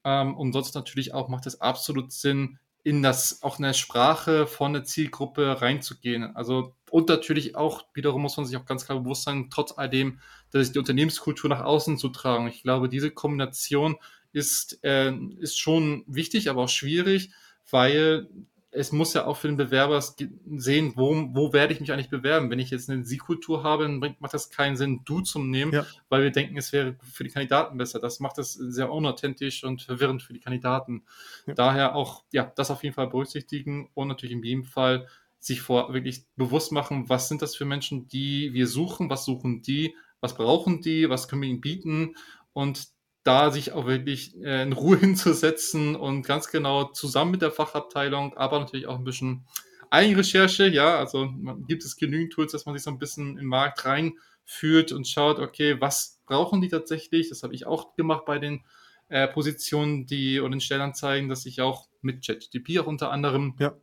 Ähm, 0.03 0.35
und 0.35 0.53
sonst 0.53 0.73
natürlich 0.75 1.13
auch 1.13 1.29
macht 1.29 1.45
es 1.45 1.61
absolut 1.61 2.11
Sinn, 2.11 2.57
in 2.83 3.01
das 3.01 3.43
auch 3.43 3.59
in 3.59 3.63
der 3.63 3.73
Sprache 3.73 4.45
von 4.47 4.73
der 4.73 4.83
Zielgruppe 4.83 5.61
reinzugehen. 5.61 6.35
Also 6.35 6.75
und 6.91 7.07
natürlich 7.07 7.55
auch 7.55 7.85
wiederum 7.93 8.21
muss 8.23 8.35
man 8.37 8.45
sich 8.45 8.57
auch 8.57 8.65
ganz 8.65 8.85
klar 8.85 8.99
bewusst 8.99 9.23
sein, 9.23 9.49
trotz 9.51 9.77
alledem, 9.77 10.19
dass 10.51 10.71
die 10.71 10.79
Unternehmenskultur 10.79 11.49
nach 11.49 11.61
außen 11.63 11.97
zu 11.97 12.09
tragen. 12.09 12.47
Ich 12.47 12.61
glaube, 12.63 12.89
diese 12.89 13.09
Kombination 13.11 13.95
ist, 14.33 14.83
äh, 14.83 15.13
ist 15.39 15.57
schon 15.57 16.03
wichtig, 16.07 16.49
aber 16.49 16.63
auch 16.63 16.69
schwierig, 16.69 17.31
weil 17.71 18.27
es 18.75 18.91
muss 18.91 19.13
ja 19.13 19.25
auch 19.27 19.37
für 19.37 19.47
den 19.47 19.55
Bewerber 19.57 20.01
sehen, 20.01 20.93
wo, 20.95 21.13
wo 21.33 21.53
werde 21.53 21.73
ich 21.73 21.79
mich 21.79 21.91
eigentlich 21.93 22.09
bewerben. 22.09 22.49
Wenn 22.49 22.57
ich 22.57 22.71
jetzt 22.71 22.89
eine 22.89 23.05
Sie-Kultur 23.05 23.61
habe, 23.63 23.83
dann 23.83 23.99
bringt, 23.99 24.19
macht 24.19 24.33
das 24.33 24.49
keinen 24.49 24.75
Sinn, 24.75 25.01
du 25.05 25.21
zu 25.21 25.37
nehmen, 25.37 25.71
Ja. 25.71 25.85
weil 26.09 26.23
wir 26.23 26.31
denken, 26.31 26.57
es 26.57 26.73
wäre 26.73 26.95
für 27.03 27.23
die 27.23 27.29
Kandidaten 27.29 27.77
besser. 27.77 27.99
Das 27.99 28.19
macht 28.19 28.39
das 28.39 28.53
sehr 28.53 28.91
unauthentisch 28.91 29.63
und 29.63 29.83
verwirrend 29.83 30.23
für 30.23 30.33
die 30.33 30.39
Kandidaten. 30.39 31.03
Ja. 31.45 31.53
Daher 31.53 31.95
auch, 31.95 32.23
ja, 32.31 32.51
das 32.55 32.71
auf 32.71 32.83
jeden 32.83 32.95
Fall 32.95 33.07
berücksichtigen 33.07 33.89
und 33.93 34.07
natürlich 34.07 34.35
in 34.35 34.43
jedem 34.43 34.63
Fall 34.63 35.07
sich 35.39 35.61
vor 35.61 35.93
wirklich 35.93 36.23
bewusst 36.35 36.71
machen, 36.71 37.09
was 37.09 37.27
sind 37.29 37.43
das 37.43 37.55
für 37.55 37.65
Menschen, 37.65 38.07
die 38.07 38.53
wir 38.53 38.65
suchen, 38.65 39.07
was 39.09 39.23
suchen 39.25 39.61
die, 39.61 39.93
was 40.19 40.33
brauchen 40.35 40.81
die, 40.81 41.09
was 41.09 41.27
können 41.27 41.41
wir 41.43 41.49
ihnen 41.49 41.61
bieten 41.61 42.15
und 42.53 42.87
da 43.23 43.51
sich 43.51 43.71
auch 43.71 43.85
wirklich 43.85 44.35
äh, 44.41 44.63
in 44.63 44.73
Ruhe 44.73 44.97
hinzusetzen 44.99 45.95
und 45.95 46.23
ganz 46.23 46.49
genau 46.49 46.85
zusammen 46.85 47.31
mit 47.31 47.41
der 47.41 47.51
Fachabteilung, 47.51 48.35
aber 48.37 48.59
natürlich 48.59 48.87
auch 48.87 48.97
ein 48.97 49.03
bisschen 49.03 49.45
Eigenrecherche, 49.93 50.67
ja, 50.69 50.97
also 50.97 51.25
man, 51.25 51.67
gibt 51.67 51.85
es 51.85 51.97
genügend 51.97 52.33
Tools, 52.33 52.51
dass 52.51 52.65
man 52.65 52.73
sich 52.73 52.83
so 52.83 52.89
ein 52.89 52.97
bisschen 52.97 53.37
im 53.37 53.45
Markt 53.45 53.85
reinführt 53.85 54.91
und 54.91 55.07
schaut, 55.07 55.37
okay, 55.37 55.79
was 55.79 56.19
brauchen 56.25 56.61
die 56.61 56.69
tatsächlich? 56.69 57.29
Das 57.29 57.43
habe 57.43 57.53
ich 57.53 57.67
auch 57.67 57.95
gemacht 57.95 58.25
bei 58.25 58.39
den 58.39 58.63
äh, 59.09 59.27
Positionen, 59.27 60.07
die 60.07 60.39
oder 60.39 60.49
den 60.49 60.61
Stellenanzeigen, 60.61 61.29
dass 61.29 61.45
ich 61.45 61.61
auch 61.61 61.89
mit 62.01 62.25
ChatGPT 62.25 62.79
auch 62.79 62.87
unter 62.87 63.11
anderem 63.11 63.55
Ja. 63.59 63.75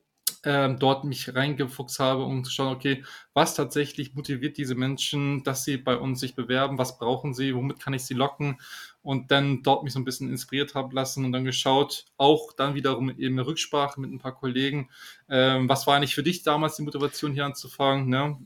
Ähm, 0.42 0.78
dort 0.78 1.04
mich 1.04 1.34
reingefuchst 1.34 1.98
habe, 1.98 2.24
um 2.24 2.44
zu 2.44 2.50
schauen, 2.50 2.74
okay, 2.74 3.04
was 3.34 3.54
tatsächlich 3.54 4.14
motiviert 4.14 4.56
diese 4.56 4.74
Menschen, 4.74 5.44
dass 5.44 5.64
sie 5.64 5.76
bei 5.76 5.96
uns 5.96 6.20
sich 6.20 6.34
bewerben, 6.34 6.78
was 6.78 6.98
brauchen 6.98 7.34
sie, 7.34 7.54
womit 7.54 7.78
kann 7.78 7.92
ich 7.92 8.04
sie 8.04 8.14
locken 8.14 8.58
und 9.02 9.30
dann 9.30 9.62
dort 9.62 9.84
mich 9.84 9.92
so 9.92 9.98
ein 9.98 10.04
bisschen 10.04 10.30
inspiriert 10.30 10.74
haben 10.74 10.92
lassen 10.92 11.24
und 11.24 11.32
dann 11.32 11.44
geschaut, 11.44 12.06
auch 12.16 12.52
dann 12.52 12.74
wiederum 12.74 13.10
eben 13.10 13.38
eine 13.38 13.46
Rücksprache 13.46 14.00
mit 14.00 14.10
ein 14.10 14.18
paar 14.18 14.34
Kollegen, 14.34 14.88
ähm, 15.28 15.68
was 15.68 15.86
war 15.86 15.96
eigentlich 15.96 16.14
für 16.14 16.22
dich 16.22 16.42
damals 16.42 16.76
die 16.76 16.82
Motivation 16.82 17.32
hier 17.32 17.44
anzufangen, 17.44 18.08
ne? 18.08 18.38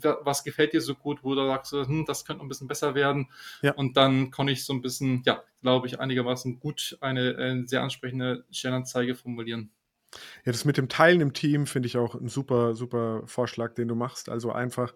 was 0.00 0.42
gefällt 0.42 0.72
dir 0.72 0.80
so 0.80 0.94
gut, 0.94 1.22
wo 1.22 1.34
du 1.34 1.46
sagst, 1.46 1.72
hm, 1.72 2.04
das 2.06 2.24
könnte 2.24 2.38
noch 2.38 2.46
ein 2.46 2.48
bisschen 2.48 2.66
besser 2.66 2.94
werden 2.94 3.28
ja. 3.60 3.72
und 3.74 3.96
dann 3.96 4.30
konnte 4.30 4.52
ich 4.52 4.64
so 4.64 4.72
ein 4.72 4.82
bisschen, 4.82 5.22
ja, 5.24 5.42
glaube 5.60 5.86
ich, 5.86 6.00
einigermaßen 6.00 6.58
gut 6.58 6.96
eine, 7.00 7.36
eine 7.36 7.68
sehr 7.68 7.82
ansprechende 7.82 8.44
Stellenanzeige 8.50 9.14
formulieren. 9.14 9.70
Ja, 10.44 10.52
das 10.52 10.64
mit 10.64 10.76
dem 10.76 10.88
Teilen 10.88 11.20
im 11.20 11.32
Team 11.32 11.66
finde 11.66 11.86
ich 11.86 11.96
auch 11.96 12.14
ein 12.14 12.28
super, 12.28 12.74
super 12.74 13.22
Vorschlag, 13.26 13.74
den 13.74 13.88
du 13.88 13.94
machst. 13.94 14.28
Also 14.28 14.52
einfach 14.52 14.94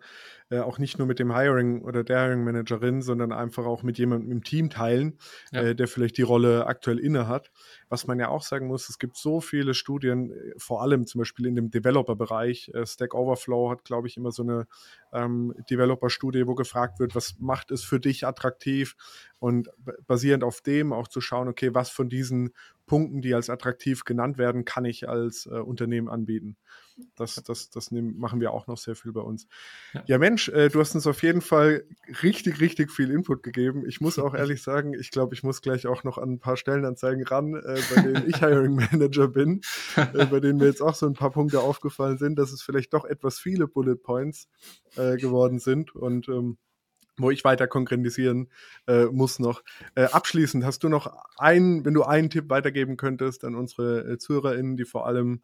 äh, 0.50 0.60
auch 0.60 0.78
nicht 0.78 0.98
nur 0.98 1.06
mit 1.06 1.18
dem 1.18 1.34
Hiring 1.34 1.82
oder 1.82 2.04
der 2.04 2.22
Hiring 2.22 2.44
Managerin, 2.44 3.02
sondern 3.02 3.32
einfach 3.32 3.66
auch 3.66 3.82
mit 3.82 3.98
jemandem 3.98 4.30
im 4.30 4.44
Team 4.44 4.70
teilen, 4.70 5.18
ja. 5.52 5.62
äh, 5.62 5.74
der 5.74 5.88
vielleicht 5.88 6.18
die 6.18 6.22
Rolle 6.22 6.66
aktuell 6.66 6.98
inne 6.98 7.26
hat. 7.26 7.50
Was 7.88 8.06
man 8.06 8.18
ja 8.18 8.28
auch 8.28 8.42
sagen 8.42 8.66
muss, 8.68 8.88
es 8.88 8.98
gibt 8.98 9.16
so 9.16 9.40
viele 9.40 9.74
Studien, 9.74 10.30
äh, 10.30 10.54
vor 10.56 10.82
allem 10.82 11.06
zum 11.06 11.20
Beispiel 11.20 11.46
in 11.46 11.56
dem 11.56 11.70
Developer-Bereich. 11.70 12.70
Äh, 12.74 12.86
Stack 12.86 13.14
Overflow 13.14 13.70
hat, 13.70 13.84
glaube 13.84 14.06
ich, 14.08 14.16
immer 14.16 14.30
so 14.30 14.42
eine 14.42 14.66
ähm, 15.12 15.54
Developer-Studie, 15.68 16.46
wo 16.46 16.54
gefragt 16.54 17.00
wird, 17.00 17.14
was 17.14 17.38
macht 17.38 17.70
es 17.70 17.82
für 17.82 17.98
dich 17.98 18.26
attraktiv? 18.26 18.96
Und 19.38 19.68
basierend 20.06 20.44
auf 20.44 20.62
dem 20.62 20.92
auch 20.92 21.08
zu 21.08 21.20
schauen, 21.20 21.48
okay, 21.48 21.74
was 21.74 21.90
von 21.90 22.08
diesen 22.08 22.52
Punkten, 22.86 23.20
die 23.20 23.34
als 23.34 23.50
attraktiv 23.50 24.04
genannt 24.04 24.38
werden, 24.38 24.64
kann 24.64 24.84
ich 24.84 25.08
als 25.08 25.46
äh, 25.46 25.58
Unternehmen 25.58 26.08
anbieten. 26.08 26.56
Das, 27.16 27.34
das, 27.34 27.68
das 27.68 27.90
nehmen, 27.90 28.16
machen 28.16 28.40
wir 28.40 28.52
auch 28.52 28.66
noch 28.66 28.78
sehr 28.78 28.94
viel 28.94 29.12
bei 29.12 29.20
uns. 29.20 29.46
Ja, 29.92 30.04
ja 30.06 30.18
Mensch, 30.18 30.35
äh, 30.48 30.68
du 30.68 30.80
hast 30.80 30.94
uns 30.94 31.06
auf 31.06 31.22
jeden 31.22 31.40
Fall 31.40 31.84
richtig, 32.22 32.60
richtig 32.60 32.90
viel 32.90 33.10
Input 33.10 33.42
gegeben. 33.42 33.84
Ich 33.86 34.00
muss 34.00 34.18
auch 34.18 34.34
ehrlich 34.34 34.62
sagen, 34.62 34.94
ich 34.94 35.10
glaube, 35.10 35.34
ich 35.34 35.42
muss 35.42 35.62
gleich 35.62 35.86
auch 35.86 36.04
noch 36.04 36.18
an 36.18 36.32
ein 36.32 36.38
paar 36.38 36.56
Stellenanzeigen 36.56 37.24
ran, 37.24 37.54
äh, 37.54 37.80
bei 37.94 38.02
denen 38.02 38.28
ich 38.28 38.36
Hiring 38.40 38.74
Manager 38.74 39.28
bin, 39.28 39.60
äh, 39.96 40.26
bei 40.26 40.40
denen 40.40 40.58
mir 40.58 40.66
jetzt 40.66 40.82
auch 40.82 40.94
so 40.94 41.06
ein 41.06 41.14
paar 41.14 41.30
Punkte 41.30 41.60
aufgefallen 41.60 42.18
sind, 42.18 42.38
dass 42.38 42.52
es 42.52 42.62
vielleicht 42.62 42.92
doch 42.94 43.04
etwas 43.04 43.38
viele 43.38 43.66
Bullet 43.66 43.96
Points 43.96 44.48
äh, 44.96 45.16
geworden 45.16 45.58
sind. 45.58 45.94
Und 45.94 46.28
ähm, 46.28 46.58
wo 47.18 47.30
ich 47.30 47.44
weiter 47.44 47.66
konkretisieren 47.66 48.50
äh, 48.86 49.06
muss 49.06 49.38
noch. 49.38 49.62
Äh, 49.94 50.04
abschließend, 50.04 50.64
hast 50.64 50.84
du 50.84 50.90
noch 50.90 51.10
einen, 51.38 51.84
wenn 51.84 51.94
du 51.94 52.02
einen 52.02 52.28
Tipp 52.28 52.50
weitergeben 52.50 52.96
könntest 52.96 53.44
an 53.44 53.54
unsere 53.54 54.18
ZuhörerInnen, 54.18 54.76
die 54.76 54.84
vor 54.84 55.06
allem 55.06 55.40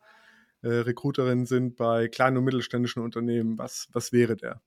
äh, 0.63 0.69
Recruiterinnen 0.69 1.47
sind 1.47 1.77
bei 1.77 2.09
kleinen 2.09 2.37
und 2.37 2.45
mittelständischen 2.45 3.03
Unternehmen, 3.03 3.59
was, 3.59 3.89
was 3.93 4.13
wäre 4.13 4.37
der? 4.37 4.61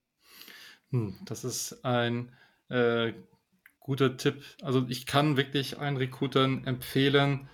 Hm, 0.90 1.16
das 1.24 1.44
ist 1.44 1.84
ein 1.84 2.32
äh, 2.68 3.12
guter 3.80 4.16
Tipp. 4.16 4.42
Also 4.62 4.84
ich 4.88 5.06
kann 5.06 5.36
wirklich 5.36 5.78
allen 5.78 5.96
Recruitern 5.96 6.64
empfehlen, 6.64 7.48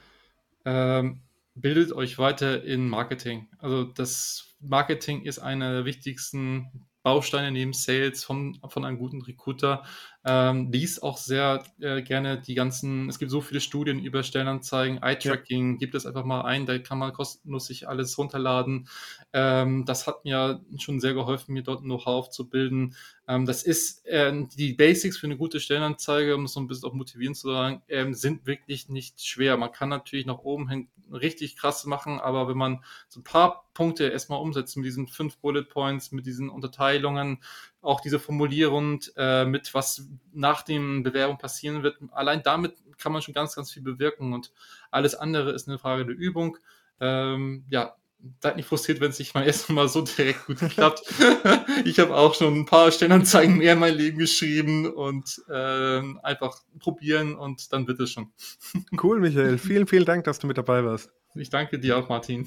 ähm, 0.65 1.23
bildet 1.55 1.93
euch 1.93 2.19
weiter 2.19 2.65
in 2.65 2.89
Marketing. 2.89 3.49
Also 3.59 3.85
das 3.85 4.57
Marketing 4.61 5.23
ist 5.23 5.39
einer 5.39 5.73
der 5.73 5.85
wichtigsten 5.85 6.87
Bausteine 7.03 7.51
neben 7.51 7.73
Sales 7.73 8.25
von, 8.25 8.59
von 8.69 8.85
einem 8.85 8.99
guten 8.99 9.23
Recruiter. 9.23 9.85
Ähm, 10.25 10.71
liest 10.71 11.03
auch 11.03 11.17
sehr 11.17 11.65
äh, 11.81 12.01
gerne 12.03 12.41
die 12.41 12.55
ganzen, 12.55 13.09
es 13.09 13.19
gibt 13.19 13.31
so 13.31 13.41
viele 13.41 13.61
Studien 13.61 13.99
über 13.99 14.23
Stellenanzeigen, 14.23 15.03
Eye-Tracking, 15.03 15.73
ja. 15.73 15.79
gibt 15.79 15.97
es 15.97 16.07
einfach 16.07 16.25
mal 16.25 16.43
ein, 16.43 16.65
da 16.65 16.79
kann 16.79 16.99
man 16.99 17.13
kostenlos 17.13 17.67
sich 17.67 17.89
alles 17.89 18.17
runterladen. 18.17 18.89
Ähm, 19.33 19.85
das 19.85 20.07
hat 20.07 20.25
mir 20.25 20.61
schon 20.79 21.01
sehr 21.01 21.15
geholfen, 21.15 21.55
mir 21.55 21.63
dort 21.63 21.83
Know-how 21.83 22.07
aufzubilden. 22.07 22.95
Ähm, 23.27 23.47
das 23.47 23.65
ist 23.65 24.07
äh, 24.07 24.33
die 24.57 24.75
Basics 24.75 25.19
für 25.19 25.27
eine 25.27 25.37
gute 25.37 25.59
Stellenanzeige, 25.59 26.37
um 26.37 26.45
es 26.45 26.53
so 26.53 26.61
ein 26.61 26.69
bisschen 26.69 26.89
auch 26.89 26.95
motivieren 26.95 27.35
zu 27.35 27.51
sagen, 27.51 27.83
ähm, 27.89 28.15
sind 28.15 28.47
wirklich 28.47 28.89
nicht 28.89 29.25
schwer. 29.25 29.57
Man 29.57 29.73
kann 29.73 29.89
natürlich 29.89 30.27
nach 30.27 30.39
oben 30.39 30.69
hin 30.69 30.89
richtig 31.13 31.57
krass 31.57 31.85
machen, 31.85 32.21
aber 32.21 32.49
wenn 32.49 32.57
man 32.57 32.85
so 33.09 33.21
ein 33.21 33.25
paar 33.25 33.69
Punkte 33.75 34.09
erstmal 34.09 34.41
umsetzt 34.41 34.77
mit 34.77 34.87
diesen 34.87 35.09
fünf 35.09 35.39
Bullet 35.39 35.65
Points, 35.65 36.13
mit 36.13 36.27
diesen 36.27 36.49
Unterteilungen, 36.49 37.43
auch 37.83 38.01
diese 38.01 38.19
Formulierung 38.19 39.01
äh, 39.17 39.45
mit 39.45 39.75
was 39.75 40.09
nach 40.33 40.63
dem 40.63 41.03
Bewerbung 41.03 41.37
passieren 41.37 41.83
wird, 41.83 41.99
allein 42.13 42.43
damit 42.43 42.75
kann 42.97 43.13
man 43.13 43.23
schon 43.23 43.35
ganz, 43.35 43.55
ganz 43.55 43.73
viel 43.73 43.83
bewirken 43.83 44.33
und 44.33 44.53
alles 44.91 45.15
andere 45.15 45.51
ist 45.51 45.69
eine 45.69 45.79
Frage 45.79 46.07
der 46.07 46.17
Übung. 46.17 46.57
Ähm, 47.01 47.65
ja, 47.69 47.97
seid 48.41 48.57
nicht 48.57 48.67
frustriert, 48.67 49.01
wenn 49.01 49.11
es 49.11 49.19
nicht 49.19 49.35
mal 49.35 49.43
erst 49.47 49.69
mal 49.71 49.89
so 49.89 50.03
direkt 50.03 50.47
gut 50.47 50.59
klappt. 50.59 51.03
ich 51.85 51.99
habe 51.99 52.17
auch 52.17 52.35
schon 52.35 52.61
ein 52.61 52.67
paar 52.67 52.91
Stellenanzeigen 52.93 53.59
mehr 53.59 53.75
in 53.75 53.79
mein 53.79 53.95
Leben 53.95 54.19
geschrieben 54.19 54.93
und 54.93 55.43
äh, 55.49 56.03
einfach 56.23 56.57
probieren 56.79 57.35
und 57.35 57.73
dann 57.73 57.87
wird 57.87 58.01
es 58.01 58.11
schon. 58.11 58.33
cool, 59.03 59.21
Michael. 59.21 59.59
Vielen, 59.59 59.87
vielen 59.87 60.05
Dank, 60.05 60.25
dass 60.25 60.39
du 60.39 60.47
mit 60.47 60.59
dabei 60.59 60.85
warst. 60.85 61.11
Ich 61.35 61.51
danke 61.51 61.79
dir 61.79 61.99
auch, 61.99 62.09
Martin. 62.09 62.47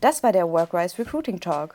Das 0.00 0.22
war 0.22 0.32
der 0.32 0.48
Workwise 0.48 0.98
Recruiting 0.98 1.40
Talk. 1.40 1.74